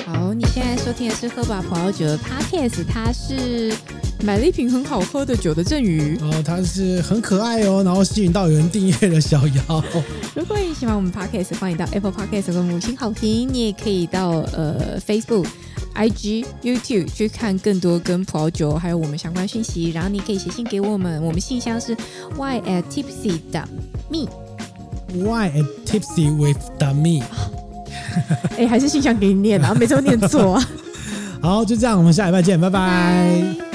[0.05, 3.75] 好，你现在收听的是喝吧葡萄酒的 Podcast，它是
[4.25, 9.85] 买了一瓶很好喝的酒的赠予哦，它是很可爱哦，然后吸引到有人订阅的小妖。
[10.35, 13.47] 如果你喜欢我们 Podcast，欢迎到 Apple Podcast 和五星好评。
[13.53, 15.47] 你也可以到呃 Facebook、
[15.95, 19.91] IG、YouTube 去看更多跟葡萄酒还有我们相关讯息。
[19.91, 21.95] 然后你可以写信给我们，我们信箱是
[22.39, 23.67] y at tipsy dot
[24.09, 24.27] me。
[25.13, 27.23] y at tipsy with the me。
[28.57, 30.71] 哎，还是信箱给你念啊，每次都念错啊。
[31.43, 32.81] 好，就这样，我们下礼拜见，拜拜。
[32.81, 33.74] 拜拜。